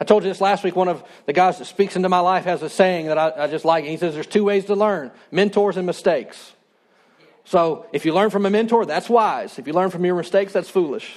I 0.00 0.04
told 0.04 0.22
you 0.22 0.30
this 0.30 0.40
last 0.40 0.64
week. 0.64 0.74
One 0.74 0.88
of 0.88 1.04
the 1.26 1.34
guys 1.34 1.58
that 1.58 1.66
speaks 1.66 1.94
into 1.94 2.08
my 2.08 2.20
life 2.20 2.44
has 2.44 2.62
a 2.62 2.70
saying 2.70 3.06
that 3.06 3.18
I, 3.18 3.44
I 3.44 3.46
just 3.48 3.66
like. 3.66 3.84
He 3.84 3.98
says 3.98 4.14
there's 4.14 4.26
two 4.26 4.44
ways 4.44 4.64
to 4.66 4.74
learn 4.74 5.10
mentors 5.30 5.76
and 5.76 5.86
mistakes. 5.86 6.52
So 7.44 7.86
if 7.92 8.06
you 8.06 8.14
learn 8.14 8.30
from 8.30 8.46
a 8.46 8.50
mentor, 8.50 8.86
that's 8.86 9.10
wise. 9.10 9.58
If 9.58 9.66
you 9.66 9.72
learn 9.72 9.90
from 9.90 10.04
your 10.04 10.14
mistakes, 10.14 10.52
that's 10.54 10.70
foolish. 10.70 11.14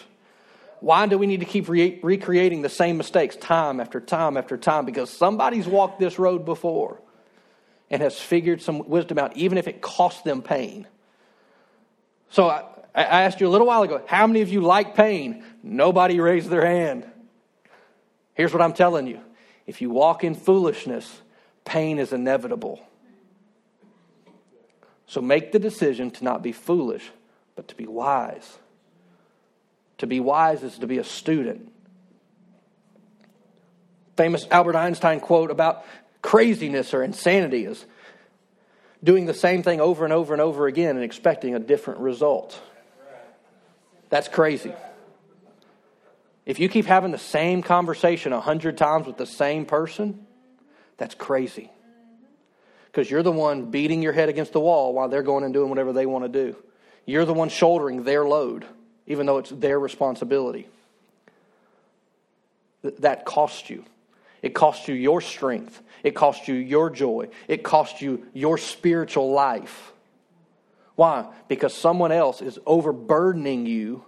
Why 0.82 1.06
do 1.06 1.18
we 1.18 1.28
need 1.28 1.40
to 1.40 1.46
keep 1.46 1.70
re- 1.70 2.00
recreating 2.04 2.62
the 2.62 2.70
same 2.70 2.98
mistakes 2.98 3.38
time 3.38 3.80
after 3.80 4.02
time 4.02 4.36
after 4.36 4.58
time? 4.58 4.86
Because 4.86 5.10
somebody's 5.10 5.66
walked 5.66 6.00
this 6.00 6.20
road 6.20 6.44
before 6.44 7.00
and 7.90 8.02
has 8.02 8.20
figured 8.20 8.62
some 8.62 8.90
wisdom 8.90 9.18
out, 9.18 9.38
even 9.38 9.58
if 9.58 9.70
it 9.70 9.82
costs 9.82 10.24
them 10.24 10.42
pain. 10.42 10.88
So 12.32 12.50
I, 12.50 12.66
I 12.94 13.22
asked 13.22 13.40
you 13.40 13.48
a 13.48 13.50
little 13.50 13.68
while 13.68 13.84
ago, 13.84 14.04
how 14.08 14.28
many 14.28 14.42
of 14.42 14.50
you 14.50 14.60
like 14.60 14.96
pain? 14.96 15.46
Nobody 15.62 16.20
raised 16.20 16.50
their 16.50 16.66
hand. 16.66 17.06
Here's 18.34 18.54
what 18.54 18.62
I'm 18.62 18.74
telling 18.74 19.08
you 19.08 19.20
if 19.66 19.82
you 19.82 19.90
walk 19.90 20.24
in 20.24 20.36
foolishness, 20.36 21.22
pain 21.66 22.00
is 22.00 22.12
inevitable. 22.12 22.82
So 25.08 25.22
make 25.22 25.52
the 25.52 25.60
decision 25.60 26.12
to 26.12 26.24
not 26.24 26.42
be 26.42 26.52
foolish, 26.52 27.12
but 27.56 27.68
to 27.68 27.76
be 27.76 27.86
wise. 27.86 28.58
To 30.00 30.08
be 30.08 30.20
wise 30.20 30.64
is 30.64 30.80
to 30.80 30.88
be 30.88 30.98
a 30.98 31.04
student. 31.04 31.72
Famous 34.18 34.48
Albert 34.52 34.76
Einstein 34.76 35.20
quote 35.20 35.52
about 35.52 35.86
craziness 36.22 36.94
or 36.94 37.04
insanity 37.04 37.66
is 37.66 37.86
doing 39.04 39.26
the 39.26 39.34
same 39.34 39.64
thing 39.64 39.82
over 39.82 40.04
and 40.04 40.14
over 40.14 40.34
and 40.34 40.42
over 40.42 40.68
again 40.68 40.96
and 40.96 41.04
expecting 41.04 41.56
a 41.56 41.60
different 41.60 42.00
result. 42.00 42.60
That's 44.10 44.28
crazy. 44.28 44.74
If 46.46 46.60
you 46.60 46.68
keep 46.70 46.86
having 46.86 47.12
the 47.12 47.18
same 47.18 47.62
conversation 47.64 48.34
a 48.34 48.42
hundred 48.42 48.78
times 48.78 49.08
with 49.08 49.18
the 49.18 49.26
same 49.26 49.66
person, 49.66 50.26
that's 50.98 51.16
crazy. 51.16 51.72
Because 52.88 53.10
you're 53.10 53.24
the 53.24 53.32
one 53.32 53.72
beating 53.72 54.02
your 54.02 54.14
head 54.14 54.30
against 54.30 54.54
the 54.54 54.60
wall 54.60 54.94
while 54.94 55.10
they're 55.10 55.24
going 55.24 55.44
and 55.44 55.54
doing 55.54 55.70
whatever 55.70 55.94
they 55.94 56.06
want 56.06 56.26
to 56.26 56.30
do. 56.30 56.56
You're 57.06 57.26
the 57.26 57.34
one 57.34 57.50
shouldering 57.50 58.04
their 58.04 58.26
load 58.26 58.66
even 59.06 59.26
though 59.26 59.38
it's 59.38 59.50
their 59.50 59.80
responsibility. 59.80 60.68
That 63.00 63.26
costs 63.26 63.70
you. 63.70 63.86
It 64.42 64.54
costs 64.54 64.88
you 64.88 64.96
your 64.96 65.22
strength. 65.22 65.82
It 66.04 66.16
costs 66.16 66.48
you 66.48 66.56
your 66.56 66.90
joy. 66.90 67.30
It 67.48 67.64
costs 67.64 68.02
you 68.02 68.26
your 68.34 68.58
spiritual 68.58 69.32
life. 69.32 69.94
Why? 70.96 71.28
Because 71.48 71.74
someone 71.74 72.12
else 72.12 72.42
is 72.42 72.60
overburdening 72.66 73.66
you 73.66 74.04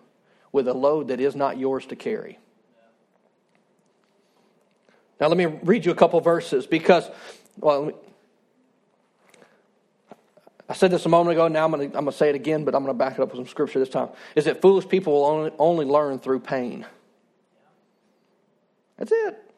with 0.55 0.69
a 0.69 0.73
load 0.73 1.09
that 1.09 1.19
is 1.19 1.35
not 1.35 1.57
yours 1.57 1.85
to 1.87 1.97
carry. 1.97 2.39
Now, 5.19 5.27
let 5.27 5.35
me 5.35 5.45
read 5.45 5.85
you 5.85 5.91
a 5.91 5.95
couple 5.95 6.21
verses 6.21 6.65
because, 6.65 7.09
well, 7.59 7.91
I 10.69 10.73
said 10.73 10.91
this 10.91 11.05
a 11.05 11.09
moment 11.09 11.37
ago, 11.37 11.49
now 11.49 11.65
I'm 11.65 11.71
going 11.71 11.91
to, 11.91 12.11
say 12.13 12.29
it 12.29 12.35
again, 12.35 12.63
but 12.63 12.73
I'm 12.73 12.83
going 12.83 12.95
to 12.95 12.97
back 12.97 13.15
it 13.15 13.19
up 13.19 13.33
with 13.33 13.37
some 13.37 13.47
scripture 13.47 13.79
this 13.79 13.89
time. 13.89 14.07
Is 14.33 14.45
that 14.45 14.61
foolish 14.61 14.87
people 14.87 15.11
will 15.11 15.25
only, 15.25 15.51
only 15.59 15.85
learn 15.85 16.19
through 16.19 16.39
pain. 16.39 16.85
That's 18.97 19.11
it. 19.11 19.51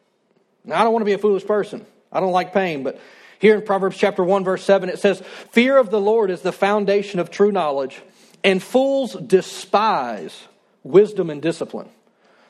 Now, 0.66 0.82
I 0.82 0.84
don't 0.84 0.94
want 0.94 1.02
to 1.02 1.06
be 1.06 1.14
a 1.14 1.20
foolish 1.20 1.46
person. 1.46 1.86
I 2.12 2.20
don't 2.20 2.32
like 2.32 2.54
pain, 2.54 2.82
but 2.82 3.00
here 3.38 3.54
in 3.54 3.62
Proverbs 3.62 3.98
chapter 3.98 4.24
1, 4.24 4.44
verse 4.44 4.64
7, 4.64 4.90
it 4.90 4.98
says, 4.98 5.22
Fear 5.52 5.78
of 5.78 5.92
the 5.92 6.02
Lord 6.02 6.32
is 6.32 6.42
the 6.42 6.52
foundation 6.52 7.20
of 7.20 7.30
true 7.30 7.52
knowledge, 7.52 8.02
and 8.44 8.64
fools 8.64 9.14
despise 9.14 10.48
wisdom 10.84 11.30
and 11.30 11.42
discipline. 11.42 11.90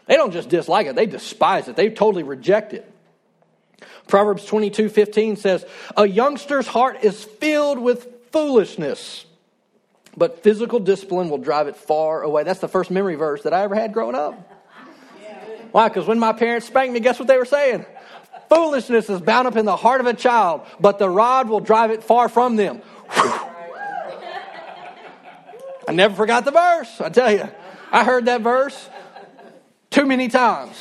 They 0.08 0.16
don't 0.16 0.32
just 0.32 0.50
dislike 0.50 0.88
it, 0.88 0.96
they 0.96 1.06
despise 1.06 1.68
it. 1.68 1.76
They 1.76 1.90
totally 1.90 2.24
reject 2.24 2.74
it. 2.74 2.92
Proverbs 4.08 4.46
22, 4.46 4.90
15 4.90 5.36
says, 5.36 5.66
A 5.96 6.08
youngster's 6.08 6.68
heart 6.68 7.04
is 7.04 7.24
filled 7.24 7.80
with 7.80 8.08
foolishness. 8.32 9.26
But 10.16 10.42
physical 10.42 10.80
discipline 10.80 11.30
will 11.30 11.38
drive 11.38 11.68
it 11.68 11.76
far 11.76 12.24
away. 12.24 12.44
That's 12.44 12.60
the 12.60 12.68
first 12.68 12.90
memory 12.90 13.16
verse 13.16 13.44
that 13.44 13.54
I 13.54 13.62
ever 13.64 13.76
had 13.76 13.94
growing 13.94 14.16
up. 14.16 14.34
Why? 15.72 15.90
Because 15.90 16.08
when 16.08 16.18
my 16.18 16.34
parents 16.34 16.66
spanked 16.66 16.94
me, 16.94 17.00
guess 17.00 17.20
what 17.20 17.28
they 17.28 17.38
were 17.38 17.46
saying? 17.46 17.86
Foolishness 18.50 19.10
is 19.10 19.22
bound 19.22 19.48
up 19.48 19.58
in 19.58 19.66
the 19.66 19.76
heart 19.76 20.02
of 20.02 20.08
a 20.08 20.14
child, 20.14 20.62
but 20.80 20.98
the 20.98 21.10
rod 21.10 21.50
will 21.50 21.60
drive 21.60 21.92
it 21.92 22.04
far 22.04 22.30
from 22.30 22.56
them. 22.56 22.82
I 25.88 25.94
never 25.94 26.16
forgot 26.16 26.46
the 26.46 26.52
verse, 26.52 27.00
I 27.00 27.10
tell 27.10 27.32
you. 27.32 27.48
I 27.92 28.04
heard 28.04 28.26
that 28.26 28.42
verse 28.42 28.90
too 29.90 30.06
many 30.06 30.28
times. 30.28 30.76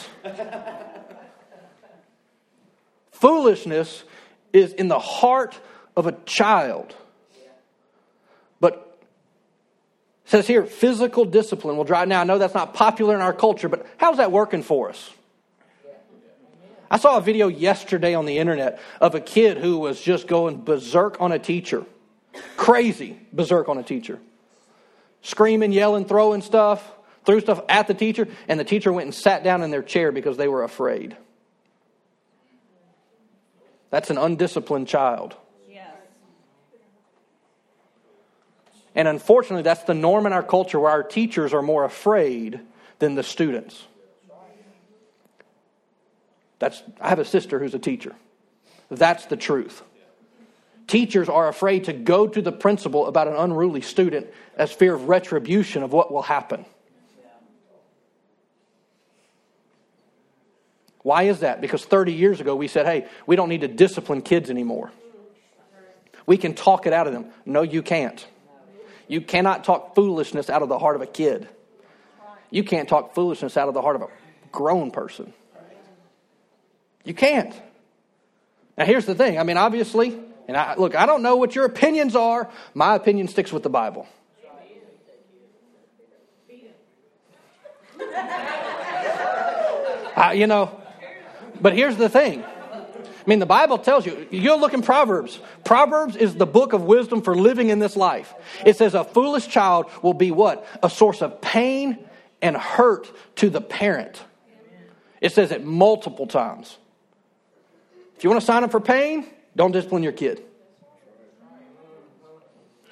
Foolishness 3.13 4.05
is 4.53 4.73
in 4.73 4.89
the 4.89 4.99
heart 4.99 5.59
of 5.97 6.07
a 6.07 6.13
child. 6.27 6.95
But 8.61 8.99
says 10.27 10.47
here, 10.47 10.65
physical 10.67 11.25
discipline 11.25 11.77
will 11.77 11.85
drive. 11.85 12.09
Now, 12.09 12.21
I 12.21 12.25
know 12.25 12.39
that's 12.39 12.55
not 12.55 12.75
popular 12.75 13.15
in 13.15 13.21
our 13.21 13.33
culture, 13.33 13.69
but 13.69 13.87
how's 13.97 14.19
that 14.19 14.33
working 14.33 14.63
for 14.63 14.91
us? 14.91 15.11
I 16.91 16.99
saw 16.99 17.17
a 17.17 17.21
video 17.21 17.49
yesterday 17.49 18.15
on 18.15 18.27
the 18.27 18.39
internet 18.39 18.81
of 19.01 19.15
a 19.15 19.21
kid 19.21 19.59
who 19.59 19.79
was 19.79 20.01
just 20.01 20.29
going 20.29 20.63
berserk 20.63 21.21
on 21.21 21.33
a 21.33 21.39
teacher. 21.39 21.85
Crazy 22.57 23.19
berserk 23.33 23.69
on 23.69 23.79
a 23.79 23.83
teacher. 23.83 24.21
Screaming, 25.23 25.73
yelling, 25.73 26.05
throwing 26.05 26.43
stuff, 26.43 26.93
threw 27.27 27.41
stuff 27.41 27.61
at 27.69 27.89
the 27.89 27.95
teacher, 27.95 28.29
and 28.49 28.59
the 28.59 28.65
teacher 28.65 28.93
went 28.93 29.05
and 29.05 29.15
sat 29.15 29.45
down 29.45 29.63
in 29.63 29.71
their 29.71 29.83
chair 29.83 30.13
because 30.13 30.37
they 30.37 30.49
were 30.49 30.63
afraid. 30.63 31.17
That's 33.91 34.11
an 34.11 34.19
undisciplined 34.19 34.89
child. 34.89 35.37
And 38.95 39.07
unfortunately, 39.07 39.63
that's 39.63 39.83
the 39.83 39.95
norm 39.95 40.25
in 40.25 40.33
our 40.33 40.43
culture 40.43 40.81
where 40.81 40.91
our 40.91 41.03
teachers 41.03 41.53
are 41.53 41.61
more 41.61 41.85
afraid 41.85 42.61
than 42.99 43.15
the 43.15 43.23
students. 43.23 43.85
That's, 46.59 46.83
I 46.99 47.11
have 47.11 47.19
a 47.19 47.25
sister 47.27 47.59
who's 47.59 47.75
a 47.75 47.79
teacher. 47.79 48.15
That's 48.91 49.27
the 49.27 49.37
truth. 49.37 49.83
Teachers 50.87 51.29
are 51.29 51.49
afraid 51.49 51.85
to 51.85 51.93
go 51.93 52.27
to 52.27 52.41
the 52.41 52.53
principal 52.53 53.07
about 53.07 53.29
an 53.29 53.35
unruly 53.35 53.83
student 53.83 54.29
as 54.57 54.73
fear 54.73 54.95
of 54.95 55.09
retribution 55.09 55.83
of 55.83 55.93
what 55.93 56.11
will 56.11 56.23
happen. 56.23 56.65
Why 61.07 61.23
is 61.23 61.39
that? 61.39 61.61
Because 61.61 61.85
30 61.85 62.15
years 62.15 62.41
ago 62.41 62.57
we 62.57 62.67
said, 62.67 62.85
hey, 62.85 63.07
we 63.29 63.37
don't 63.37 63.49
need 63.49 63.61
to 63.61 63.69
discipline 63.69 64.23
kids 64.23 64.51
anymore. 64.51 64.91
We 66.27 66.37
can 66.37 66.53
talk 66.53 66.85
it 66.89 66.93
out 66.93 67.07
of 67.07 67.13
them. 67.13 67.27
No, 67.45 67.63
you 67.63 67.81
can't. 67.81 68.27
You 69.07 69.21
cannot 69.21 69.63
talk 69.63 69.95
foolishness 69.95 70.51
out 70.51 70.63
of 70.63 70.69
the 70.69 70.81
heart 70.81 70.97
of 70.97 71.03
a 71.03 71.07
kid. 71.07 71.49
You 72.51 72.65
can't 72.65 72.89
talk 72.89 73.15
foolishness 73.15 73.57
out 73.57 73.69
of 73.69 73.75
the 73.75 73.83
heart 73.83 73.95
of 73.95 74.03
a 74.03 74.09
grown 74.51 74.91
person. 74.91 75.33
You 77.05 77.15
can't. 77.15 77.55
Now, 78.77 78.85
here's 78.85 79.07
the 79.07 79.15
thing. 79.15 79.39
I 79.39 79.45
mean, 79.45 79.59
obviously, 79.59 80.19
and 80.49 80.57
I, 80.57 80.75
look, 80.75 80.97
I 80.97 81.07
don't 81.07 81.23
know 81.23 81.37
what 81.37 81.55
your 81.55 81.67
opinions 81.67 82.17
are. 82.17 82.51
My 82.75 82.97
opinion 82.97 83.29
sticks 83.29 83.53
with 83.53 83.63
the 83.63 83.71
Bible. 83.71 84.09
I, 90.17 90.33
you 90.33 90.49
know, 90.49 90.83
but 91.61 91.75
here's 91.75 91.97
the 91.97 92.09
thing. 92.09 92.45
I 92.45 93.29
mean, 93.29 93.41
the 93.41 93.47
Bible 93.47 93.79
tells 93.79 94.07
you, 94.07 94.27
you 94.31 94.55
look 94.57 94.73
in 94.73 94.83
Proverbs. 94.83 95.41
Proverbs 95.65 96.15
is 96.15 96.37
the 96.37 96.47
book 96.47 96.73
of 96.73 96.83
wisdom 96.83 97.23
for 97.23 97.35
living 97.35 97.71
in 97.71 97.81
this 97.81 97.97
life. 97.97 98.33
It 98.65 98.77
says 98.77 98.95
a 98.95 99.03
foolish 99.03 99.49
child 99.49 99.87
will 100.03 100.15
be 100.15 100.31
what? 100.31 100.65
A 100.83 100.89
source 100.89 101.23
of 101.23 101.41
pain 101.41 101.99
and 102.41 102.57
hurt 102.57 103.11
to 103.37 103.51
the 103.51 103.61
parent. 103.61 104.23
It 105.21 105.33
says 105.33 105.51
it 105.51 105.65
multiple 105.65 106.29
times. 106.29 106.79
If 108.17 108.23
you 108.23 108.31
want 108.31 108.41
to 108.41 108.47
sign 108.47 108.63
up 108.63 108.71
for 108.71 108.81
pain, 108.81 109.27
don't 109.57 109.73
discipline 109.73 110.05
your 110.05 110.13
kid. 110.13 110.43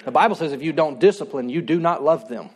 The 0.03 0.11
Bible 0.11 0.35
says 0.35 0.51
if 0.51 0.61
you 0.61 0.73
don't 0.73 0.99
discipline, 0.99 1.49
you 1.49 1.61
do 1.61 1.79
not 1.79 2.03
love 2.03 2.27
them. 2.27 2.49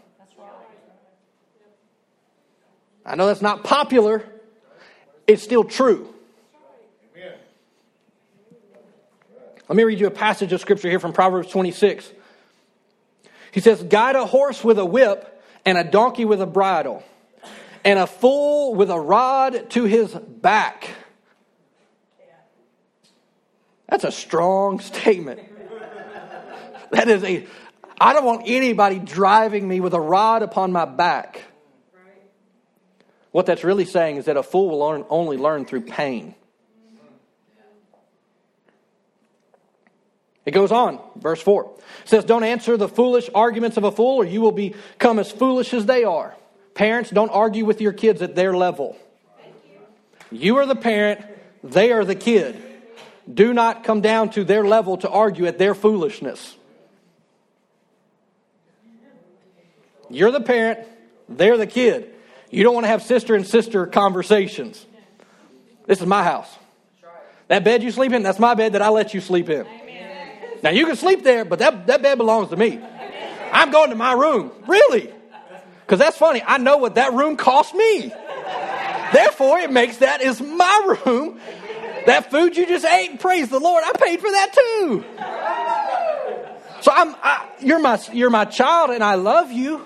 I 3.05 3.16
know 3.16 3.26
that's 3.26 3.41
not 3.41 3.64
popular, 3.64 4.24
it's 5.30 5.43
still 5.43 5.63
true. 5.63 6.11
Let 9.67 9.75
me 9.75 9.84
read 9.84 9.99
you 9.99 10.07
a 10.07 10.11
passage 10.11 10.51
of 10.51 10.59
scripture 10.59 10.89
here 10.89 10.99
from 10.99 11.13
Proverbs 11.13 11.51
26. 11.51 12.11
He 13.51 13.59
says, 13.59 13.84
Guide 13.84 14.15
a 14.15 14.25
horse 14.25 14.63
with 14.63 14.80
a 14.80 14.86
whip 14.86 15.43
and 15.63 15.77
a 15.77 15.84
donkey 15.84 16.25
with 16.25 16.41
a 16.41 16.47
bridle, 16.47 17.03
and 17.86 17.99
a 17.99 18.07
fool 18.07 18.73
with 18.73 18.89
a 18.89 18.99
rod 18.99 19.69
to 19.69 19.84
his 19.84 20.11
back. 20.11 20.89
That's 23.88 24.05
a 24.05 24.11
strong 24.11 24.80
statement. 24.80 25.41
That 26.89 27.07
is 27.07 27.23
a, 27.23 27.45
I 28.01 28.13
don't 28.13 28.25
want 28.25 28.43
anybody 28.47 28.97
driving 28.97 29.67
me 29.67 29.80
with 29.80 29.93
a 29.93 30.01
rod 30.01 30.41
upon 30.41 30.71
my 30.71 30.86
back. 30.86 31.43
What 33.32 33.45
that's 33.45 33.63
really 33.63 33.86
saying 33.86 34.17
is 34.17 34.25
that 34.25 34.38
a 34.38 34.43
fool 34.43 34.69
will 34.69 35.05
only 35.09 35.38
learn 35.38 35.65
through 35.65 35.82
pain. 35.82 36.36
It 40.45 40.51
goes 40.51 40.71
on, 40.71 40.99
verse 41.15 41.41
4. 41.41 41.71
It 42.03 42.09
says, 42.09 42.25
Don't 42.25 42.43
answer 42.43 42.75
the 42.75 42.88
foolish 42.88 43.30
arguments 43.36 43.77
of 43.77 43.84
a 43.84 43.91
fool, 43.91 44.17
or 44.17 44.25
you 44.25 44.41
will 44.41 44.51
become 44.51 45.19
as 45.19 45.32
foolish 45.32 45.75
as 45.75 45.86
they 45.86 46.03
are. 46.03 46.36
Parents, 46.73 47.11
don't 47.11 47.30
argue 47.30 47.65
with 47.65 47.82
your 47.82 47.93
kids 47.93 48.21
at 48.23 48.36
their 48.36 48.55
level. 48.55 48.97
You 50.32 50.57
are 50.57 50.65
the 50.65 50.75
parent, 50.75 51.23
they 51.63 51.91
are 51.91 52.03
the 52.03 52.15
kid. 52.15 52.59
Do 53.32 53.53
not 53.53 53.84
come 53.84 54.01
down 54.01 54.32
to 54.32 54.43
their 54.43 54.63
level 54.63 54.97
to 54.97 55.09
argue 55.09 55.45
at 55.45 55.59
their 55.59 55.75
foolishness. 55.75 56.55
You're 60.09 60.32
the 60.32 60.41
parent, 60.41 60.80
they're 61.27 61.57
the 61.57 61.67
kid. 61.67 62.15
You 62.50 62.64
don't 62.64 62.74
want 62.74 62.86
to 62.86 62.89
have 62.89 63.04
sister 63.04 63.36
and 63.36 63.45
sister 63.45 63.86
conversations. 63.86 64.86
This 65.86 66.02
is 66.02 66.08
my 66.08 66.24
house. 66.24 66.50
That 67.47 67.64
bed 67.64 67.82
you 67.84 67.91
sleep 67.91 68.12
in, 68.12 68.24
that's 68.24 68.39
my 68.39 68.54
bed 68.54 68.74
that 68.74 68.82
I 68.82 68.89
let 68.89 69.14
you 69.14 69.22
sleep 69.22 69.50
in. 69.50 69.66
Now 70.62 70.70
you 70.72 70.86
can 70.86 70.95
sleep 70.95 71.24
there, 71.24 71.45
but 71.45 71.60
that, 71.60 71.88
that 71.88 72.02
bed 72.02 72.18
belongs 72.18 72.50
to 72.50 72.58
me. 72.58 72.80
I'm 73.52 73.72
going 73.72 73.89
to 73.89 73.95
my 73.95 74.14
room. 74.14 74.52
Really? 74.68 75.12
Because 75.82 76.00
that's 76.00 76.18
funny. 76.18 76.43
I 76.45 76.58
know 76.58 76.78
what 76.78 76.95
that 76.95 77.14
room 77.14 77.38
cost 77.38 77.74
me. 77.74 78.14
Therefore, 79.12 79.58
it 79.60 79.72
makes 79.72 79.97
that 79.97 80.22
is 80.22 80.39
my 80.39 80.97
room. 81.06 81.39
That 82.06 82.30
food 82.30 82.56
you 82.56 82.68
just 82.68 82.86
ate, 82.86 83.20
praise 83.20 83.50
the 83.50 83.60
Lord, 83.60 83.84
I 83.84 83.91
paid 83.97 84.20
for 84.20 84.30
that 84.30 84.54
too. 84.54 85.04
So 86.82 86.91
I'm, 86.93 87.16
I, 87.22 87.50
you're 87.60 87.80
my, 87.80 88.00
you're 88.14 88.30
my 88.30 88.45
child, 88.45 88.91
and 88.91 89.04
I 89.04 89.16
love 89.16 89.52
you, 89.52 89.86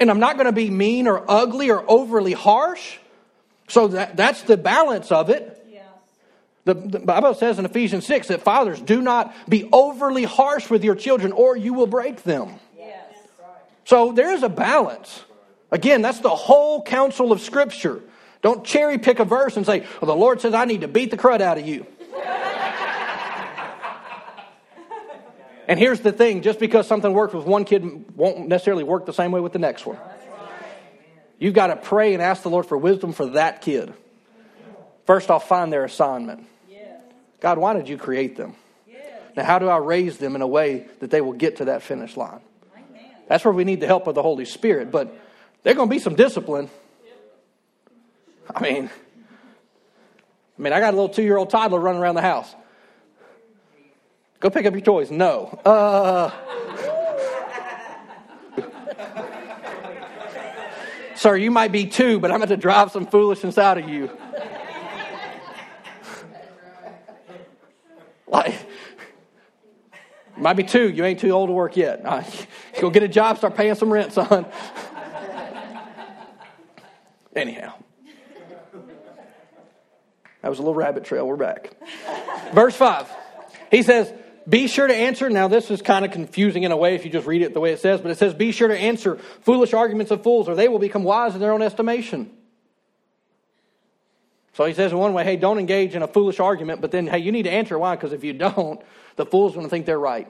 and 0.00 0.10
I'm 0.10 0.20
not 0.20 0.36
going 0.36 0.46
to 0.46 0.52
be 0.52 0.70
mean 0.70 1.06
or 1.06 1.24
ugly 1.28 1.70
or 1.70 1.84
overly 1.88 2.32
harsh. 2.32 2.98
So 3.68 3.88
that, 3.88 4.16
that's 4.16 4.42
the 4.42 4.56
balance 4.56 5.10
of 5.10 5.30
it. 5.30 5.64
The, 6.64 6.72
the, 6.72 6.98
Bible 6.98 7.34
says 7.34 7.58
in 7.58 7.66
Ephesians 7.66 8.06
6 8.06 8.28
that 8.28 8.42
fathers 8.42 8.80
do 8.80 9.02
not 9.02 9.34
be 9.48 9.68
overly 9.70 10.24
harsh 10.24 10.70
with 10.70 10.82
your 10.82 10.94
children 10.94 11.32
or 11.32 11.56
you 11.56 11.74
will 11.74 11.86
break 11.86 12.22
them. 12.22 12.54
Yes. 12.76 13.04
So 13.84 14.12
there's 14.12 14.42
a 14.42 14.48
balance. 14.48 15.24
Again, 15.70 16.00
that's 16.00 16.20
the 16.20 16.34
whole 16.34 16.82
counsel 16.82 17.32
of 17.32 17.42
Scripture. 17.42 18.00
Don't 18.40 18.64
cherry 18.64 18.98
pick 18.98 19.18
a 19.20 19.24
verse 19.24 19.56
and 19.58 19.66
say, 19.66 19.80
well, 20.00 20.06
the 20.06 20.16
Lord 20.16 20.40
says 20.40 20.54
I 20.54 20.64
need 20.64 20.80
to 20.80 20.88
beat 20.88 21.10
the 21.10 21.18
crud 21.18 21.42
out 21.42 21.58
of 21.58 21.66
you. 21.66 21.86
And 25.68 25.78
here's 25.78 26.00
the 26.00 26.12
thing 26.12 26.42
just 26.42 26.58
because 26.58 26.86
something 26.86 27.12
works 27.12 27.34
with 27.34 27.46
one 27.46 27.64
kid 27.64 28.16
won't 28.16 28.48
necessarily 28.48 28.84
work 28.84 29.06
the 29.06 29.12
same 29.12 29.32
way 29.32 29.40
with 29.40 29.52
the 29.52 29.58
next 29.58 29.86
one. 29.86 29.98
You've 31.38 31.54
got 31.54 31.68
to 31.68 31.76
pray 31.76 32.14
and 32.14 32.22
ask 32.22 32.42
the 32.42 32.50
Lord 32.50 32.66
for 32.66 32.78
wisdom 32.78 33.12
for 33.12 33.26
that 33.30 33.60
kid. 33.60 33.92
First 35.06 35.30
off, 35.30 35.48
find 35.48 35.72
their 35.72 35.84
assignment. 35.84 36.46
God, 37.40 37.58
why 37.58 37.74
did 37.74 37.88
you 37.88 37.98
create 37.98 38.36
them? 38.36 38.54
Now, 39.36 39.44
how 39.44 39.58
do 39.58 39.68
I 39.68 39.78
raise 39.78 40.16
them 40.18 40.36
in 40.36 40.42
a 40.42 40.46
way 40.46 40.86
that 41.00 41.10
they 41.10 41.20
will 41.20 41.32
get 41.32 41.56
to 41.56 41.66
that 41.66 41.82
finish 41.82 42.16
line? 42.16 42.40
That's 43.28 43.44
where 43.44 43.52
we 43.52 43.64
need 43.64 43.80
the 43.80 43.86
help 43.86 44.06
of 44.06 44.14
the 44.14 44.22
Holy 44.22 44.44
Spirit. 44.44 44.90
But 44.90 45.14
there's 45.62 45.76
going 45.76 45.88
to 45.88 45.94
be 45.94 45.98
some 45.98 46.14
discipline. 46.14 46.70
I 48.54 48.62
mean, 48.62 48.90
I 50.58 50.62
mean, 50.62 50.72
I 50.72 50.78
got 50.78 50.94
a 50.94 50.96
little 50.96 51.08
two-year-old 51.08 51.50
toddler 51.50 51.80
running 51.80 52.00
around 52.00 52.14
the 52.14 52.22
house. 52.22 52.54
Go 54.44 54.50
pick 54.50 54.66
up 54.66 54.74
your 54.74 54.82
toys. 54.82 55.10
No. 55.10 55.58
Uh, 55.64 56.30
sir, 61.14 61.34
you 61.36 61.50
might 61.50 61.72
be 61.72 61.86
two, 61.86 62.20
but 62.20 62.30
I'm 62.30 62.36
going 62.36 62.50
to 62.50 62.58
drive 62.58 62.90
some 62.90 63.06
foolishness 63.06 63.56
out 63.56 63.78
of 63.78 63.88
you. 63.88 64.10
Like, 68.26 68.54
might 70.36 70.58
be 70.58 70.64
two. 70.64 70.90
You 70.90 71.06
ain't 71.06 71.20
too 71.20 71.30
old 71.30 71.48
to 71.48 71.54
work 71.54 71.78
yet. 71.78 72.02
go 72.82 72.90
get 72.90 73.02
a 73.02 73.08
job, 73.08 73.38
start 73.38 73.56
paying 73.56 73.76
some 73.76 73.90
rent, 73.90 74.12
son. 74.12 74.44
Anyhow, 77.34 77.72
that 80.42 80.50
was 80.50 80.58
a 80.58 80.62
little 80.62 80.74
rabbit 80.74 81.04
trail. 81.04 81.26
We're 81.26 81.36
back. 81.36 81.70
Verse 82.52 82.76
5. 82.76 83.08
He 83.70 83.82
says, 83.82 84.12
Be 84.48 84.66
sure 84.66 84.86
to 84.86 84.94
answer. 84.94 85.30
Now, 85.30 85.48
this 85.48 85.70
is 85.70 85.80
kind 85.80 86.04
of 86.04 86.10
confusing 86.10 86.64
in 86.64 86.72
a 86.72 86.76
way 86.76 86.94
if 86.94 87.04
you 87.04 87.10
just 87.10 87.26
read 87.26 87.42
it 87.42 87.54
the 87.54 87.60
way 87.60 87.72
it 87.72 87.80
says, 87.80 88.00
but 88.00 88.10
it 88.10 88.18
says, 88.18 88.34
Be 88.34 88.52
sure 88.52 88.68
to 88.68 88.76
answer 88.76 89.16
foolish 89.40 89.72
arguments 89.72 90.10
of 90.10 90.22
fools, 90.22 90.48
or 90.48 90.54
they 90.54 90.68
will 90.68 90.78
become 90.78 91.02
wise 91.02 91.34
in 91.34 91.40
their 91.40 91.52
own 91.52 91.62
estimation. 91.62 92.30
So 94.54 94.64
he 94.64 94.72
says 94.72 94.92
in 94.92 94.98
one 94.98 95.12
way, 95.14 95.24
hey, 95.24 95.36
don't 95.36 95.58
engage 95.58 95.96
in 95.96 96.02
a 96.02 96.06
foolish 96.06 96.38
argument, 96.38 96.80
but 96.80 96.92
then, 96.92 97.08
hey, 97.08 97.18
you 97.18 97.32
need 97.32 97.42
to 97.42 97.50
answer 97.50 97.76
why, 97.76 97.96
because 97.96 98.12
if 98.12 98.22
you 98.22 98.32
don't, 98.32 98.80
the 99.16 99.26
fool's 99.26 99.54
going 99.54 99.66
to 99.66 99.70
think 99.70 99.84
they're 99.84 99.98
right. 99.98 100.28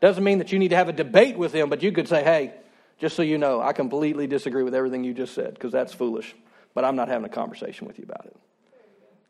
Doesn't 0.00 0.22
mean 0.22 0.38
that 0.38 0.52
you 0.52 0.58
need 0.58 0.68
to 0.68 0.76
have 0.76 0.88
a 0.88 0.92
debate 0.92 1.36
with 1.36 1.52
them, 1.52 1.68
but 1.68 1.82
you 1.82 1.90
could 1.90 2.08
say, 2.08 2.22
hey, 2.22 2.54
just 2.98 3.16
so 3.16 3.22
you 3.22 3.36
know, 3.36 3.60
I 3.60 3.72
completely 3.72 4.28
disagree 4.28 4.62
with 4.62 4.74
everything 4.74 5.02
you 5.02 5.12
just 5.12 5.34
said, 5.34 5.54
because 5.54 5.72
that's 5.72 5.92
foolish, 5.92 6.34
but 6.72 6.84
I'm 6.84 6.94
not 6.94 7.08
having 7.08 7.24
a 7.26 7.30
conversation 7.30 7.88
with 7.88 7.98
you 7.98 8.04
about 8.04 8.26
it. 8.26 8.36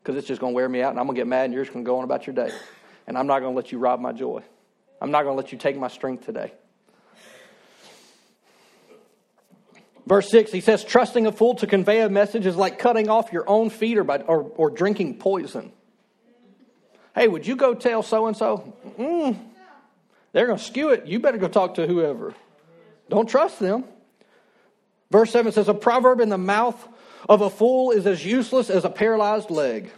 Because 0.01 0.15
it's 0.17 0.27
just 0.27 0.39
going 0.39 0.53
to 0.53 0.55
wear 0.55 0.69
me 0.69 0.83
out, 0.83 0.91
and 0.91 0.99
I'm 0.99 1.07
going 1.07 1.15
to 1.15 1.21
get 1.21 1.27
mad, 1.27 1.45
and 1.45 1.53
you're 1.53 1.63
just 1.63 1.73
going 1.73 1.83
to 1.83 1.89
go 1.89 1.97
on 1.97 2.03
about 2.03 2.27
your 2.27 2.35
day. 2.35 2.51
And 3.07 3.17
I'm 3.17 3.27
not 3.27 3.39
going 3.39 3.53
to 3.53 3.55
let 3.55 3.71
you 3.71 3.79
rob 3.79 3.99
my 3.99 4.11
joy. 4.11 4.43
I'm 5.01 5.11
not 5.11 5.23
going 5.23 5.35
to 5.35 5.41
let 5.41 5.51
you 5.51 5.57
take 5.57 5.77
my 5.77 5.87
strength 5.87 6.25
today. 6.25 6.53
Verse 10.05 10.29
6, 10.29 10.51
he 10.51 10.61
says, 10.61 10.83
Trusting 10.83 11.25
a 11.27 11.31
fool 11.31 11.55
to 11.55 11.67
convey 11.67 12.01
a 12.01 12.09
message 12.09 12.45
is 12.45 12.55
like 12.55 12.79
cutting 12.79 13.09
off 13.09 13.31
your 13.31 13.47
own 13.49 13.69
feet 13.69 13.97
or, 13.97 14.03
by, 14.03 14.17
or, 14.17 14.51
or 14.55 14.69
drinking 14.69 15.17
poison. 15.17 15.71
Hey, 17.15 17.27
would 17.27 17.45
you 17.45 17.55
go 17.55 17.73
tell 17.73 18.03
so 18.03 18.27
and 18.27 18.35
so? 18.35 18.73
They're 20.33 20.47
going 20.47 20.57
to 20.57 20.63
skew 20.63 20.89
it. 20.89 21.07
You 21.07 21.19
better 21.19 21.37
go 21.37 21.47
talk 21.47 21.75
to 21.75 21.87
whoever. 21.87 22.33
Don't 23.09 23.27
trust 23.27 23.59
them. 23.59 23.83
Verse 25.11 25.31
7 25.31 25.51
says, 25.51 25.67
A 25.67 25.73
proverb 25.73 26.21
in 26.21 26.29
the 26.29 26.37
mouth 26.37 26.87
of 27.27 27.41
a 27.41 27.49
fool 27.49 27.91
is 27.91 28.07
as 28.07 28.25
useless 28.25 28.69
as 28.69 28.85
a 28.85 28.89
paralyzed 28.89 29.49
leg. 29.49 29.91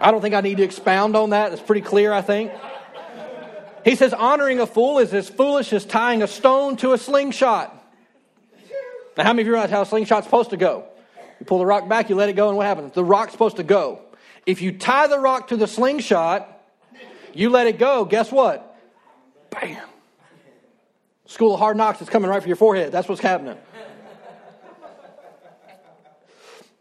I 0.00 0.10
don't 0.10 0.20
think 0.20 0.34
I 0.34 0.40
need 0.40 0.58
to 0.58 0.62
expound 0.62 1.16
on 1.16 1.30
that. 1.30 1.52
It's 1.52 1.62
pretty 1.62 1.80
clear, 1.80 2.12
I 2.12 2.22
think. 2.22 2.52
He 3.84 3.94
says, 3.94 4.12
honoring 4.12 4.58
a 4.60 4.66
fool 4.66 4.98
is 4.98 5.14
as 5.14 5.28
foolish 5.28 5.72
as 5.72 5.84
tying 5.84 6.22
a 6.22 6.26
stone 6.26 6.76
to 6.78 6.92
a 6.92 6.98
slingshot. 6.98 7.72
Now, 9.16 9.24
how 9.24 9.32
many 9.32 9.42
of 9.42 9.46
you 9.46 9.52
realize 9.52 9.70
how 9.70 9.82
a 9.82 9.86
slingshot's 9.86 10.26
supposed 10.26 10.50
to 10.50 10.56
go? 10.56 10.84
You 11.38 11.46
pull 11.46 11.58
the 11.58 11.66
rock 11.66 11.88
back, 11.88 12.10
you 12.10 12.16
let 12.16 12.28
it 12.28 12.34
go, 12.34 12.48
and 12.48 12.56
what 12.56 12.66
happens? 12.66 12.92
The 12.92 13.04
rock's 13.04 13.32
supposed 13.32 13.56
to 13.56 13.62
go. 13.62 14.00
If 14.44 14.60
you 14.60 14.72
tie 14.72 15.06
the 15.06 15.18
rock 15.18 15.48
to 15.48 15.56
the 15.56 15.66
slingshot, 15.66 16.52
you 17.32 17.50
let 17.50 17.66
it 17.66 17.78
go, 17.78 18.04
guess 18.04 18.32
what? 18.32 18.76
Bam. 19.50 19.86
School 21.26 21.54
of 21.54 21.60
Hard 21.60 21.76
Knocks 21.76 22.00
is 22.00 22.08
coming 22.08 22.30
right 22.30 22.40
for 22.40 22.48
your 22.48 22.56
forehead. 22.56 22.92
That's 22.92 23.08
what's 23.08 23.20
happening. 23.20 23.58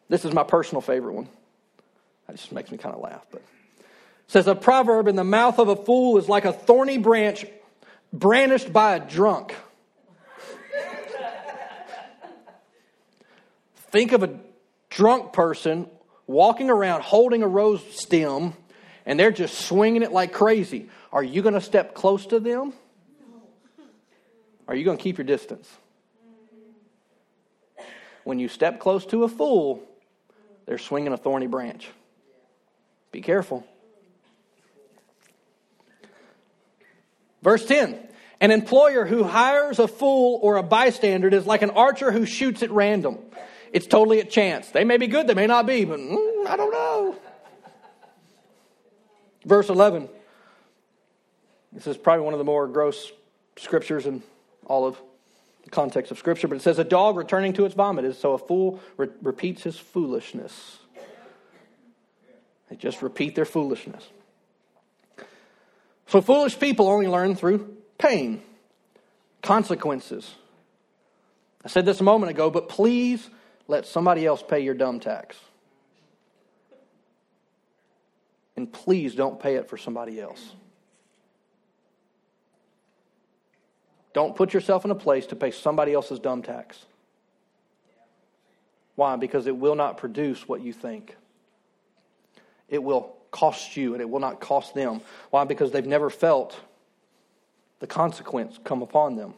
This 0.07 0.23
is 0.23 0.33
my 0.33 0.43
personal 0.43 0.81
favorite 0.81 1.13
one. 1.13 1.27
That 2.27 2.37
just 2.37 2.51
makes 2.51 2.71
me 2.71 2.77
kind 2.77 2.95
of 2.95 3.01
laugh. 3.01 3.25
But 3.31 3.41
says 4.27 4.47
a 4.47 4.55
proverb 4.55 5.07
in 5.07 5.15
the 5.15 5.23
mouth 5.23 5.59
of 5.59 5.67
a 5.67 5.75
fool 5.75 6.17
is 6.17 6.27
like 6.27 6.45
a 6.45 6.53
thorny 6.53 6.97
branch 6.97 7.45
brandished 8.11 8.71
by 8.73 8.95
a 8.95 8.99
drunk. 8.99 9.55
Think 13.91 14.11
of 14.11 14.23
a 14.23 14.39
drunk 14.89 15.31
person 15.31 15.87
walking 16.27 16.69
around 16.69 17.01
holding 17.03 17.43
a 17.43 17.47
rose 17.47 17.81
stem 17.95 18.53
and 19.05 19.19
they're 19.19 19.31
just 19.31 19.59
swinging 19.59 20.01
it 20.01 20.11
like 20.11 20.33
crazy. 20.33 20.89
Are 21.13 21.23
you 21.23 21.41
going 21.41 21.53
to 21.53 21.61
step 21.61 21.93
close 21.93 22.25
to 22.27 22.39
them? 22.39 22.73
Are 24.67 24.75
you 24.75 24.83
going 24.83 24.97
to 24.97 25.03
keep 25.03 25.17
your 25.17 25.25
distance? 25.25 25.69
When 28.23 28.39
you 28.39 28.47
step 28.47 28.79
close 28.79 29.05
to 29.07 29.23
a 29.23 29.27
fool, 29.27 29.83
they're 30.65 30.79
swinging 30.79 31.13
a 31.13 31.17
thorny 31.17 31.45
branch. 31.45 31.87
Be 33.15 33.21
careful. 33.21 33.65
Verse 37.41 37.65
10 37.65 37.97
An 38.41 38.51
employer 38.51 39.05
who 39.05 39.23
hires 39.23 39.79
a 39.79 39.87
fool 39.87 40.37
or 40.43 40.57
a 40.57 40.63
bystander 40.63 41.29
is 41.29 41.47
like 41.47 41.61
an 41.61 41.69
archer 41.69 42.11
who 42.11 42.25
shoots 42.25 42.61
at 42.61 42.71
random. 42.71 43.19
It's 43.71 43.87
totally 43.87 44.19
a 44.19 44.25
chance. 44.25 44.67
They 44.69 44.83
may 44.83 44.97
be 44.97 45.07
good, 45.07 45.27
they 45.27 45.33
may 45.33 45.47
not 45.47 45.65
be, 45.65 45.85
but 45.85 45.97
mm, 45.97 46.45
I 46.45 46.57
don't 46.57 46.73
know. 46.73 47.15
Verse 49.45 49.69
11. 49.69 50.09
This 51.71 51.87
is 51.87 51.95
probably 51.95 52.25
one 52.25 52.33
of 52.33 52.39
the 52.39 52.43
more 52.43 52.67
gross 52.67 53.13
scriptures 53.55 54.07
in 54.07 54.23
all 54.65 54.85
of 54.85 54.97
the 55.63 55.69
context 55.69 56.11
of 56.11 56.19
Scripture, 56.19 56.49
but 56.49 56.55
it 56.55 56.61
says, 56.63 56.79
A 56.79 56.83
dog 56.83 57.15
returning 57.15 57.53
to 57.53 57.63
its 57.63 57.75
vomit 57.75 58.03
is 58.03 58.17
so 58.17 58.33
a 58.33 58.37
fool 58.37 58.81
re- 58.97 59.07
repeats 59.21 59.63
his 59.63 59.77
foolishness. 59.79 60.79
They 62.69 62.75
just 62.75 63.01
repeat 63.01 63.35
their 63.35 63.45
foolishness. 63.45 64.07
So 66.07 66.21
foolish 66.21 66.59
people 66.59 66.87
only 66.87 67.07
learn 67.07 67.35
through 67.35 67.77
pain, 67.97 68.41
consequences. 69.41 70.35
I 71.63 71.67
said 71.67 71.85
this 71.85 71.99
a 71.99 72.03
moment 72.03 72.29
ago, 72.29 72.49
but 72.49 72.69
please 72.69 73.29
let 73.67 73.85
somebody 73.85 74.25
else 74.25 74.43
pay 74.47 74.59
your 74.59 74.75
dumb 74.75 74.99
tax. 74.99 75.37
And 78.55 78.71
please 78.71 79.15
don't 79.15 79.39
pay 79.39 79.55
it 79.55 79.69
for 79.69 79.77
somebody 79.77 80.21
else. 80.21 80.53
Don't 84.13 84.35
put 84.35 84.53
yourself 84.53 84.85
in 84.85 84.91
a 84.91 84.95
place 84.95 85.25
to 85.27 85.35
pay 85.35 85.51
somebody 85.51 85.93
else's 85.93 86.19
dumb 86.19 86.41
tax. 86.41 86.85
Why? 88.95 89.17
Because 89.17 89.45
it 89.45 89.57
will 89.57 89.75
not 89.75 89.97
produce 89.97 90.47
what 90.47 90.61
you 90.61 90.71
think. 90.71 91.17
It 92.69 92.81
will 92.81 93.15
cost 93.31 93.75
you 93.75 93.93
and 93.93 94.01
it 94.01 94.09
will 94.09 94.19
not 94.19 94.39
cost 94.39 94.73
them. 94.73 95.01
Why? 95.29 95.43
Because 95.43 95.71
they've 95.71 95.85
never 95.85 96.09
felt 96.09 96.59
the 97.79 97.87
consequence 97.87 98.59
come 98.63 98.81
upon 98.81 99.15
them. 99.15 99.33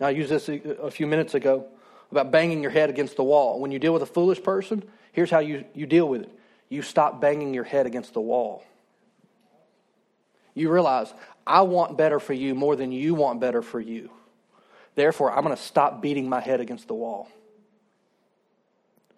Now, 0.00 0.06
I 0.06 0.10
used 0.10 0.30
this 0.30 0.48
a 0.48 0.90
few 0.90 1.06
minutes 1.06 1.34
ago 1.34 1.66
about 2.10 2.30
banging 2.30 2.62
your 2.62 2.70
head 2.70 2.90
against 2.90 3.16
the 3.16 3.24
wall. 3.24 3.60
When 3.60 3.70
you 3.70 3.78
deal 3.78 3.92
with 3.92 4.02
a 4.02 4.06
foolish 4.06 4.42
person, 4.42 4.82
here's 5.12 5.30
how 5.30 5.38
you, 5.40 5.64
you 5.74 5.86
deal 5.86 6.08
with 6.08 6.22
it 6.22 6.30
you 6.68 6.82
stop 6.82 7.20
banging 7.20 7.54
your 7.54 7.64
head 7.64 7.86
against 7.86 8.14
the 8.14 8.20
wall. 8.20 8.64
You 10.54 10.70
realize, 10.70 11.12
I 11.46 11.62
want 11.62 11.96
better 11.96 12.18
for 12.18 12.32
you 12.32 12.54
more 12.54 12.74
than 12.74 12.90
you 12.90 13.14
want 13.14 13.40
better 13.40 13.62
for 13.62 13.80
you. 13.80 14.10
Therefore, 14.94 15.32
I'm 15.32 15.44
going 15.44 15.54
to 15.54 15.62
stop 15.62 16.00
beating 16.00 16.28
my 16.28 16.40
head 16.40 16.60
against 16.60 16.88
the 16.88 16.94
wall. 16.94 17.28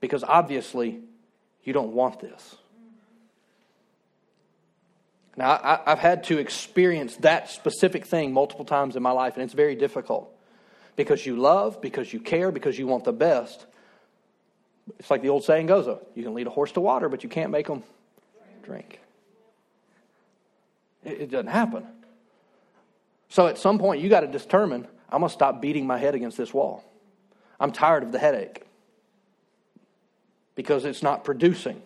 Because 0.00 0.22
obviously, 0.24 1.00
you 1.64 1.72
don't 1.72 1.92
want 1.92 2.20
this. 2.20 2.56
Now, 5.36 5.50
I, 5.50 5.90
have 5.90 5.98
had 5.98 6.24
to 6.24 6.38
experience 6.38 7.16
that 7.16 7.50
specific 7.50 8.06
thing 8.06 8.32
multiple 8.32 8.64
times 8.64 8.96
in 8.96 9.02
my 9.02 9.10
life, 9.10 9.34
and 9.34 9.42
it's 9.42 9.52
very 9.52 9.74
difficult. 9.74 10.32
Because 10.96 11.26
you 11.26 11.36
love, 11.36 11.82
because 11.82 12.10
you 12.10 12.20
care, 12.20 12.50
because 12.50 12.78
you 12.78 12.86
want 12.86 13.04
the 13.04 13.12
best. 13.12 13.66
It's 14.98 15.10
like 15.10 15.20
the 15.20 15.28
old 15.28 15.44
saying 15.44 15.66
goes 15.66 15.86
you 16.14 16.22
can 16.22 16.32
lead 16.32 16.46
a 16.46 16.50
horse 16.50 16.72
to 16.72 16.80
water, 16.80 17.08
but 17.10 17.22
you 17.22 17.28
can't 17.28 17.50
make 17.50 17.66
them 17.66 17.82
drink. 18.62 19.00
It, 21.04 21.22
it 21.22 21.30
doesn't 21.30 21.48
happen. 21.48 21.86
So 23.28 23.46
at 23.46 23.58
some 23.58 23.78
point, 23.78 24.00
you 24.00 24.08
got 24.08 24.20
to 24.20 24.26
determine 24.26 24.86
I'm 25.10 25.20
going 25.20 25.28
to 25.28 25.34
stop 25.34 25.60
beating 25.60 25.86
my 25.86 25.98
head 25.98 26.14
against 26.14 26.38
this 26.38 26.54
wall. 26.54 26.82
I'm 27.60 27.72
tired 27.72 28.02
of 28.02 28.12
the 28.12 28.18
headache 28.18 28.65
because 30.56 30.84
it's 30.84 31.02
not 31.02 31.22
producing. 31.22 31.80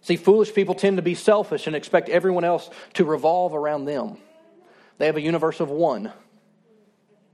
See, 0.00 0.16
foolish 0.16 0.54
people 0.54 0.74
tend 0.74 0.96
to 0.96 1.02
be 1.02 1.14
selfish 1.14 1.66
and 1.66 1.76
expect 1.76 2.08
everyone 2.08 2.44
else 2.44 2.70
to 2.94 3.04
revolve 3.04 3.54
around 3.54 3.84
them. 3.84 4.18
They 4.98 5.06
have 5.06 5.16
a 5.16 5.20
universe 5.20 5.60
of 5.60 5.70
one, 5.70 6.12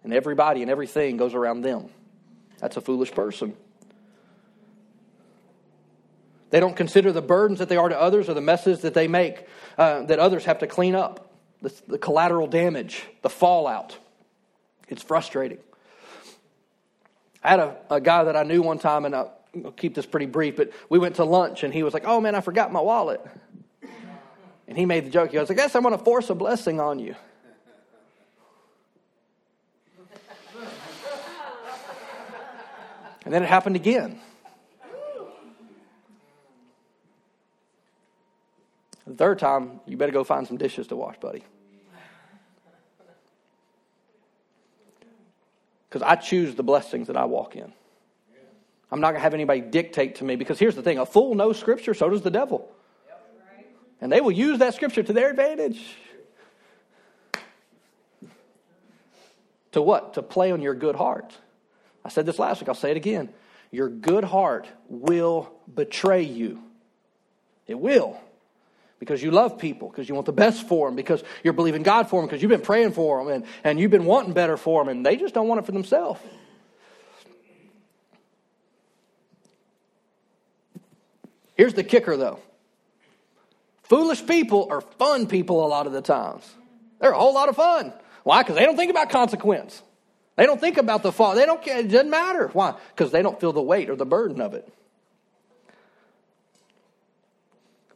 and 0.02 0.12
everybody 0.12 0.62
and 0.62 0.70
everything 0.70 1.16
goes 1.16 1.34
around 1.34 1.60
them. 1.60 1.90
That's 2.58 2.76
a 2.76 2.80
foolish 2.80 3.12
person. 3.12 3.54
They 6.50 6.58
don't 6.60 6.76
consider 6.76 7.12
the 7.12 7.22
burdens 7.22 7.60
that 7.60 7.68
they 7.68 7.76
are 7.76 7.88
to 7.88 8.00
others 8.00 8.28
or 8.28 8.34
the 8.34 8.40
messes 8.40 8.80
that 8.80 8.94
they 8.94 9.06
make 9.08 9.46
uh, 9.78 10.02
that 10.02 10.18
others 10.18 10.44
have 10.46 10.60
to 10.60 10.66
clean 10.66 10.94
up, 10.94 11.32
the, 11.62 11.72
the 11.86 11.98
collateral 11.98 12.46
damage, 12.46 13.04
the 13.22 13.30
fallout. 13.30 13.96
It's 14.88 15.02
frustrating. 15.02 15.58
I 17.42 17.50
had 17.50 17.60
a, 17.60 17.76
a 17.90 18.00
guy 18.00 18.24
that 18.24 18.36
I 18.36 18.42
knew 18.42 18.62
one 18.62 18.78
time, 18.78 19.04
and 19.04 19.14
I, 19.14 19.26
I'll 19.64 19.72
keep 19.72 19.94
this 19.94 20.06
pretty 20.06 20.26
brief, 20.26 20.56
but 20.56 20.72
we 20.88 20.98
went 20.98 21.16
to 21.16 21.24
lunch 21.24 21.64
and 21.64 21.74
he 21.74 21.82
was 21.82 21.92
like, 21.92 22.04
Oh 22.06 22.20
man, 22.20 22.34
I 22.34 22.40
forgot 22.40 22.72
my 22.72 22.80
wallet. 22.80 23.20
And 24.68 24.78
he 24.78 24.86
made 24.86 25.04
the 25.04 25.10
joke. 25.10 25.30
He 25.30 25.34
goes, 25.34 25.50
I 25.50 25.54
guess 25.54 25.74
I'm 25.74 25.82
going 25.82 25.96
to 25.98 26.04
force 26.04 26.30
a 26.30 26.34
blessing 26.34 26.78
on 26.78 27.00
you. 27.00 27.16
And 33.24 33.34
then 33.34 33.42
it 33.42 33.48
happened 33.48 33.76
again. 33.76 34.20
The 39.06 39.14
third 39.16 39.40
time, 39.40 39.80
you 39.86 39.96
better 39.96 40.12
go 40.12 40.22
find 40.22 40.46
some 40.46 40.56
dishes 40.56 40.86
to 40.86 40.96
wash, 40.96 41.18
buddy. 41.18 41.42
Because 45.88 46.02
I 46.02 46.14
choose 46.14 46.54
the 46.54 46.62
blessings 46.62 47.08
that 47.08 47.16
I 47.16 47.24
walk 47.24 47.56
in. 47.56 47.72
I'm 48.92 49.00
not 49.00 49.08
going 49.08 49.20
to 49.20 49.22
have 49.22 49.34
anybody 49.34 49.60
dictate 49.60 50.16
to 50.16 50.24
me 50.24 50.36
because 50.36 50.58
here's 50.58 50.74
the 50.74 50.82
thing 50.82 50.98
a 50.98 51.06
fool 51.06 51.34
knows 51.34 51.58
scripture, 51.58 51.94
so 51.94 52.10
does 52.10 52.22
the 52.22 52.30
devil. 52.30 52.68
And 54.00 54.10
they 54.10 54.20
will 54.20 54.32
use 54.32 54.58
that 54.60 54.74
scripture 54.74 55.02
to 55.02 55.12
their 55.12 55.30
advantage. 55.30 55.80
To 59.72 59.82
what? 59.82 60.14
To 60.14 60.22
play 60.22 60.50
on 60.52 60.62
your 60.62 60.74
good 60.74 60.96
heart. 60.96 61.36
I 62.04 62.08
said 62.08 62.26
this 62.26 62.38
last 62.38 62.60
week, 62.60 62.68
I'll 62.68 62.74
say 62.74 62.90
it 62.90 62.96
again. 62.96 63.28
Your 63.70 63.88
good 63.88 64.24
heart 64.24 64.66
will 64.88 65.52
betray 65.72 66.22
you. 66.22 66.62
It 67.66 67.78
will. 67.78 68.18
Because 68.98 69.22
you 69.22 69.30
love 69.30 69.58
people, 69.58 69.88
because 69.88 70.08
you 70.08 70.14
want 70.14 70.26
the 70.26 70.32
best 70.32 70.66
for 70.66 70.88
them, 70.88 70.96
because 70.96 71.22
you're 71.44 71.52
believing 71.52 71.82
God 71.82 72.08
for 72.08 72.20
them, 72.20 72.28
because 72.28 72.42
you've 72.42 72.50
been 72.50 72.60
praying 72.60 72.92
for 72.92 73.24
them, 73.24 73.32
and, 73.32 73.44
and 73.64 73.78
you've 73.78 73.90
been 73.90 74.04
wanting 74.04 74.32
better 74.32 74.56
for 74.56 74.82
them, 74.82 74.88
and 74.88 75.06
they 75.06 75.16
just 75.16 75.34
don't 75.34 75.46
want 75.46 75.60
it 75.60 75.66
for 75.66 75.72
themselves. 75.72 76.20
Here's 81.60 81.74
the 81.74 81.84
kicker, 81.84 82.16
though 82.16 82.38
foolish 83.82 84.24
people 84.24 84.68
are 84.70 84.80
fun 84.80 85.26
people 85.26 85.62
a 85.62 85.68
lot 85.68 85.86
of 85.86 85.92
the 85.92 86.00
times. 86.00 86.50
They're 87.00 87.10
a 87.10 87.18
whole 87.18 87.34
lot 87.34 87.50
of 87.50 87.56
fun. 87.56 87.92
Why? 88.22 88.42
Because 88.42 88.56
they 88.56 88.64
don't 88.64 88.76
think 88.76 88.90
about 88.90 89.10
consequence. 89.10 89.82
They 90.36 90.46
don't 90.46 90.58
think 90.58 90.78
about 90.78 91.02
the 91.02 91.12
fall. 91.12 91.34
They 91.34 91.44
don't 91.44 91.60
care. 91.60 91.80
It 91.80 91.88
doesn't 91.88 92.08
matter. 92.08 92.48
Why? 92.54 92.76
Because 92.96 93.12
they 93.12 93.20
don't 93.20 93.38
feel 93.38 93.52
the 93.52 93.60
weight 93.60 93.90
or 93.90 93.94
the 93.94 94.06
burden 94.06 94.40
of 94.40 94.54
it. 94.54 94.66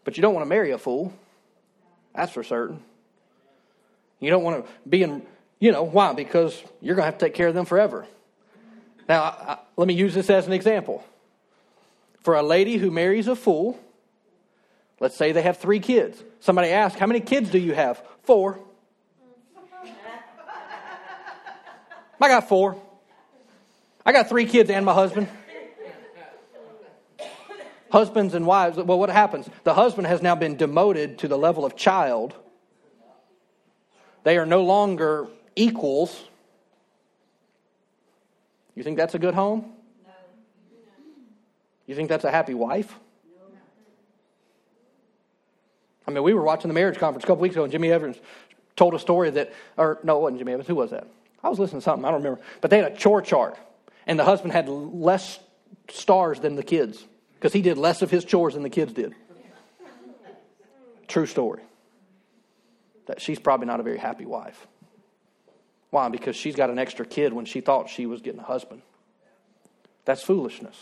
But 0.04 0.18
you 0.18 0.20
don't 0.20 0.34
want 0.34 0.44
to 0.44 0.50
marry 0.50 0.72
a 0.72 0.76
fool. 0.76 1.14
That's 2.14 2.32
for 2.32 2.42
certain. 2.42 2.82
You 4.20 4.28
don't 4.28 4.42
want 4.42 4.66
to 4.66 4.70
be 4.86 5.02
in, 5.02 5.22
you 5.58 5.72
know, 5.72 5.84
why? 5.84 6.12
Because 6.12 6.62
you're 6.82 6.96
going 6.96 7.04
to 7.04 7.12
have 7.12 7.18
to 7.18 7.24
take 7.24 7.34
care 7.34 7.48
of 7.48 7.54
them 7.54 7.64
forever. 7.64 8.06
Now, 9.08 9.22
I, 9.22 9.52
I, 9.52 9.58
let 9.78 9.88
me 9.88 9.94
use 9.94 10.12
this 10.12 10.28
as 10.28 10.46
an 10.46 10.52
example. 10.52 11.02
For 12.24 12.34
a 12.34 12.42
lady 12.42 12.78
who 12.78 12.90
marries 12.90 13.28
a 13.28 13.36
fool, 13.36 13.78
let's 14.98 15.14
say 15.14 15.32
they 15.32 15.42
have 15.42 15.58
three 15.58 15.78
kids. 15.78 16.24
Somebody 16.40 16.70
asks, 16.70 16.98
How 16.98 17.06
many 17.06 17.20
kids 17.20 17.50
do 17.50 17.58
you 17.58 17.74
have? 17.74 18.02
Four. 18.22 18.60
I 22.20 22.28
got 22.28 22.48
four. 22.48 22.80
I 24.06 24.12
got 24.12 24.30
three 24.30 24.46
kids 24.46 24.70
and 24.70 24.86
my 24.86 24.94
husband. 24.94 25.28
Husbands 27.92 28.32
and 28.32 28.46
wives, 28.46 28.78
well, 28.78 28.98
what 28.98 29.10
happens? 29.10 29.46
The 29.64 29.74
husband 29.74 30.06
has 30.06 30.22
now 30.22 30.34
been 30.34 30.56
demoted 30.56 31.18
to 31.18 31.28
the 31.28 31.36
level 31.36 31.66
of 31.66 31.76
child. 31.76 32.34
They 34.22 34.38
are 34.38 34.46
no 34.46 34.64
longer 34.64 35.28
equals. 35.54 36.24
You 38.74 38.82
think 38.82 38.96
that's 38.96 39.14
a 39.14 39.18
good 39.18 39.34
home? 39.34 39.73
You 41.86 41.94
think 41.94 42.08
that's 42.08 42.24
a 42.24 42.30
happy 42.30 42.54
wife? 42.54 42.94
I 46.06 46.10
mean, 46.10 46.22
we 46.22 46.34
were 46.34 46.42
watching 46.42 46.68
the 46.68 46.74
marriage 46.74 46.98
conference 46.98 47.24
a 47.24 47.26
couple 47.26 47.42
weeks 47.42 47.54
ago, 47.54 47.64
and 47.64 47.72
Jimmy 47.72 47.90
Evans 47.90 48.16
told 48.76 48.94
a 48.94 48.98
story 48.98 49.30
that, 49.30 49.52
or 49.76 49.98
no, 50.02 50.18
it 50.18 50.20
wasn't 50.20 50.38
Jimmy 50.38 50.52
Evans. 50.52 50.68
Who 50.68 50.74
was 50.74 50.90
that? 50.90 51.06
I 51.42 51.48
was 51.48 51.58
listening 51.58 51.80
to 51.80 51.84
something. 51.84 52.04
I 52.04 52.10
don't 52.10 52.22
remember. 52.22 52.40
But 52.60 52.70
they 52.70 52.78
had 52.78 52.92
a 52.92 52.96
chore 52.96 53.22
chart, 53.22 53.58
and 54.06 54.18
the 54.18 54.24
husband 54.24 54.52
had 54.52 54.68
less 54.68 55.38
stars 55.88 56.40
than 56.40 56.56
the 56.56 56.62
kids 56.62 57.04
because 57.34 57.52
he 57.52 57.62
did 57.62 57.78
less 57.78 58.02
of 58.02 58.10
his 58.10 58.24
chores 58.24 58.54
than 58.54 58.62
the 58.62 58.70
kids 58.70 58.92
did. 58.92 59.14
True 61.08 61.26
story. 61.26 61.62
That 63.06 63.20
she's 63.20 63.38
probably 63.38 63.66
not 63.66 63.80
a 63.80 63.82
very 63.82 63.98
happy 63.98 64.24
wife. 64.24 64.66
Why? 65.90 66.08
Because 66.08 66.36
she's 66.36 66.56
got 66.56 66.70
an 66.70 66.78
extra 66.78 67.04
kid 67.04 67.32
when 67.32 67.44
she 67.44 67.60
thought 67.60 67.88
she 67.88 68.06
was 68.06 68.20
getting 68.20 68.40
a 68.40 68.44
husband. 68.44 68.82
That's 70.06 70.22
foolishness. 70.22 70.76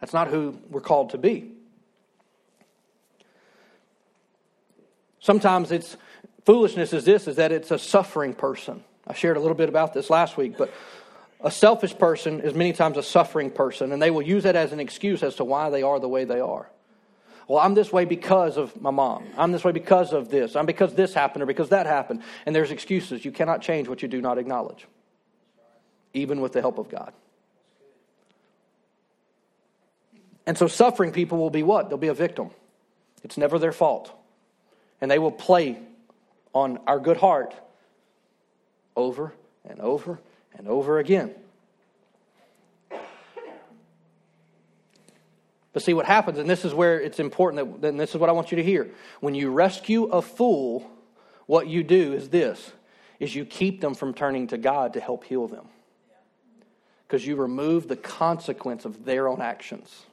That's 0.00 0.12
not 0.12 0.28
who 0.28 0.58
we're 0.70 0.80
called 0.80 1.10
to 1.10 1.18
be. 1.18 1.50
Sometimes 5.20 5.72
it's 5.72 5.96
foolishness 6.44 6.92
is 6.92 7.04
this 7.04 7.26
is 7.26 7.36
that 7.36 7.52
it's 7.52 7.70
a 7.70 7.78
suffering 7.78 8.34
person. 8.34 8.84
I 9.06 9.14
shared 9.14 9.36
a 9.36 9.40
little 9.40 9.56
bit 9.56 9.68
about 9.68 9.94
this 9.94 10.10
last 10.10 10.36
week, 10.36 10.56
but 10.58 10.72
a 11.40 11.50
selfish 11.50 11.96
person 11.96 12.40
is 12.40 12.54
many 12.54 12.72
times 12.72 12.96
a 12.96 13.02
suffering 13.02 13.50
person, 13.50 13.92
and 13.92 14.00
they 14.00 14.10
will 14.10 14.22
use 14.22 14.44
that 14.44 14.56
as 14.56 14.72
an 14.72 14.80
excuse 14.80 15.22
as 15.22 15.36
to 15.36 15.44
why 15.44 15.70
they 15.70 15.82
are 15.82 16.00
the 16.00 16.08
way 16.08 16.24
they 16.24 16.40
are. 16.40 16.70
Well, 17.48 17.58
I'm 17.58 17.74
this 17.74 17.92
way 17.92 18.06
because 18.06 18.56
of 18.56 18.80
my 18.80 18.90
mom. 18.90 19.26
I'm 19.36 19.52
this 19.52 19.64
way 19.64 19.72
because 19.72 20.12
of 20.12 20.30
this. 20.30 20.56
I'm 20.56 20.66
because 20.66 20.94
this 20.94 21.12
happened 21.12 21.42
or 21.42 21.46
because 21.46 21.68
that 21.68 21.86
happened. 21.86 22.22
And 22.46 22.56
there's 22.56 22.70
excuses. 22.70 23.24
You 23.24 23.32
cannot 23.32 23.60
change 23.60 23.88
what 23.88 24.00
you 24.00 24.08
do 24.08 24.22
not 24.22 24.38
acknowledge, 24.38 24.86
even 26.14 26.40
with 26.40 26.52
the 26.52 26.62
help 26.62 26.78
of 26.78 26.88
God. 26.88 27.12
And 30.46 30.58
so 30.58 30.66
suffering 30.66 31.12
people 31.12 31.38
will 31.38 31.50
be 31.50 31.62
what? 31.62 31.88
They'll 31.88 31.98
be 31.98 32.08
a 32.08 32.14
victim. 32.14 32.50
It's 33.22 33.38
never 33.38 33.58
their 33.58 33.72
fault. 33.72 34.12
And 35.00 35.10
they 35.10 35.18
will 35.18 35.32
play 35.32 35.78
on 36.52 36.78
our 36.86 36.98
good 36.98 37.16
heart 37.16 37.54
over 38.96 39.32
and 39.68 39.80
over 39.80 40.20
and 40.56 40.68
over 40.68 40.98
again. 40.98 41.34
But 45.72 45.82
see 45.82 45.92
what 45.92 46.06
happens, 46.06 46.38
and 46.38 46.48
this 46.48 46.64
is 46.64 46.72
where 46.72 47.00
it's 47.00 47.18
important 47.18 47.80
that, 47.80 47.88
and 47.88 47.98
this 47.98 48.10
is 48.10 48.16
what 48.16 48.28
I 48.28 48.32
want 48.32 48.52
you 48.52 48.56
to 48.56 48.62
hear. 48.62 48.90
When 49.18 49.34
you 49.34 49.50
rescue 49.50 50.04
a 50.04 50.22
fool, 50.22 50.88
what 51.46 51.66
you 51.66 51.82
do 51.82 52.12
is 52.12 52.28
this 52.28 52.72
is 53.18 53.34
you 53.34 53.44
keep 53.44 53.80
them 53.80 53.94
from 53.94 54.14
turning 54.14 54.46
to 54.48 54.58
God 54.58 54.92
to 54.94 55.00
help 55.00 55.24
heal 55.24 55.48
them. 55.48 55.66
Because 57.06 57.26
you 57.26 57.36
remove 57.36 57.88
the 57.88 57.96
consequence 57.96 58.84
of 58.84 59.04
their 59.04 59.28
own 59.28 59.40
actions. 59.40 60.04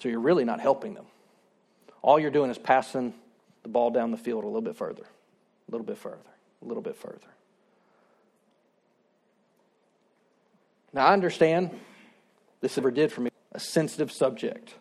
So 0.00 0.08
you're 0.08 0.20
really 0.20 0.44
not 0.44 0.60
helping 0.60 0.94
them. 0.94 1.04
All 2.02 2.18
you're 2.18 2.30
doing 2.30 2.50
is 2.50 2.58
passing 2.58 3.14
the 3.62 3.68
ball 3.68 3.90
down 3.90 4.10
the 4.10 4.16
field 4.16 4.44
a 4.44 4.46
little 4.46 4.62
bit 4.62 4.76
further, 4.76 5.02
a 5.02 5.70
little 5.70 5.86
bit 5.86 5.98
further, 5.98 6.16
a 6.62 6.64
little 6.64 6.82
bit 6.82 6.96
further. 6.96 7.18
Now, 10.92 11.06
I 11.06 11.12
understand 11.12 11.70
this 12.60 12.78
ever 12.78 12.90
did 12.90 13.12
for 13.12 13.20
me 13.20 13.30
a 13.52 13.60
sensitive 13.60 14.10
subject. 14.10 14.74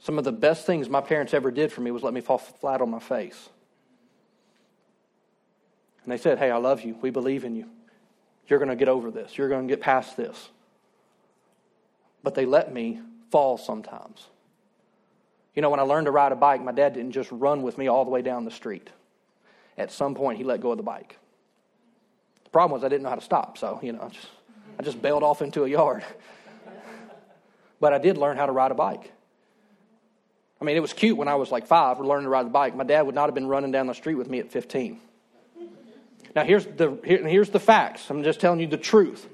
Some 0.00 0.18
of 0.18 0.24
the 0.24 0.32
best 0.32 0.66
things 0.66 0.88
my 0.88 1.00
parents 1.00 1.32
ever 1.32 1.50
did 1.50 1.72
for 1.72 1.80
me 1.80 1.90
was 1.90 2.02
let 2.02 2.12
me 2.12 2.20
fall 2.20 2.38
flat 2.38 2.82
on 2.82 2.90
my 2.90 2.98
face. 2.98 3.48
And 6.02 6.12
they 6.12 6.18
said, 6.18 6.38
Hey, 6.38 6.50
I 6.50 6.56
love 6.56 6.82
you. 6.82 6.96
We 7.00 7.10
believe 7.10 7.44
in 7.44 7.54
you. 7.54 7.70
You're 8.48 8.58
going 8.58 8.68
to 8.68 8.76
get 8.76 8.88
over 8.88 9.10
this. 9.10 9.38
You're 9.38 9.48
going 9.48 9.66
to 9.66 9.72
get 9.72 9.80
past 9.80 10.16
this 10.16 10.50
but 12.24 12.34
they 12.34 12.46
let 12.46 12.72
me 12.72 12.98
fall 13.30 13.58
sometimes. 13.58 14.26
You 15.54 15.62
know, 15.62 15.70
when 15.70 15.78
I 15.78 15.84
learned 15.84 16.06
to 16.06 16.10
ride 16.10 16.32
a 16.32 16.36
bike, 16.36 16.62
my 16.62 16.72
dad 16.72 16.94
didn't 16.94 17.12
just 17.12 17.30
run 17.30 17.62
with 17.62 17.78
me 17.78 17.86
all 17.86 18.04
the 18.04 18.10
way 18.10 18.22
down 18.22 18.44
the 18.44 18.50
street. 18.50 18.90
At 19.78 19.92
some 19.92 20.14
point, 20.14 20.38
he 20.38 20.44
let 20.44 20.60
go 20.60 20.72
of 20.72 20.78
the 20.78 20.82
bike. 20.82 21.18
The 22.42 22.50
problem 22.50 22.72
was 22.72 22.84
I 22.84 22.88
didn't 22.88 23.02
know 23.02 23.10
how 23.10 23.14
to 23.14 23.20
stop, 23.20 23.58
so, 23.58 23.78
you 23.82 23.92
know, 23.92 24.02
I 24.02 24.08
just, 24.08 24.28
I 24.78 24.82
just 24.82 25.00
bailed 25.00 25.22
off 25.22 25.42
into 25.42 25.64
a 25.64 25.68
yard. 25.68 26.02
but 27.80 27.92
I 27.92 27.98
did 27.98 28.16
learn 28.16 28.36
how 28.36 28.46
to 28.46 28.52
ride 28.52 28.72
a 28.72 28.74
bike. 28.74 29.12
I 30.60 30.64
mean, 30.64 30.76
it 30.76 30.80
was 30.80 30.92
cute 30.92 31.18
when 31.18 31.28
I 31.28 31.34
was 31.34 31.52
like 31.52 31.66
five, 31.66 32.00
learning 32.00 32.24
to 32.24 32.30
ride 32.30 32.46
the 32.46 32.50
bike. 32.50 32.74
My 32.74 32.84
dad 32.84 33.02
would 33.02 33.14
not 33.14 33.26
have 33.26 33.34
been 33.34 33.46
running 33.46 33.70
down 33.70 33.86
the 33.86 33.94
street 33.94 34.14
with 34.14 34.30
me 34.30 34.38
at 34.38 34.50
15. 34.50 35.00
Now, 36.34 36.44
here's 36.44 36.64
the, 36.64 36.98
here, 37.04 37.26
here's 37.26 37.50
the 37.50 37.60
facts. 37.60 38.08
I'm 38.10 38.24
just 38.24 38.40
telling 38.40 38.60
you 38.60 38.66
the 38.66 38.76
truth. 38.76 39.28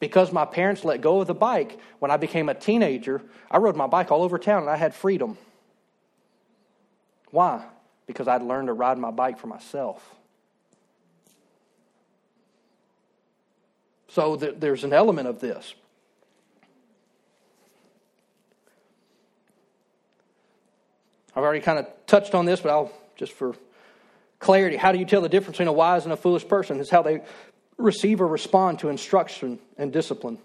Because 0.00 0.32
my 0.32 0.46
parents 0.46 0.82
let 0.82 1.02
go 1.02 1.20
of 1.20 1.26
the 1.26 1.34
bike, 1.34 1.78
when 1.98 2.10
I 2.10 2.16
became 2.16 2.48
a 2.48 2.54
teenager, 2.54 3.22
I 3.50 3.58
rode 3.58 3.76
my 3.76 3.86
bike 3.86 4.10
all 4.10 4.22
over 4.22 4.38
town 4.38 4.62
and 4.62 4.70
I 4.70 4.76
had 4.76 4.94
freedom. 4.94 5.36
Why? 7.30 7.64
Because 8.06 8.26
I'd 8.26 8.42
learned 8.42 8.68
to 8.68 8.72
ride 8.72 8.98
my 8.98 9.10
bike 9.10 9.38
for 9.38 9.46
myself. 9.46 10.16
So 14.08 14.36
th- 14.36 14.56
there's 14.58 14.84
an 14.84 14.92
element 14.92 15.28
of 15.28 15.38
this. 15.38 15.74
I've 21.36 21.44
already 21.44 21.60
kind 21.60 21.78
of 21.78 21.86
touched 22.06 22.34
on 22.34 22.44
this, 22.46 22.60
but 22.60 22.70
I'll 22.70 22.90
just 23.16 23.32
for 23.32 23.54
clarity. 24.40 24.76
How 24.76 24.90
do 24.90 24.98
you 24.98 25.04
tell 25.04 25.20
the 25.20 25.28
difference 25.28 25.58
between 25.58 25.68
a 25.68 25.72
wise 25.72 26.04
and 26.04 26.12
a 26.12 26.16
foolish 26.16 26.48
person? 26.48 26.80
It's 26.80 26.90
how 26.90 27.02
they 27.02 27.22
receive 27.82 28.20
or 28.20 28.26
respond 28.26 28.78
to 28.80 28.88
instruction 28.88 29.58
and 29.76 29.92
discipline? 29.92 30.38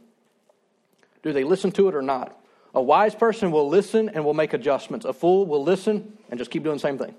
Do 1.24 1.34
they 1.34 1.44
listen 1.44 1.72
to 1.74 1.88
it 1.88 1.96
or 1.96 2.02
not? 2.02 2.40
A 2.74 2.82
wise 2.82 3.16
person 3.16 3.52
will 3.52 3.70
listen 3.70 4.10
and 4.10 4.26
will 4.26 4.34
make 4.34 4.54
adjustments. 4.54 5.06
A 5.06 5.14
fool 5.14 5.46
will 5.46 5.64
listen 5.64 6.18
and 6.30 6.38
just 6.38 6.52
keep 6.52 6.64
doing 6.64 6.76
the 6.76 6.82
same 6.82 6.98
thing. 6.98 7.16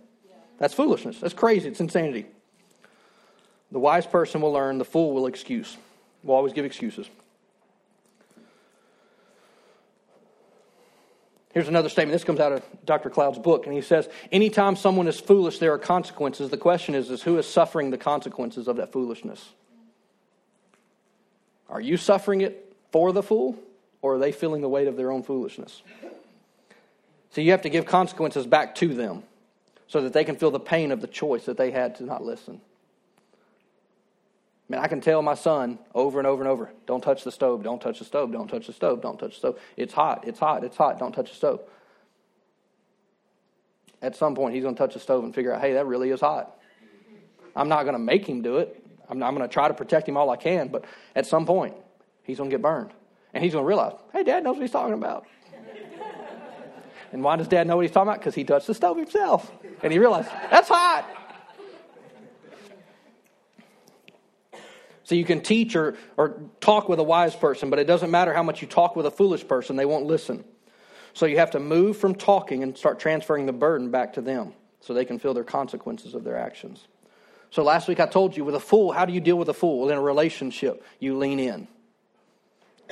That's 0.58 0.74
foolishness. 0.74 1.18
That's 1.18 1.34
crazy. 1.34 1.68
It's 1.68 1.80
insanity. 1.80 2.26
The 3.72 3.78
wise 3.78 4.06
person 4.06 4.40
will 4.40 4.52
learn, 4.52 4.78
the 4.78 4.84
fool 4.84 5.12
will 5.12 5.26
excuse. 5.26 5.76
Will 6.22 6.34
always 6.34 6.52
give 6.52 6.64
excuses. 6.64 7.08
Here's 11.52 11.68
another 11.68 11.88
statement. 11.88 12.12
This 12.12 12.22
comes 12.22 12.38
out 12.38 12.52
of 12.52 12.62
Dr. 12.84 13.08
Cloud's 13.08 13.38
book, 13.38 13.64
and 13.64 13.74
he 13.74 13.80
says, 13.80 14.10
Anytime 14.30 14.76
someone 14.76 15.08
is 15.08 15.18
foolish, 15.18 15.58
there 15.58 15.72
are 15.72 15.78
consequences. 15.78 16.50
The 16.50 16.58
question 16.58 16.94
is, 16.94 17.10
is 17.10 17.22
who 17.22 17.38
is 17.38 17.46
suffering 17.46 17.90
the 17.90 17.96
consequences 17.96 18.68
of 18.68 18.76
that 18.76 18.92
foolishness? 18.92 19.54
Are 21.68 21.80
you 21.80 21.96
suffering 21.96 22.40
it 22.40 22.74
for 22.92 23.12
the 23.12 23.22
fool, 23.22 23.58
or 24.02 24.14
are 24.14 24.18
they 24.18 24.32
feeling 24.32 24.62
the 24.62 24.68
weight 24.68 24.86
of 24.86 24.96
their 24.96 25.10
own 25.10 25.22
foolishness? 25.22 25.82
So 27.30 27.40
you 27.40 27.50
have 27.50 27.62
to 27.62 27.68
give 27.68 27.86
consequences 27.86 28.46
back 28.46 28.74
to 28.76 28.94
them 28.94 29.22
so 29.88 30.00
that 30.00 30.12
they 30.12 30.24
can 30.24 30.36
feel 30.36 30.50
the 30.50 30.60
pain 30.60 30.92
of 30.92 31.00
the 31.00 31.06
choice 31.06 31.44
that 31.46 31.56
they 31.56 31.70
had 31.70 31.96
to 31.96 32.04
not 32.04 32.24
listen. 32.24 32.60
I 34.68 34.72
mean, 34.72 34.82
I 34.82 34.88
can 34.88 35.00
tell 35.00 35.22
my 35.22 35.34
son 35.34 35.78
over 35.94 36.18
and 36.18 36.26
over 36.26 36.42
and 36.42 36.50
over 36.50 36.70
don't 36.86 37.00
touch 37.00 37.22
the 37.22 37.30
stove, 37.30 37.62
don't 37.62 37.80
touch 37.80 38.00
the 38.00 38.04
stove, 38.04 38.32
don't 38.32 38.48
touch 38.48 38.66
the 38.66 38.72
stove, 38.72 39.00
don't 39.00 39.18
touch 39.18 39.32
the 39.32 39.36
stove. 39.36 39.60
It's 39.76 39.92
hot, 39.92 40.26
it's 40.26 40.38
hot, 40.40 40.64
it's 40.64 40.76
hot, 40.76 40.98
don't 40.98 41.12
touch 41.12 41.30
the 41.30 41.36
stove. 41.36 41.60
At 44.02 44.16
some 44.16 44.34
point, 44.34 44.54
he's 44.54 44.62
going 44.62 44.74
to 44.74 44.78
touch 44.78 44.94
the 44.94 45.00
stove 45.00 45.24
and 45.24 45.34
figure 45.34 45.52
out, 45.52 45.60
hey, 45.60 45.74
that 45.74 45.86
really 45.86 46.10
is 46.10 46.20
hot. 46.20 46.58
I'm 47.54 47.68
not 47.68 47.84
going 47.84 47.94
to 47.94 47.98
make 47.98 48.26
him 48.26 48.42
do 48.42 48.58
it. 48.58 48.85
I'm, 49.08 49.22
I'm 49.22 49.34
going 49.34 49.48
to 49.48 49.52
try 49.52 49.68
to 49.68 49.74
protect 49.74 50.08
him 50.08 50.16
all 50.16 50.30
I 50.30 50.36
can, 50.36 50.68
but 50.68 50.84
at 51.14 51.26
some 51.26 51.46
point, 51.46 51.74
he's 52.22 52.38
going 52.38 52.50
to 52.50 52.54
get 52.54 52.62
burned. 52.62 52.90
And 53.34 53.42
he's 53.42 53.52
going 53.52 53.64
to 53.64 53.68
realize, 53.68 53.94
hey, 54.12 54.24
dad 54.24 54.44
knows 54.44 54.56
what 54.56 54.62
he's 54.62 54.70
talking 54.70 54.94
about. 54.94 55.26
and 57.12 57.22
why 57.22 57.36
does 57.36 57.48
dad 57.48 57.66
know 57.66 57.76
what 57.76 57.82
he's 57.82 57.92
talking 57.92 58.08
about? 58.08 58.20
Because 58.20 58.34
he 58.34 58.44
touched 58.44 58.66
the 58.66 58.74
stove 58.74 58.96
himself. 58.96 59.50
And 59.82 59.92
he 59.92 59.98
realized, 59.98 60.28
that's 60.50 60.68
hot. 60.68 61.06
So 65.06 65.14
you 65.14 65.24
can 65.24 65.40
teach 65.40 65.76
or, 65.76 65.96
or 66.16 66.40
talk 66.60 66.88
with 66.88 66.98
a 66.98 67.04
wise 67.04 67.36
person, 67.36 67.70
but 67.70 67.78
it 67.78 67.86
doesn't 67.86 68.10
matter 68.10 68.34
how 68.34 68.42
much 68.42 68.60
you 68.60 68.66
talk 68.66 68.96
with 68.96 69.06
a 69.06 69.10
foolish 69.10 69.46
person, 69.46 69.76
they 69.76 69.84
won't 69.84 70.06
listen. 70.06 70.44
So 71.12 71.26
you 71.26 71.38
have 71.38 71.52
to 71.52 71.60
move 71.60 71.96
from 71.96 72.16
talking 72.16 72.64
and 72.64 72.76
start 72.76 72.98
transferring 72.98 73.46
the 73.46 73.52
burden 73.52 73.92
back 73.92 74.14
to 74.14 74.20
them 74.20 74.52
so 74.80 74.92
they 74.92 75.04
can 75.04 75.20
feel 75.20 75.32
their 75.32 75.44
consequences 75.44 76.14
of 76.14 76.24
their 76.24 76.36
actions. 76.36 76.88
So 77.50 77.62
last 77.62 77.88
week 77.88 78.00
I 78.00 78.06
told 78.06 78.36
you 78.36 78.44
with 78.44 78.54
a 78.54 78.60
fool, 78.60 78.92
how 78.92 79.04
do 79.04 79.12
you 79.12 79.20
deal 79.20 79.36
with 79.36 79.48
a 79.48 79.54
fool? 79.54 79.80
Well, 79.80 79.90
in 79.90 79.96
a 79.96 80.02
relationship, 80.02 80.84
you 80.98 81.16
lean 81.16 81.38
in. 81.38 81.68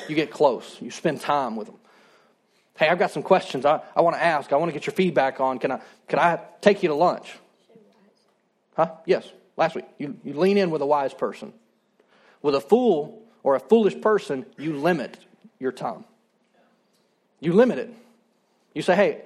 You 0.09 0.15
get 0.15 0.31
close. 0.31 0.77
You 0.81 0.91
spend 0.91 1.21
time 1.21 1.57
with 1.57 1.67
them. 1.67 1.77
Hey, 2.77 2.89
I've 2.89 2.99
got 2.99 3.13
some 3.13 3.23
questions 3.23 3.65
I, 3.65 3.81
I 3.95 4.01
want 4.01 4.17
to 4.17 4.23
ask. 4.23 4.53
I 4.53 4.57
want 4.57 4.69
to 4.69 4.73
get 4.73 4.87
your 4.87 4.95
feedback 4.95 5.39
on. 5.39 5.59
Can 5.59 5.71
I, 5.71 5.81
can 6.09 6.19
I 6.19 6.41
take 6.61 6.83
you 6.83 6.89
to 6.89 6.95
lunch? 6.95 7.33
Huh? 8.77 8.91
Yes, 9.07 9.31
last 9.57 9.77
week. 9.77 9.85
You, 9.99 10.17
you 10.25 10.35
lean 10.35 10.57
in 10.57 10.71
with 10.71 10.83
a 10.83 10.87
wise 10.87 11.15
person. 11.15 11.53
With 12.43 12.57
a 12.57 12.61
fool 12.61 13.23
or 13.43 13.55
a 13.55 13.61
foolish 13.61 14.01
person, 14.01 14.45
you 14.59 14.77
limit 14.77 15.17
your 15.61 15.71
time. 15.71 16.05
You 17.41 17.53
limit 17.53 17.79
it. 17.79 17.95
You 18.75 18.83
say, 18.83 18.97
hey, 18.97 19.23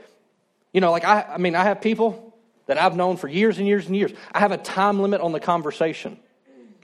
you 0.73 0.83
know, 0.83 0.91
like 0.91 1.05
I, 1.05 1.23
I 1.23 1.39
mean, 1.39 1.55
I 1.55 1.65
have 1.65 1.81
people 1.81 2.28
that 2.69 2.79
I've 2.79 2.95
known 2.95 3.17
for 3.17 3.29
years 3.29 3.59
and 3.59 3.67
years 3.67 3.87
and 3.87 3.97
years. 3.97 4.13
I 4.31 4.39
have 4.39 4.53
a 4.53 4.59
time 4.59 5.01
limit 5.01 5.21
on 5.21 5.33
the 5.33 5.41
conversation. 5.41 6.19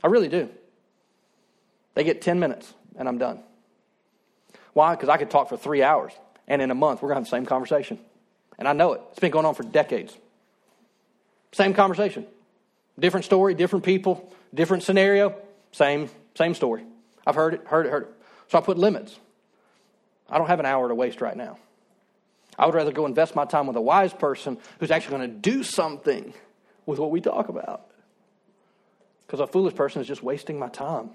I 0.02 0.08
really 0.08 0.28
do. 0.28 0.48
They 1.94 2.02
get 2.02 2.20
10 2.20 2.40
minutes 2.40 2.72
and 2.96 3.06
I'm 3.06 3.18
done. 3.18 3.40
Why? 4.72 4.94
Because 4.96 5.08
I 5.08 5.18
could 5.18 5.30
talk 5.30 5.48
for 5.48 5.56
three 5.56 5.82
hours 5.82 6.12
and 6.48 6.60
in 6.60 6.70
a 6.70 6.74
month 6.74 7.02
we're 7.02 7.10
going 7.10 7.16
to 7.16 7.20
have 7.20 7.30
the 7.30 7.36
same 7.36 7.46
conversation. 7.46 8.00
And 8.58 8.66
I 8.66 8.72
know 8.72 8.94
it. 8.94 9.02
It's 9.10 9.20
been 9.20 9.30
going 9.30 9.46
on 9.46 9.54
for 9.54 9.62
decades. 9.62 10.16
Same 11.52 11.74
conversation. 11.74 12.26
Different 12.98 13.26
story, 13.26 13.54
different 13.54 13.84
people, 13.84 14.32
different 14.52 14.84
scenario, 14.84 15.36
same, 15.72 16.08
same 16.34 16.54
story. 16.54 16.84
I've 17.26 17.34
heard 17.34 17.54
it, 17.54 17.66
heard 17.66 17.86
it, 17.86 17.90
heard 17.90 18.04
it. 18.04 18.08
So 18.48 18.58
I 18.58 18.62
put 18.62 18.78
limits. 18.78 19.18
I 20.30 20.38
don't 20.38 20.46
have 20.46 20.60
an 20.60 20.66
hour 20.66 20.88
to 20.88 20.94
waste 20.94 21.20
right 21.20 21.36
now. 21.36 21.58
I 22.58 22.66
would 22.66 22.74
rather 22.74 22.92
go 22.92 23.06
invest 23.06 23.34
my 23.34 23.44
time 23.44 23.66
with 23.66 23.76
a 23.76 23.80
wise 23.80 24.12
person 24.12 24.58
who's 24.78 24.90
actually 24.90 25.18
going 25.18 25.30
to 25.30 25.36
do 25.36 25.62
something 25.62 26.32
with 26.86 26.98
what 26.98 27.10
we 27.10 27.20
talk 27.20 27.48
about. 27.48 27.90
Because 29.26 29.40
a 29.40 29.46
foolish 29.46 29.74
person 29.74 30.00
is 30.00 30.08
just 30.08 30.22
wasting 30.22 30.58
my 30.58 30.68
time. 30.68 31.10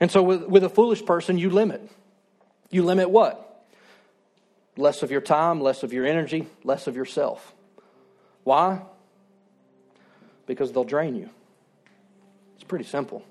And 0.00 0.10
so, 0.10 0.22
with, 0.22 0.44
with 0.44 0.64
a 0.64 0.68
foolish 0.68 1.04
person, 1.04 1.38
you 1.38 1.50
limit. 1.50 1.88
You 2.70 2.84
limit 2.84 3.10
what? 3.10 3.66
Less 4.76 5.02
of 5.02 5.10
your 5.10 5.20
time, 5.20 5.60
less 5.60 5.82
of 5.82 5.92
your 5.92 6.06
energy, 6.06 6.46
less 6.62 6.86
of 6.86 6.94
yourself. 6.94 7.54
Why? 8.44 8.82
Because 10.46 10.72
they'll 10.72 10.84
drain 10.84 11.16
you. 11.16 11.30
It's 12.54 12.64
pretty 12.64 12.84
simple. 12.84 13.24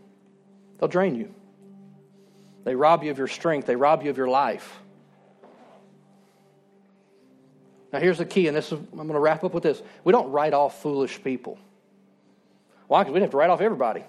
They'll 0.78 0.90
drain 0.90 1.16
you. 1.16 1.34
They 2.68 2.76
rob 2.76 3.02
you 3.02 3.12
of 3.12 3.18
your 3.18 3.28
strength, 3.28 3.66
they 3.66 3.78
rob 3.78 4.04
you 4.04 4.10
of 4.10 4.18
your 4.18 4.28
life. 4.28 4.82
Now, 7.94 8.00
here's 8.00 8.18
the 8.18 8.26
key, 8.26 8.50
and 8.50 8.58
this 8.58 8.74
is, 8.74 8.74
I'm 8.74 8.98
going 8.98 9.14
to 9.14 9.22
wrap 9.22 9.46
up 9.46 9.54
with 9.54 9.64
this. 9.64 9.82
We 10.04 10.12
don't 10.12 10.30
write 10.32 10.54
off 10.54 10.82
foolish 10.82 11.24
people. 11.24 11.58
Why? 12.88 13.04
Because 13.04 13.14
we 13.14 13.20
didn't 13.22 13.28
have 13.28 13.32
to 13.32 13.38
write 13.38 13.50
off 13.52 13.62
everybody. 13.62 14.04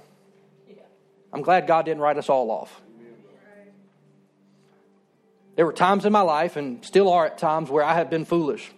I'm 1.33 1.43
glad 1.43 1.69
God 1.69 1.85
didn't 1.85 2.01
write 2.01 2.17
us 2.17 2.29
all 2.29 2.51
off. 2.51 2.83
There 5.55 5.65
were 5.65 5.73
times 5.73 6.05
in 6.05 6.13
my 6.13 6.23
life, 6.23 6.57
and 6.57 6.85
still 6.85 7.13
are 7.13 7.27
at 7.27 7.39
times, 7.39 7.71
where 7.71 7.85
I 7.85 7.95
have 7.95 8.11
been 8.11 8.25
foolish. 8.25 8.69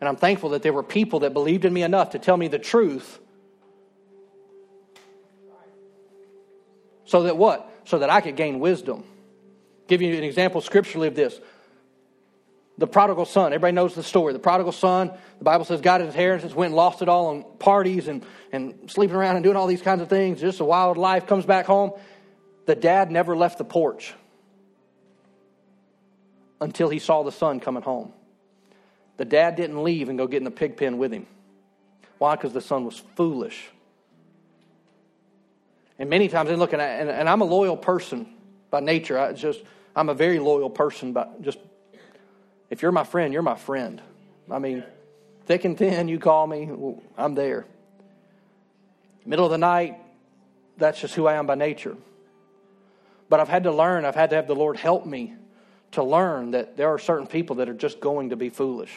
And 0.00 0.08
I'm 0.08 0.16
thankful 0.16 0.48
that 0.48 0.64
there 0.64 0.72
were 0.72 0.82
people 0.82 1.20
that 1.20 1.32
believed 1.32 1.64
in 1.64 1.72
me 1.72 1.84
enough 1.84 2.10
to 2.10 2.18
tell 2.18 2.36
me 2.36 2.48
the 2.48 2.58
truth. 2.58 3.20
So 7.04 7.22
that 7.22 7.36
what? 7.36 7.70
So 7.84 8.00
that 8.00 8.10
I 8.10 8.20
could 8.20 8.34
gain 8.34 8.58
wisdom 8.58 9.04
give 9.92 10.00
you 10.00 10.16
an 10.16 10.24
example 10.24 10.60
scripturally 10.62 11.08
of 11.08 11.14
this. 11.14 11.38
The 12.78 12.86
prodigal 12.86 13.26
son, 13.26 13.52
everybody 13.52 13.74
knows 13.74 13.94
the 13.94 14.02
story. 14.02 14.32
The 14.32 14.38
prodigal 14.38 14.72
son, 14.72 15.12
the 15.38 15.44
Bible 15.44 15.66
says, 15.66 15.82
got 15.82 16.00
his 16.00 16.08
inheritance, 16.14 16.54
went 16.54 16.68
and 16.70 16.76
lost 16.76 17.02
it 17.02 17.08
all 17.08 17.26
on 17.26 17.44
parties 17.58 18.08
and, 18.08 18.24
and 18.50 18.90
sleeping 18.90 19.14
around 19.14 19.36
and 19.36 19.44
doing 19.44 19.56
all 19.56 19.66
these 19.66 19.82
kinds 19.82 20.00
of 20.00 20.08
things. 20.08 20.40
Just 20.40 20.60
a 20.60 20.64
wild 20.64 20.96
life, 20.96 21.26
comes 21.26 21.44
back 21.44 21.66
home. 21.66 21.92
The 22.64 22.74
dad 22.74 23.10
never 23.10 23.36
left 23.36 23.58
the 23.58 23.64
porch 23.64 24.14
until 26.60 26.88
he 26.88 26.98
saw 26.98 27.22
the 27.22 27.32
son 27.32 27.60
coming 27.60 27.82
home. 27.82 28.12
The 29.18 29.26
dad 29.26 29.56
didn't 29.56 29.82
leave 29.84 30.08
and 30.08 30.16
go 30.16 30.26
get 30.26 30.38
in 30.38 30.44
the 30.44 30.50
pig 30.50 30.78
pen 30.78 30.96
with 30.96 31.12
him. 31.12 31.26
Why? 32.16 32.36
Because 32.36 32.54
the 32.54 32.62
son 32.62 32.86
was 32.86 33.02
foolish. 33.16 33.68
And 35.98 36.08
many 36.08 36.28
times, 36.28 36.48
and 36.48 36.58
look, 36.58 36.72
I, 36.72 36.82
and, 36.82 37.10
and 37.10 37.28
I'm 37.28 37.42
a 37.42 37.44
loyal 37.44 37.76
person 37.76 38.26
by 38.70 38.80
nature. 38.80 39.18
I 39.18 39.34
just 39.34 39.60
I'm 39.94 40.08
a 40.08 40.14
very 40.14 40.38
loyal 40.38 40.70
person, 40.70 41.12
but 41.12 41.42
just 41.42 41.58
if 42.70 42.82
you're 42.82 42.92
my 42.92 43.04
friend, 43.04 43.32
you're 43.32 43.42
my 43.42 43.56
friend. 43.56 44.00
I 44.50 44.58
mean, 44.58 44.84
thick 45.46 45.64
and 45.64 45.76
thin, 45.76 46.08
you 46.08 46.18
call 46.18 46.46
me, 46.46 46.70
I'm 47.18 47.34
there. 47.34 47.66
Middle 49.24 49.44
of 49.44 49.50
the 49.50 49.58
night, 49.58 49.98
that's 50.78 51.00
just 51.00 51.14
who 51.14 51.26
I 51.26 51.34
am 51.34 51.46
by 51.46 51.54
nature. 51.54 51.96
But 53.28 53.40
I've 53.40 53.48
had 53.48 53.64
to 53.64 53.72
learn, 53.72 54.04
I've 54.04 54.14
had 54.14 54.30
to 54.30 54.36
have 54.36 54.46
the 54.46 54.54
Lord 54.54 54.76
help 54.76 55.06
me 55.06 55.34
to 55.92 56.02
learn 56.02 56.52
that 56.52 56.76
there 56.76 56.88
are 56.88 56.98
certain 56.98 57.26
people 57.26 57.56
that 57.56 57.68
are 57.68 57.74
just 57.74 58.00
going 58.00 58.30
to 58.30 58.36
be 58.36 58.48
foolish. 58.48 58.92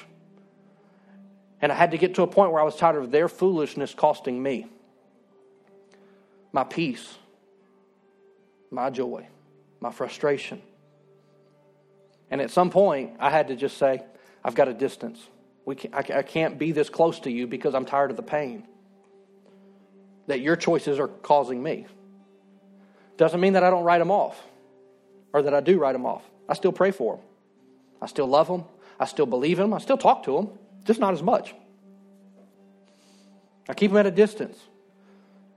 And 1.61 1.71
I 1.71 1.75
had 1.75 1.91
to 1.91 1.97
get 1.97 2.15
to 2.15 2.21
a 2.21 2.27
point 2.27 2.51
where 2.51 2.61
I 2.61 2.65
was 2.65 2.75
tired 2.75 2.97
of 2.97 3.11
their 3.11 3.27
foolishness 3.27 3.93
costing 3.93 4.41
me 4.41 4.67
my 6.51 6.63
peace, 6.63 7.15
my 8.71 8.89
joy, 8.89 9.27
my 9.81 9.91
frustration. 9.91 10.61
And 12.29 12.41
at 12.41 12.51
some 12.51 12.69
point, 12.69 13.13
I 13.19 13.29
had 13.29 13.49
to 13.49 13.55
just 13.55 13.77
say, 13.77 14.03
I've 14.43 14.55
got 14.55 14.67
a 14.67 14.73
distance. 14.73 15.19
We 15.65 15.75
can, 15.75 15.93
I, 15.93 15.99
I 16.19 16.21
can't 16.21 16.57
be 16.57 16.71
this 16.71 16.89
close 16.89 17.19
to 17.21 17.31
you 17.31 17.47
because 17.47 17.73
I'm 17.75 17.85
tired 17.85 18.11
of 18.11 18.17
the 18.17 18.23
pain 18.23 18.67
that 20.27 20.41
your 20.41 20.55
choices 20.55 20.99
are 20.99 21.07
causing 21.07 21.61
me. 21.61 21.85
Doesn't 23.17 23.39
mean 23.39 23.53
that 23.53 23.63
I 23.63 23.69
don't 23.69 23.83
write 23.83 23.99
them 23.99 24.11
off 24.11 24.41
or 25.33 25.43
that 25.43 25.53
I 25.53 25.61
do 25.61 25.79
write 25.79 25.93
them 25.93 26.05
off. 26.05 26.23
I 26.47 26.53
still 26.53 26.71
pray 26.71 26.91
for 26.91 27.15
them. 27.15 27.25
I 28.01 28.07
still 28.07 28.27
love 28.27 28.47
them. 28.47 28.65
I 28.99 29.05
still 29.05 29.25
believe 29.25 29.57
them. 29.57 29.73
I 29.73 29.79
still 29.79 29.97
talk 29.97 30.23
to 30.23 30.35
them, 30.35 30.49
just 30.83 30.99
not 30.99 31.13
as 31.13 31.23
much. 31.23 31.53
I 33.67 33.73
keep 33.73 33.91
them 33.91 33.97
at 33.97 34.05
a 34.05 34.11
distance. 34.11 34.57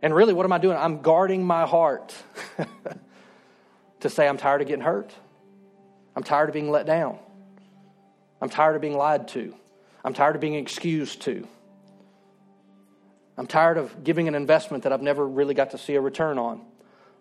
And 0.01 0.15
really, 0.15 0.33
what 0.33 0.45
am 0.45 0.53
I 0.53 0.59
doing? 0.59 0.77
I'm 0.77 1.03
guarding 1.03 1.45
my 1.45 1.67
heart 1.67 2.15
to 4.01 4.09
say, 4.09 4.29
I'm 4.29 4.37
tired 4.39 4.63
of 4.63 4.69
getting 4.69 4.85
hurt. 4.85 5.13
I'm 6.19 6.25
tired 6.25 6.49
of 6.49 6.53
being 6.53 6.69
let 6.69 6.85
down. 6.85 7.17
I'm 8.43 8.49
tired 8.49 8.75
of 8.75 8.83
being 8.83 8.97
lied 8.97 9.29
to. 9.29 9.55
I'm 10.05 10.15
tired 10.15 10.35
of 10.35 10.41
being 10.41 10.57
excused 10.57 11.23
to. 11.23 11.47
I'm 13.37 13.47
tired 13.47 13.79
of 13.79 14.03
giving 14.03 14.27
an 14.27 14.35
investment 14.35 14.83
that 14.83 14.93
I've 14.93 15.01
never 15.01 15.25
really 15.25 15.55
got 15.55 15.71
to 15.71 15.79
see 15.79 15.95
a 15.95 16.01
return 16.01 16.37
on. 16.37 16.63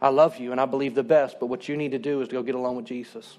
I 0.01 0.09
love 0.09 0.37
you 0.39 0.51
and 0.51 0.59
I 0.59 0.65
believe 0.65 0.95
the 0.95 1.03
best, 1.03 1.39
but 1.39 1.45
what 1.45 1.69
you 1.69 1.77
need 1.77 1.91
to 1.91 1.99
do 1.99 2.21
is 2.21 2.27
to 2.29 2.33
go 2.33 2.41
get 2.41 2.55
along 2.55 2.75
with 2.75 2.85
Jesus. 2.85 3.37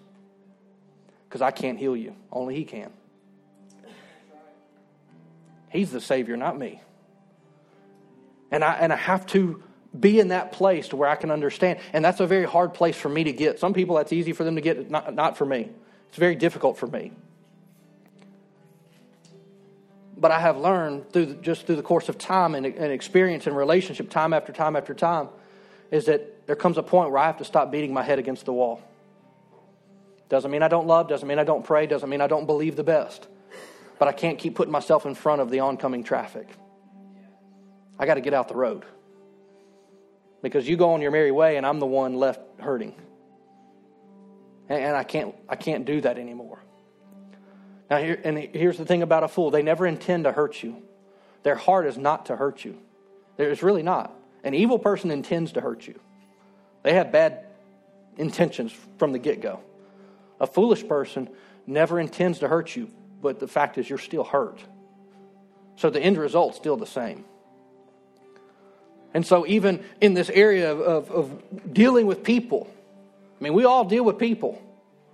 Because 1.28 1.42
I 1.42 1.50
can't 1.50 1.76
heal 1.76 1.96
you, 1.96 2.14
only 2.30 2.54
He 2.54 2.64
can. 2.64 2.92
He's 5.70 5.90
the 5.90 6.00
Savior, 6.00 6.36
not 6.36 6.56
me. 6.56 6.80
And 8.52 8.62
I, 8.62 8.74
and 8.74 8.92
I 8.92 8.96
have 8.96 9.26
to 9.26 9.60
be 9.98 10.20
in 10.20 10.28
that 10.28 10.52
place 10.52 10.88
to 10.88 10.96
where 10.96 11.08
I 11.08 11.16
can 11.16 11.30
understand. 11.30 11.78
And 11.92 12.04
that's 12.04 12.20
a 12.20 12.26
very 12.26 12.44
hard 12.44 12.74
place 12.74 12.96
for 12.96 13.08
me 13.08 13.24
to 13.24 13.32
get. 13.32 13.58
Some 13.58 13.74
people, 13.74 13.96
that's 13.96 14.12
easy 14.12 14.32
for 14.32 14.44
them 14.44 14.56
to 14.56 14.60
get, 14.60 14.90
not, 14.90 15.14
not 15.14 15.36
for 15.36 15.46
me. 15.46 15.70
It's 16.08 16.18
very 16.18 16.34
difficult 16.34 16.78
for 16.78 16.86
me. 16.86 17.12
But 20.16 20.30
I 20.30 20.40
have 20.40 20.56
learned 20.56 21.12
through 21.12 21.34
just 21.36 21.66
through 21.66 21.76
the 21.76 21.82
course 21.82 22.08
of 22.08 22.18
time 22.18 22.54
and, 22.54 22.66
and 22.66 22.92
experience 22.92 23.46
and 23.46 23.56
relationship, 23.56 24.10
time 24.10 24.32
after 24.32 24.52
time 24.52 24.74
after 24.74 24.94
time, 24.94 25.28
is 25.90 26.06
that 26.06 26.46
there 26.46 26.56
comes 26.56 26.76
a 26.76 26.82
point 26.82 27.10
where 27.10 27.18
I 27.18 27.26
have 27.26 27.38
to 27.38 27.44
stop 27.44 27.70
beating 27.70 27.94
my 27.94 28.02
head 28.02 28.18
against 28.18 28.44
the 28.44 28.52
wall. 28.52 28.82
Doesn't 30.28 30.50
mean 30.50 30.62
I 30.62 30.68
don't 30.68 30.86
love, 30.86 31.08
doesn't 31.08 31.26
mean 31.26 31.38
I 31.38 31.44
don't 31.44 31.64
pray, 31.64 31.86
doesn't 31.86 32.08
mean 32.08 32.20
I 32.20 32.26
don't 32.26 32.46
believe 32.46 32.76
the 32.76 32.84
best. 32.84 33.28
But 33.98 34.08
I 34.08 34.12
can't 34.12 34.38
keep 34.38 34.54
putting 34.54 34.72
myself 34.72 35.06
in 35.06 35.14
front 35.14 35.40
of 35.40 35.50
the 35.50 35.60
oncoming 35.60 36.04
traffic. 36.04 36.48
I 37.98 38.06
got 38.06 38.14
to 38.14 38.20
get 38.20 38.34
out 38.34 38.48
the 38.48 38.56
road 38.56 38.84
because 40.48 40.66
you 40.66 40.78
go 40.78 40.94
on 40.94 41.02
your 41.02 41.10
merry 41.10 41.30
way 41.30 41.58
and 41.58 41.66
I'm 41.66 41.78
the 41.78 41.86
one 41.86 42.14
left 42.14 42.40
hurting. 42.58 42.94
And 44.70 44.96
I 44.96 45.04
can't, 45.04 45.34
I 45.48 45.56
can't 45.56 45.84
do 45.84 46.00
that 46.00 46.18
anymore. 46.18 46.62
Now, 47.90 47.98
here, 47.98 48.18
and 48.24 48.38
here's 48.38 48.78
the 48.78 48.84
thing 48.84 49.02
about 49.02 49.24
a 49.24 49.28
fool 49.28 49.50
they 49.50 49.62
never 49.62 49.86
intend 49.86 50.24
to 50.24 50.32
hurt 50.32 50.62
you. 50.62 50.82
Their 51.42 51.54
heart 51.54 51.86
is 51.86 51.96
not 51.96 52.26
to 52.26 52.36
hurt 52.36 52.64
you. 52.64 52.78
It's 53.36 53.62
really 53.62 53.82
not. 53.82 54.14
An 54.42 54.54
evil 54.54 54.78
person 54.78 55.10
intends 55.10 55.52
to 55.52 55.60
hurt 55.60 55.86
you, 55.86 56.00
they 56.82 56.94
have 56.94 57.12
bad 57.12 57.44
intentions 58.16 58.74
from 58.98 59.12
the 59.12 59.18
get 59.18 59.40
go. 59.40 59.60
A 60.40 60.46
foolish 60.46 60.86
person 60.86 61.28
never 61.66 62.00
intends 62.00 62.38
to 62.40 62.48
hurt 62.48 62.74
you, 62.74 62.90
but 63.20 63.38
the 63.38 63.48
fact 63.48 63.78
is 63.78 63.88
you're 63.88 63.98
still 63.98 64.24
hurt. 64.24 64.60
So 65.76 65.90
the 65.90 66.00
end 66.00 66.16
result's 66.16 66.56
still 66.56 66.76
the 66.76 66.86
same. 66.86 67.24
And 69.18 69.26
so, 69.26 69.44
even 69.48 69.84
in 70.00 70.14
this 70.14 70.30
area 70.30 70.70
of, 70.70 70.80
of, 70.80 71.10
of, 71.10 71.74
dealing 71.74 72.06
with 72.06 72.22
people, 72.22 72.72
I 73.40 73.42
mean, 73.42 73.52
we 73.52 73.64
all 73.64 73.84
deal 73.84 74.04
with 74.04 74.16
people 74.16 74.62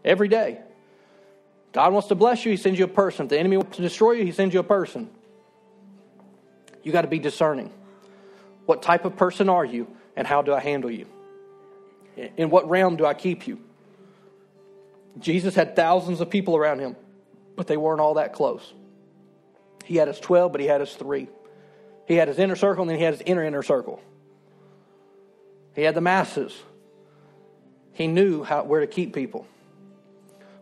every 0.05 0.29
day. 0.29 0.61
God 1.73 1.91
wants 1.91 2.09
to 2.09 2.15
bless 2.15 2.45
you, 2.45 2.51
He 2.51 2.59
sends 2.59 2.79
you 2.79 2.85
a 2.85 2.89
person. 2.89 3.25
If 3.25 3.31
the 3.31 3.39
enemy 3.39 3.57
wants 3.57 3.77
to 3.77 3.83
destroy 3.83 4.13
you, 4.13 4.25
He 4.27 4.33
sends 4.33 4.53
you 4.53 4.61
a 4.61 4.63
person. 4.63 5.09
You 6.83 6.93
got 6.93 7.01
to 7.01 7.09
be 7.09 7.19
discerning. 7.19 7.73
What 8.67 8.83
type 8.83 9.07
of 9.07 9.17
person 9.17 9.49
are 9.49 9.65
you, 9.65 9.89
and 10.17 10.27
how 10.27 10.43
do 10.43 10.53
I 10.53 10.61
handle 10.61 10.91
you? 10.91 11.07
In 12.37 12.51
what 12.51 12.69
realm 12.69 12.97
do 12.97 13.07
I 13.07 13.15
keep 13.15 13.47
you? 13.47 13.59
Jesus 15.19 15.55
had 15.55 15.77
thousands 15.77 16.21
of 16.21 16.29
people 16.29 16.59
around 16.59 16.81
him, 16.81 16.95
but 17.57 17.69
they 17.69 17.79
weren't 17.79 18.03
all 18.03 18.13
that 18.17 18.35
close. 18.35 18.71
He 19.87 19.97
had 19.97 20.09
his 20.09 20.21
12, 20.21 20.53
but 20.53 20.61
he 20.61 20.67
had 20.67 20.83
his 20.83 20.93
three. 20.93 21.27
He 22.07 22.17
had 22.17 22.29
his 22.29 22.39
inner 22.39 22.57
circle, 22.57 22.83
and 22.83 22.91
then 22.91 22.99
he 22.99 23.05
had 23.05 23.15
his 23.15 23.23
inner 23.25 23.43
inner 23.43 23.63
circle. 23.63 24.01
He 25.75 25.83
had 25.83 25.95
the 25.95 26.01
masses. 26.01 26.55
He 27.93 28.07
knew 28.07 28.43
how, 28.43 28.65
where 28.65 28.81
to 28.81 28.87
keep 28.87 29.15
people. 29.15 29.47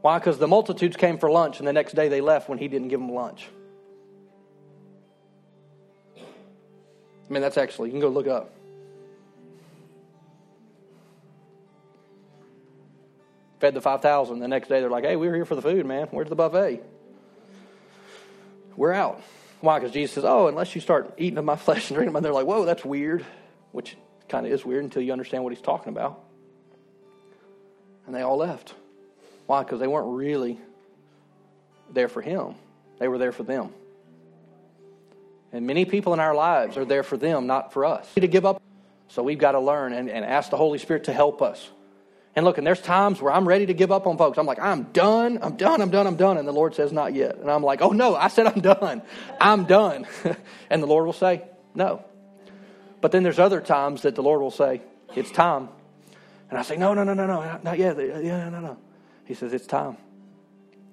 Why? 0.00 0.18
Because 0.18 0.38
the 0.38 0.48
multitudes 0.48 0.96
came 0.96 1.18
for 1.18 1.30
lunch, 1.30 1.58
and 1.58 1.66
the 1.66 1.72
next 1.72 1.94
day 1.94 2.08
they 2.08 2.20
left 2.20 2.48
when 2.48 2.58
he 2.58 2.68
didn't 2.68 2.88
give 2.88 3.00
them 3.00 3.12
lunch. 3.12 3.48
I 6.16 7.32
mean, 7.32 7.42
that's 7.42 7.56
actually, 7.56 7.88
you 7.88 7.92
can 7.92 8.00
go 8.00 8.08
look 8.08 8.26
up. 8.26 8.52
Fed 13.60 13.74
the 13.74 13.80
5,000. 13.80 14.40
The 14.40 14.48
next 14.48 14.68
day 14.68 14.80
they're 14.80 14.90
like, 14.90 15.04
hey, 15.04 15.14
we 15.14 15.28
were 15.28 15.36
here 15.36 15.44
for 15.44 15.54
the 15.54 15.62
food, 15.62 15.86
man. 15.86 16.08
Where's 16.10 16.28
the 16.28 16.34
buffet? 16.34 16.82
We're 18.76 18.92
out. 18.92 19.22
Why? 19.62 19.78
Because 19.78 19.94
Jesus 19.94 20.16
says, 20.16 20.24
oh, 20.24 20.48
unless 20.48 20.74
you 20.74 20.80
start 20.80 21.14
eating 21.16 21.38
of 21.38 21.44
my 21.44 21.56
flesh 21.66 21.88
and 21.88 21.96
drinking 21.96 22.08
of 22.08 22.14
my, 22.14 22.20
they're 22.20 22.32
like, 22.32 22.46
whoa, 22.46 22.64
that's 22.64 22.84
weird, 22.84 23.24
which 23.70 23.96
kind 24.28 24.44
of 24.44 24.52
is 24.52 24.64
weird 24.64 24.82
until 24.84 25.02
you 25.02 25.12
understand 25.12 25.44
what 25.44 25.52
he's 25.52 25.62
talking 25.62 25.90
about. 25.90 26.20
And 28.06 28.14
they 28.14 28.22
all 28.22 28.36
left. 28.36 28.74
Why? 29.46 29.62
Because 29.62 29.78
they 29.78 29.86
weren't 29.86 30.16
really 30.16 30.58
there 31.90 32.08
for 32.08 32.20
him, 32.20 32.56
they 32.98 33.06
were 33.06 33.18
there 33.18 33.32
for 33.32 33.44
them. 33.44 33.72
And 35.52 35.66
many 35.66 35.84
people 35.84 36.12
in 36.14 36.20
our 36.20 36.34
lives 36.34 36.76
are 36.76 36.84
there 36.84 37.02
for 37.02 37.16
them, 37.16 37.46
not 37.46 37.72
for 37.72 37.84
us. 37.84 38.12
To 38.14 38.26
give 38.26 38.44
up. 38.46 38.60
So 39.08 39.22
we've 39.22 39.38
got 39.38 39.52
to 39.52 39.60
learn 39.60 39.92
and, 39.92 40.08
and 40.08 40.24
ask 40.24 40.50
the 40.50 40.56
Holy 40.56 40.78
Spirit 40.78 41.04
to 41.04 41.12
help 41.12 41.42
us. 41.42 41.68
And 42.34 42.46
look, 42.46 42.56
and 42.56 42.66
there's 42.66 42.80
times 42.80 43.20
where 43.20 43.32
I'm 43.32 43.46
ready 43.46 43.66
to 43.66 43.74
give 43.74 43.92
up 43.92 44.06
on 44.06 44.16
folks. 44.16 44.38
I'm 44.38 44.46
like, 44.46 44.58
I'm 44.58 44.84
done, 44.84 45.38
I'm 45.42 45.56
done, 45.56 45.82
I'm 45.82 45.90
done, 45.90 46.06
I'm 46.06 46.16
done. 46.16 46.38
And 46.38 46.48
the 46.48 46.52
Lord 46.52 46.74
says, 46.74 46.90
not 46.90 47.12
yet. 47.12 47.36
And 47.36 47.50
I'm 47.50 47.62
like, 47.62 47.82
oh 47.82 47.90
no, 47.90 48.16
I 48.16 48.28
said 48.28 48.46
I'm 48.46 48.60
done. 48.60 49.02
I'm 49.38 49.64
done. 49.64 50.06
and 50.70 50.82
the 50.82 50.86
Lord 50.86 51.04
will 51.04 51.12
say, 51.12 51.42
no. 51.74 52.04
But 53.02 53.12
then 53.12 53.22
there's 53.22 53.38
other 53.38 53.60
times 53.60 54.02
that 54.02 54.14
the 54.14 54.22
Lord 54.22 54.40
will 54.40 54.50
say, 54.50 54.80
it's 55.14 55.30
time. 55.30 55.68
And 56.48 56.58
I 56.58 56.62
say, 56.62 56.76
no, 56.76 56.94
no, 56.94 57.04
no, 57.04 57.12
no, 57.12 57.26
no, 57.26 57.60
not 57.62 57.78
yet. 57.78 57.98
Yeah, 57.98 58.48
no, 58.48 58.50
no. 58.50 58.60
No. 58.60 58.78
He 59.26 59.34
says, 59.34 59.52
it's 59.52 59.66
time. 59.66 59.96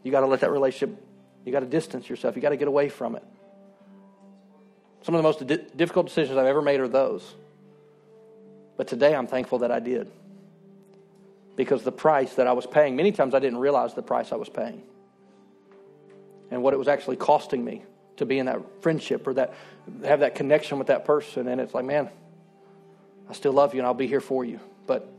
You 0.04 0.12
got 0.12 0.22
to 0.22 0.28
let 0.28 0.42
that 0.42 0.52
relationship, 0.52 0.98
you 1.46 1.52
got 1.52 1.60
to 1.62 1.66
distance 1.66 2.10
yourself. 2.10 2.36
You 2.36 2.42
got 2.42 2.50
to 2.50 2.58
get 2.58 2.68
away 2.68 2.90
from 2.90 3.16
it. 3.16 3.24
Some 5.04 5.16
of 5.16 5.20
the 5.20 5.24
most 5.24 5.46
di- 5.46 5.66
difficult 5.76 6.08
decisions 6.08 6.38
I've 6.38 6.46
ever 6.46 6.62
made 6.62 6.80
are 6.80 6.88
those. 6.88 7.36
But 8.78 8.88
today 8.88 9.16
I'm 9.16 9.28
thankful 9.28 9.60
that 9.60 9.72
I 9.72 9.80
did. 9.80 10.12
Because 11.60 11.84
the 11.84 11.92
price 11.92 12.36
that 12.36 12.48
I 12.48 12.54
was 12.54 12.66
paying, 12.66 12.96
many 12.96 13.12
times 13.12 13.34
I 13.36 13.40
didn't 13.40 13.60
realize 13.60 13.94
the 13.94 14.02
price 14.02 14.32
I 14.32 14.38
was 14.38 14.48
paying 14.48 14.82
and 16.50 16.64
what 16.64 16.74
it 16.74 16.78
was 16.78 16.88
actually 16.88 17.18
costing 17.18 17.66
me 17.66 17.84
to 18.16 18.26
be 18.26 18.40
in 18.40 18.46
that 18.46 18.62
friendship 18.82 19.28
or 19.28 19.34
that 19.34 19.54
have 20.06 20.22
that 20.22 20.36
connection 20.36 20.78
with 20.78 20.88
that 20.88 21.04
person. 21.04 21.50
And 21.50 21.60
it's 21.60 21.74
like, 21.74 21.84
man, 21.84 22.12
I 23.30 23.34
still 23.34 23.52
love 23.52 23.74
you 23.74 23.82
and 23.82 23.88
I'll 23.88 23.94
be 23.94 24.08
here 24.08 24.22
for 24.22 24.46
you. 24.46 24.62
But 24.88 25.12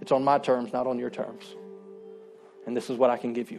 it's 0.00 0.12
on 0.12 0.22
my 0.22 0.38
terms, 0.38 0.72
not 0.72 0.86
on 0.86 1.00
your 1.00 1.10
terms. 1.10 1.52
And 2.64 2.76
this 2.76 2.88
is 2.88 2.96
what 2.96 3.10
I 3.10 3.16
can 3.16 3.32
give 3.32 3.50
you. 3.50 3.58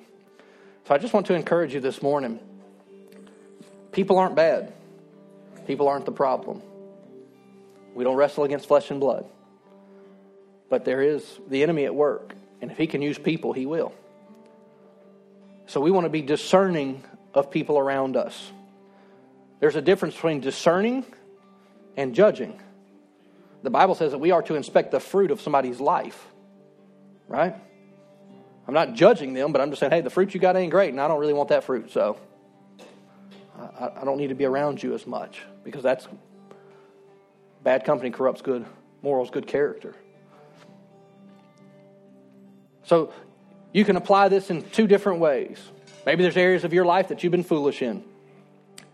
So 0.87 0.95
I 0.95 0.97
just 0.97 1.13
want 1.13 1.25
to 1.25 1.33
encourage 1.33 1.73
you 1.73 1.81
this 1.81 2.01
morning. 2.01 2.39
People 3.91 4.17
aren't 4.17 4.35
bad. 4.35 4.71
People 5.67 5.89
aren't 5.89 6.05
the 6.05 6.13
problem. 6.13 6.61
We 7.93 8.05
don't 8.05 8.15
wrestle 8.15 8.45
against 8.45 8.65
flesh 8.65 8.91
and 8.91 9.01
blood. 9.01 9.25
But 10.69 10.85
there 10.85 11.01
is 11.01 11.39
the 11.47 11.63
enemy 11.63 11.85
at 11.85 11.93
work. 11.93 12.35
And 12.61 12.71
if 12.71 12.77
he 12.77 12.87
can 12.87 13.01
use 13.01 13.17
people, 13.17 13.53
he 13.53 13.65
will. 13.65 13.93
So 15.65 15.79
we 15.81 15.91
want 15.91 16.05
to 16.05 16.09
be 16.09 16.21
discerning 16.21 17.03
of 17.33 17.51
people 17.51 17.77
around 17.77 18.15
us. 18.15 18.51
There's 19.59 19.75
a 19.75 19.81
difference 19.81 20.15
between 20.15 20.39
discerning 20.39 21.05
and 21.97 22.15
judging. 22.15 22.59
The 23.61 23.69
Bible 23.69 23.95
says 23.95 24.11
that 24.11 24.17
we 24.19 24.31
are 24.31 24.41
to 24.43 24.55
inspect 24.55 24.91
the 24.91 24.99
fruit 24.99 25.31
of 25.31 25.41
somebody's 25.41 25.79
life, 25.79 26.25
right? 27.27 27.55
I'm 28.67 28.73
not 28.73 28.93
judging 28.93 29.33
them, 29.33 29.51
but 29.51 29.61
I'm 29.61 29.69
just 29.69 29.79
saying, 29.79 29.91
hey, 29.91 30.01
the 30.01 30.09
fruit 30.09 30.33
you 30.33 30.39
got 30.39 30.55
ain't 30.55 30.71
great, 30.71 30.91
and 30.91 31.01
I 31.01 31.07
don't 31.07 31.19
really 31.19 31.33
want 31.33 31.49
that 31.49 31.65
fruit, 31.65 31.91
so 31.91 32.17
I, 33.79 34.05
don't 34.05 34.17
need 34.17 34.29
to 34.29 34.35
be 34.35 34.45
around 34.45 34.81
you 34.81 34.93
as 34.93 35.05
much 35.05 35.41
because 35.63 35.83
that's 35.83 36.07
bad 37.63 37.83
company 37.83 38.11
corrupts 38.11 38.41
good 38.41 38.65
morals, 39.01 39.29
good 39.29 39.47
character. 39.47 39.95
So 42.89 43.13
you 43.71 43.85
can 43.85 43.97
apply 43.97 44.29
this 44.29 44.49
in 44.49 44.63
two 44.63 44.87
different 44.87 45.19
ways. 45.19 45.59
Maybe 46.07 46.23
there's 46.23 46.35
areas 46.35 46.63
of 46.63 46.73
your 46.73 46.85
life 46.85 47.09
that 47.09 47.21
you've 47.21 47.29
been 47.29 47.43
foolish 47.43 47.83
in. 47.83 48.03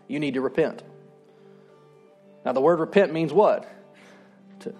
You 0.06 0.20
need 0.20 0.34
to 0.34 0.42
repent. 0.42 0.82
Now, 2.44 2.52
the 2.52 2.60
word 2.60 2.78
repent 2.78 3.14
means 3.14 3.32
what? 3.32 3.66
To 4.60 4.74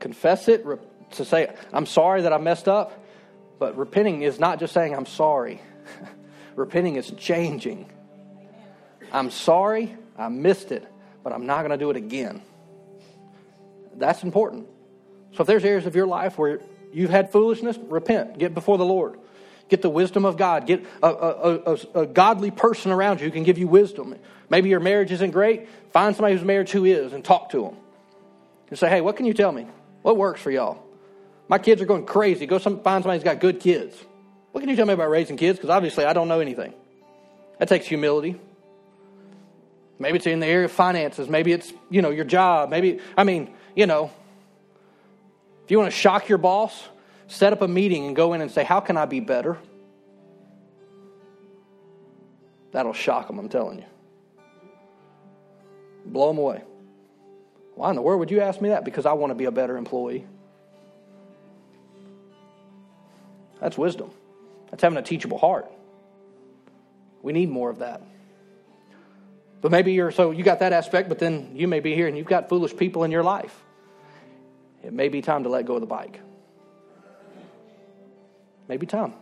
confess 0.00 0.48
it, 0.48 0.64
to 1.10 1.24
say, 1.26 1.54
I'm 1.74 1.84
sorry 1.84 2.22
that 2.22 2.32
I 2.32 2.38
messed 2.38 2.66
up. 2.66 3.04
But 3.58 3.76
repenting 3.76 4.22
is 4.22 4.40
not 4.40 4.60
just 4.60 4.72
saying, 4.72 4.94
I'm 4.94 5.04
sorry. 5.04 5.60
repenting 6.56 6.96
is 6.96 7.10
changing. 7.10 7.92
I'm 9.12 9.30
sorry, 9.30 9.94
I 10.16 10.30
missed 10.30 10.72
it, 10.72 10.90
but 11.22 11.34
I'm 11.34 11.44
not 11.44 11.58
going 11.58 11.70
to 11.70 11.76
do 11.76 11.90
it 11.90 11.96
again. 11.98 12.40
That's 13.94 14.22
important. 14.22 14.68
So 15.34 15.42
if 15.42 15.46
there's 15.46 15.66
areas 15.66 15.84
of 15.84 15.94
your 15.94 16.06
life 16.06 16.38
where 16.38 16.60
you've 16.94 17.10
had 17.10 17.30
foolishness, 17.30 17.76
repent. 17.88 18.38
Get 18.38 18.54
before 18.54 18.78
the 18.78 18.84
Lord. 18.84 19.18
Get 19.68 19.82
the 19.82 19.90
wisdom 19.90 20.24
of 20.24 20.36
God. 20.36 20.66
Get 20.66 20.84
a, 21.02 21.08
a, 21.08 21.54
a, 21.56 22.00
a, 22.02 22.06
godly 22.06 22.50
person 22.50 22.92
around 22.92 23.20
you 23.20 23.26
who 23.26 23.32
can 23.32 23.44
give 23.44 23.58
you 23.58 23.66
wisdom. 23.66 24.14
Maybe 24.50 24.68
your 24.68 24.80
marriage 24.80 25.10
isn't 25.10 25.30
great. 25.30 25.68
Find 25.92 26.14
somebody 26.14 26.34
whose 26.34 26.44
marriage 26.44 26.70
who 26.70 26.84
is 26.84 27.12
and 27.12 27.24
talk 27.24 27.50
to 27.50 27.62
them. 27.62 27.76
And 28.68 28.78
say, 28.78 28.88
hey, 28.88 29.00
what 29.00 29.16
can 29.16 29.26
you 29.26 29.34
tell 29.34 29.52
me? 29.52 29.66
What 30.02 30.16
works 30.16 30.40
for 30.40 30.50
y'all? 30.50 30.82
My 31.48 31.58
kids 31.58 31.80
are 31.80 31.86
going 31.86 32.06
crazy. 32.06 32.46
Go 32.46 32.58
some, 32.58 32.82
find 32.82 33.02
somebody 33.02 33.18
who's 33.18 33.24
got 33.24 33.40
good 33.40 33.60
kids. 33.60 33.96
What 34.52 34.60
can 34.60 34.70
you 34.70 34.76
tell 34.76 34.86
me 34.86 34.94
about 34.94 35.10
raising 35.10 35.36
kids? 35.36 35.58
Because 35.58 35.70
obviously 35.70 36.04
I 36.04 36.12
don't 36.12 36.28
know 36.28 36.40
anything. 36.40 36.74
That 37.58 37.68
takes 37.68 37.86
humility. 37.86 38.38
Maybe 39.98 40.16
it's 40.16 40.26
in 40.26 40.40
the 40.40 40.46
area 40.46 40.66
of 40.66 40.72
finances. 40.72 41.28
Maybe 41.28 41.52
it's, 41.52 41.72
you 41.88 42.02
know, 42.02 42.10
your 42.10 42.24
job. 42.24 42.70
Maybe, 42.70 43.00
I 43.16 43.24
mean, 43.24 43.52
you 43.74 43.86
know, 43.86 44.10
if 45.64 45.70
you 45.70 45.78
want 45.78 45.90
to 45.90 45.96
shock 45.96 46.28
your 46.28 46.38
boss, 46.38 46.88
set 47.26 47.52
up 47.52 47.62
a 47.62 47.68
meeting 47.68 48.06
and 48.06 48.14
go 48.14 48.34
in 48.34 48.40
and 48.40 48.50
say, 48.50 48.64
How 48.64 48.80
can 48.80 48.96
I 48.96 49.06
be 49.06 49.20
better? 49.20 49.58
That'll 52.72 52.92
shock 52.92 53.28
them, 53.28 53.38
I'm 53.38 53.48
telling 53.48 53.78
you. 53.78 53.84
Blow 56.04 56.28
them 56.28 56.38
away. 56.38 56.62
Why 57.76 57.90
in 57.90 57.96
the 57.96 58.02
world 58.02 58.20
would 58.20 58.30
you 58.30 58.40
ask 58.40 58.60
me 58.60 58.68
that? 58.70 58.84
Because 58.84 59.06
I 59.06 59.12
want 59.12 59.30
to 59.30 59.34
be 59.34 59.46
a 59.46 59.50
better 59.50 59.76
employee. 59.76 60.26
That's 63.60 63.78
wisdom. 63.78 64.10
That's 64.70 64.82
having 64.82 64.98
a 64.98 65.02
teachable 65.02 65.38
heart. 65.38 65.70
We 67.22 67.32
need 67.32 67.48
more 67.48 67.70
of 67.70 67.78
that. 67.78 68.02
But 69.62 69.70
maybe 69.70 69.94
you're 69.94 70.10
so 70.10 70.30
you 70.30 70.44
got 70.44 70.58
that 70.58 70.74
aspect, 70.74 71.08
but 71.08 71.18
then 71.18 71.52
you 71.54 71.66
may 71.66 71.80
be 71.80 71.94
here 71.94 72.06
and 72.06 72.18
you've 72.18 72.26
got 72.26 72.50
foolish 72.50 72.76
people 72.76 73.04
in 73.04 73.10
your 73.10 73.22
life. 73.22 73.63
It 74.84 74.92
may 74.92 75.08
be 75.08 75.22
time 75.22 75.44
to 75.44 75.48
let 75.48 75.64
go 75.64 75.74
of 75.74 75.80
the 75.80 75.86
bike. 75.86 76.20
Maybe 78.68 78.86
time. 78.86 79.14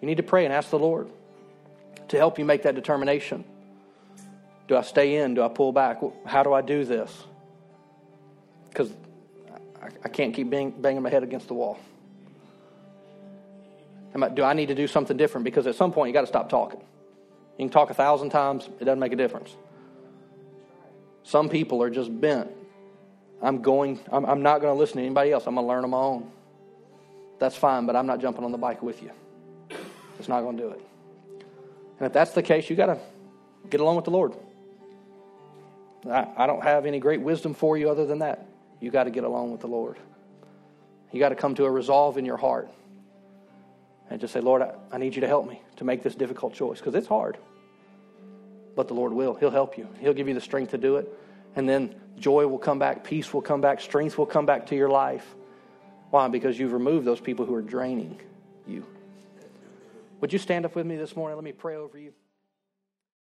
You 0.00 0.06
need 0.06 0.18
to 0.18 0.22
pray 0.22 0.44
and 0.44 0.54
ask 0.54 0.70
the 0.70 0.78
Lord 0.78 1.08
to 2.08 2.16
help 2.16 2.38
you 2.38 2.44
make 2.44 2.62
that 2.62 2.74
determination. 2.74 3.44
Do 4.68 4.76
I 4.76 4.82
stay 4.82 5.16
in? 5.16 5.34
Do 5.34 5.42
I 5.42 5.48
pull 5.48 5.72
back? 5.72 6.00
How 6.24 6.42
do 6.42 6.52
I 6.52 6.62
do 6.62 6.84
this? 6.84 7.24
Because 8.68 8.92
I 10.04 10.08
can't 10.08 10.34
keep 10.34 10.50
banging 10.50 11.02
my 11.02 11.10
head 11.10 11.22
against 11.22 11.48
the 11.48 11.54
wall. 11.54 11.78
Do 14.34 14.42
I 14.42 14.52
need 14.52 14.66
to 14.66 14.74
do 14.74 14.86
something 14.86 15.16
different? 15.16 15.44
Because 15.44 15.66
at 15.66 15.74
some 15.74 15.92
point, 15.92 16.08
you 16.08 16.12
got 16.12 16.22
to 16.22 16.26
stop 16.26 16.48
talking. 16.48 16.80
You 17.58 17.64
can 17.64 17.70
talk 17.70 17.90
a 17.90 17.94
thousand 17.94 18.30
times, 18.30 18.68
it 18.78 18.84
doesn't 18.84 19.00
make 19.00 19.12
a 19.12 19.16
difference. 19.16 19.54
Some 21.24 21.48
people 21.48 21.82
are 21.82 21.90
just 21.90 22.20
bent. 22.20 22.50
I'm 23.40 23.62
going, 23.62 24.00
I'm, 24.10 24.24
I'm 24.26 24.42
not 24.42 24.60
going 24.60 24.74
to 24.74 24.78
listen 24.78 24.96
to 24.96 25.02
anybody 25.02 25.32
else. 25.32 25.46
I'm 25.46 25.54
going 25.54 25.64
to 25.64 25.68
learn 25.68 25.84
on 25.84 25.90
my 25.90 25.98
own. 25.98 26.30
That's 27.38 27.56
fine, 27.56 27.86
but 27.86 27.94
I'm 27.94 28.06
not 28.06 28.20
jumping 28.20 28.44
on 28.44 28.52
the 28.52 28.58
bike 28.58 28.82
with 28.82 29.02
you. 29.02 29.12
It's 30.18 30.28
not 30.28 30.40
going 30.40 30.56
to 30.56 30.62
do 30.62 30.70
it. 30.70 30.80
And 31.98 32.06
if 32.06 32.12
that's 32.12 32.32
the 32.32 32.42
case, 32.42 32.68
you 32.68 32.76
got 32.76 32.86
to 32.86 32.98
get 33.70 33.80
along 33.80 33.96
with 33.96 34.04
the 34.04 34.10
Lord. 34.10 34.34
I, 36.08 36.26
I 36.36 36.46
don't 36.46 36.62
have 36.62 36.86
any 36.86 36.98
great 36.98 37.20
wisdom 37.20 37.54
for 37.54 37.76
you 37.76 37.90
other 37.90 38.06
than 38.06 38.20
that. 38.20 38.46
You 38.80 38.90
got 38.90 39.04
to 39.04 39.10
get 39.10 39.24
along 39.24 39.52
with 39.52 39.60
the 39.60 39.66
Lord. 39.66 39.96
You 41.12 41.18
got 41.20 41.30
to 41.30 41.34
come 41.34 41.54
to 41.56 41.64
a 41.64 41.70
resolve 41.70 42.18
in 42.18 42.24
your 42.24 42.36
heart 42.36 42.68
and 44.10 44.20
just 44.20 44.32
say, 44.32 44.40
Lord, 44.40 44.62
I, 44.62 44.74
I 44.92 44.98
need 44.98 45.14
you 45.14 45.20
to 45.20 45.26
help 45.26 45.48
me 45.48 45.60
to 45.76 45.84
make 45.84 46.02
this 46.02 46.14
difficult 46.14 46.54
choice 46.54 46.78
because 46.78 46.94
it's 46.94 47.06
hard. 47.06 47.38
But 48.76 48.88
the 48.88 48.94
Lord 48.94 49.12
will. 49.12 49.34
He'll 49.34 49.50
help 49.50 49.76
you, 49.76 49.88
He'll 50.00 50.14
give 50.14 50.28
you 50.28 50.34
the 50.34 50.40
strength 50.40 50.70
to 50.70 50.78
do 50.78 50.96
it. 50.96 51.08
And 51.58 51.68
then 51.68 51.92
joy 52.20 52.46
will 52.46 52.58
come 52.58 52.78
back, 52.78 53.02
peace 53.02 53.34
will 53.34 53.42
come 53.42 53.60
back, 53.60 53.80
strength 53.80 54.16
will 54.16 54.26
come 54.26 54.46
back 54.46 54.66
to 54.66 54.76
your 54.76 54.88
life. 54.88 55.34
Why? 56.10 56.28
Because 56.28 56.56
you've 56.56 56.72
removed 56.72 57.04
those 57.04 57.20
people 57.20 57.44
who 57.44 57.54
are 57.54 57.62
draining 57.62 58.20
you. 58.64 58.86
Would 60.20 60.32
you 60.32 60.38
stand 60.38 60.64
up 60.64 60.76
with 60.76 60.86
me 60.86 60.96
this 60.96 61.16
morning? 61.16 61.36
Let 61.36 61.42
me 61.42 61.50
pray 61.50 61.74
over 61.74 61.98
you. 61.98 62.12